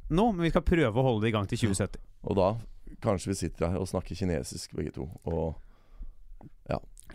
nå, 0.10 0.32
men 0.34 0.44
vi 0.48 0.50
skal 0.54 0.62
prøve 0.66 0.94
å 0.96 1.04
holde 1.04 1.26
det 1.26 1.30
i 1.30 1.36
gang 1.36 1.48
til 1.48 1.58
2070. 1.58 2.00
Og 2.24 2.36
da 2.40 2.50
kanskje 3.04 3.28
vi 3.34 3.38
sitter 3.42 3.70
her 3.74 3.78
og 3.82 3.88
snakker 3.90 4.16
kinesisk, 4.18 4.74
begge 4.78 4.94
to. 4.96 5.10
Og 5.26 5.56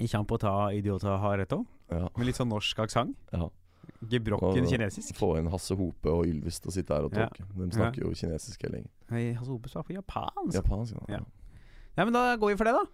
Ikke 0.01 0.17
han 0.17 0.25
på 0.25 0.39
å 0.39 0.41
ta 0.41 0.53
idiota 0.73 1.19
har 1.21 1.37
rett 1.37 1.53
òg, 1.53 1.67
ja, 1.93 2.07
med 2.17 2.25
litt 2.27 2.39
sånn 2.39 2.49
norsk 2.49 2.79
aksent. 2.81 3.17
ja. 3.33 3.49
Gebrokken 4.09 4.65
kinesisk. 4.67 5.15
Få 5.19 5.37
inn 5.39 5.49
Hasse 5.51 5.75
Hope 5.77 6.07
og 6.11 6.25
Ylvis 6.27 6.61
til 6.63 6.71
å 6.71 6.75
sitte 6.75 6.95
her 6.95 7.05
og 7.05 7.13
Ja. 7.13 7.27
tolke. 7.29 7.45
De 7.59 7.69
snakker 7.77 8.03
jo 8.03 8.11
kinesisk 8.15 8.63
hele 8.63 8.79
gjengen. 8.81 9.37
Hasse 9.37 9.51
Hope 9.51 9.69
på 9.69 9.93
japansk. 9.93 10.55
Japansk, 10.55 10.95
ja. 11.09 11.19
Ja. 11.19 11.25
Ja, 11.99 12.05
men 12.05 12.13
da 12.15 12.37
går 12.37 12.49
vi 12.53 12.57
for 12.57 12.65
det, 12.65 12.73
da. 12.73 12.85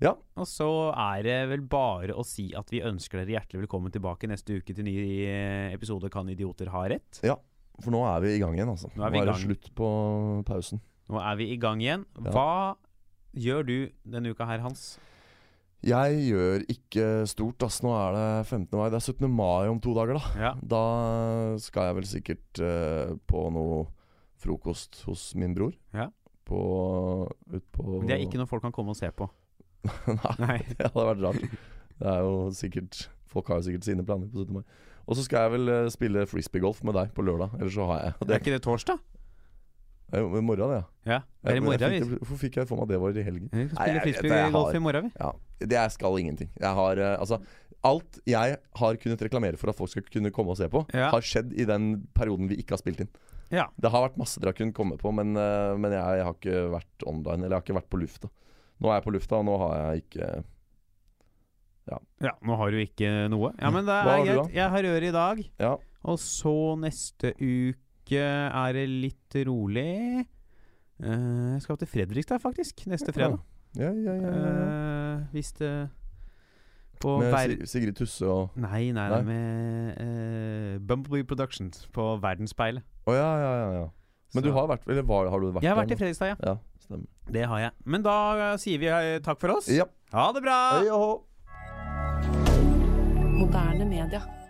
Ja. 0.00 0.14
Og 0.36 0.46
så 0.46 0.92
er 0.96 1.22
det 1.22 1.48
vel 1.48 1.60
bare 1.60 2.08
å 2.16 2.24
si 2.26 2.52
at 2.54 2.68
vi 2.70 2.80
ønsker 2.80 3.24
dere 3.24 3.38
hjertelig 3.38 3.68
velkommen 3.68 3.92
tilbake 3.92 4.26
neste 4.26 4.56
uke 4.58 4.74
til 4.74 4.84
ny 4.84 4.96
episode 5.72 6.10
Kan 6.10 6.26
idioter 6.28 6.66
ha 6.68 6.88
rett? 6.88 7.20
For 7.80 7.94
nå 7.94 8.02
er 8.06 8.20
vi 8.24 8.34
i 8.36 8.42
gang 8.42 8.56
igjen, 8.56 8.72
altså. 8.74 8.90
Nå 8.94 9.06
er 9.06 9.14
vi 9.14 9.22
i 9.22 9.28
det 9.28 9.38
slutt 9.40 9.70
på 9.78 9.88
pausen. 10.48 10.82
Nå 11.12 11.22
er 11.22 11.38
vi 11.40 11.48
i 11.54 11.56
gang 11.60 11.80
igjen. 11.82 12.04
Hva 12.28 12.76
gjør 13.32 13.64
du 13.66 13.76
denne 14.04 14.32
uka 14.34 14.46
her, 14.48 14.62
Hans? 14.64 14.92
Jeg 15.82 16.18
gjør 16.28 16.62
ikke 16.70 17.06
stort, 17.26 17.64
ass. 17.66 17.80
Nå 17.82 17.90
er 17.96 18.14
det 18.14 18.26
15. 18.46 18.68
mai. 18.78 18.86
Det 18.92 19.00
er 19.00 19.06
17. 19.10 19.26
mai 19.26 19.70
om 19.72 19.80
to 19.82 19.94
dager, 19.96 20.20
da. 20.20 20.34
Ja. 20.38 20.52
Da 20.62 20.82
skal 21.64 21.88
jeg 21.88 21.98
vel 21.98 22.06
sikkert 22.06 22.62
uh, 22.62 23.16
på 23.26 23.48
noe 23.54 23.80
frokost 24.42 25.02
hos 25.08 25.32
min 25.38 25.56
bror. 25.58 25.74
Ja. 25.94 26.08
På 26.46 26.60
Ut 27.50 27.66
på 27.74 27.98
Men 27.98 28.06
Det 28.08 28.14
er 28.14 28.22
ikke 28.26 28.38
noe 28.38 28.50
folk 28.50 28.62
kan 28.62 28.74
komme 28.74 28.94
og 28.94 28.98
se 28.98 29.10
på. 29.10 29.26
Nei, 30.06 30.38
Nei. 30.38 30.58
det 30.78 30.86
hadde 30.86 31.08
vært 31.08 31.26
rart. 31.26 31.58
Det 31.98 32.14
er 32.14 32.22
jo 32.22 32.38
sikkert 32.54 33.08
Folk 33.32 33.48
har 33.48 33.58
jo 33.58 33.64
sikkert 33.70 33.86
sine 33.86 34.04
planer 34.04 34.28
på 34.28 34.42
17. 34.44 34.58
mai. 34.58 34.64
Og 35.06 35.16
så 35.18 35.24
skal 35.26 35.46
jeg 35.46 35.52
vel 35.56 35.68
eh, 35.72 35.88
spille 35.92 36.26
frisbeegolf 36.30 36.82
med 36.86 36.94
deg 36.98 37.10
på 37.16 37.24
lørdag. 37.26 37.56
Eller 37.60 37.72
så 37.74 37.86
har 37.90 38.04
jeg 38.06 38.14
Det 38.28 38.36
er 38.36 38.42
ikke 38.44 38.54
det 38.56 38.62
torsdag? 38.62 39.00
Jo 40.12 40.26
i 40.36 40.42
morgen, 40.44 40.68
det, 40.68 40.82
ja. 41.08 41.18
Ja, 41.48 41.54
morgen. 41.64 41.80
jeg 41.80 42.02
fikk 42.04 42.18
Hvorfor 42.20 42.36
fikk 42.42 42.56
jeg 42.60 42.68
for 42.68 42.76
meg 42.82 42.90
det 42.90 42.98
var 43.00 43.16
i 43.16 43.22
helgen? 43.24 43.46
vi 43.48 43.62
skal 43.70 43.78
spille 43.80 44.02
frisbeegolf 44.04 44.74
i 44.76 44.82
morgen, 44.84 45.06
vi. 45.08 45.12
Ja, 45.16 45.30
det 45.62 45.78
jeg 45.78 45.94
skal 45.94 46.18
ingenting. 46.20 46.50
Jeg 46.60 46.74
har 46.78 47.00
eh, 47.00 47.14
altså 47.18 47.38
Alt 47.82 48.20
jeg 48.30 48.58
har 48.78 48.98
kunnet 49.02 49.22
reklamere 49.24 49.58
for 49.58 49.72
at 49.72 49.78
folk 49.78 49.90
skal 49.90 50.04
kunne 50.06 50.30
komme 50.30 50.52
og 50.52 50.58
se 50.60 50.68
på, 50.70 50.84
Ja. 50.94 51.08
har 51.10 51.24
skjedd 51.26 51.50
i 51.58 51.64
den 51.66 52.06
perioden 52.14 52.46
vi 52.52 52.60
ikke 52.62 52.76
har 52.76 52.82
spilt 52.82 53.00
inn. 53.02 53.08
Ja. 53.50 53.64
Det 53.80 53.90
har 53.90 54.04
vært 54.04 54.20
masse 54.20 54.38
dere 54.38 54.52
har 54.52 54.58
kunnet 54.60 54.76
komme 54.76 54.94
på, 55.00 55.10
men, 55.16 55.32
eh, 55.36 55.72
men 55.80 55.90
jeg, 55.96 56.20
jeg 56.20 56.24
har 56.28 56.36
ikke 56.36 56.60
vært 56.76 57.06
online. 57.10 57.40
Eller 57.42 57.56
jeg 57.56 57.58
har 57.58 57.66
ikke 57.66 57.78
vært 57.80 57.90
på 57.90 58.00
lufta. 58.04 58.30
Nå 58.82 58.88
er 58.92 59.00
jeg 59.00 59.06
på 59.08 59.14
lufta, 59.16 59.40
og 59.40 59.48
nå 59.48 59.56
har 59.64 59.74
jeg 59.80 60.04
ikke 60.04 60.28
ja, 61.88 62.32
nå 62.46 62.56
har 62.56 62.70
du 62.70 62.78
ikke 62.82 63.08
noe. 63.32 63.52
Ja, 63.58 63.70
men 63.74 63.86
det 63.88 63.94
er 63.96 64.24
greit. 64.26 64.52
Jeg 64.54 64.70
har 64.70 64.86
rør 64.86 65.06
i 65.08 65.14
dag. 65.14 65.40
Ja. 65.62 65.72
Og 66.02 66.18
så 66.18 66.54
neste 66.78 67.32
uke 67.38 68.22
er 68.22 68.76
det 68.76 68.84
litt 68.90 69.36
rolig. 69.46 70.26
Uh, 71.02 71.54
jeg 71.56 71.62
skal 71.64 71.80
til 71.80 71.90
Fredrikstad, 71.90 72.38
faktisk. 72.42 72.84
Neste 72.90 73.14
fredag. 73.14 73.40
Ja, 73.74 73.88
ja, 73.88 74.12
ja, 74.12 74.14
ja, 74.14 74.30
ja. 74.36 74.62
Eh, 75.16 75.20
hvis 75.32 75.52
det 75.56 75.70
På 77.00 77.14
Med 77.22 77.62
Sigrid 77.66 77.96
Tusse 77.96 78.26
og 78.28 78.58
Nei, 78.60 78.90
nei, 78.92 79.06
Nei? 79.08 79.22
med 79.24 79.96
uh, 79.96 80.74
Bumblebee 80.86 81.24
Productions 81.24 81.86
på 81.94 82.04
Verdensspeilet. 82.20 82.84
Å 83.08 83.16
ja, 83.16 83.30
ja, 83.40 83.52
ja, 83.62 83.72
ja. 83.80 83.88
Men 84.34 84.42
Så- 84.42 84.46
du 84.46 84.52
har 84.52 84.68
vært 84.68 84.86
Eller 84.88 85.02
var, 85.08 85.30
har 85.32 85.40
du 85.40 85.48
vært 85.50 85.64
Jeg 85.64 85.72
har 85.72 85.80
vært 85.80 85.96
i? 85.96 85.98
Fredrikstad, 85.98 86.34
ja. 86.34 86.36
Ja, 86.52 86.56
stemmer. 86.84 87.08
Det 87.32 87.46
har 87.48 87.64
jeg. 87.64 87.72
Men 87.84 88.04
da 88.04 88.56
sier 88.60 88.78
vi 88.78 88.92
takk 89.24 89.40
for 89.40 89.56
oss. 89.56 89.72
Ja. 89.72 89.88
Ha 90.12 90.30
det 90.36 90.44
bra! 90.44 90.60
Hei. 90.84 91.31
Moderne 93.42 93.84
media. 93.84 94.41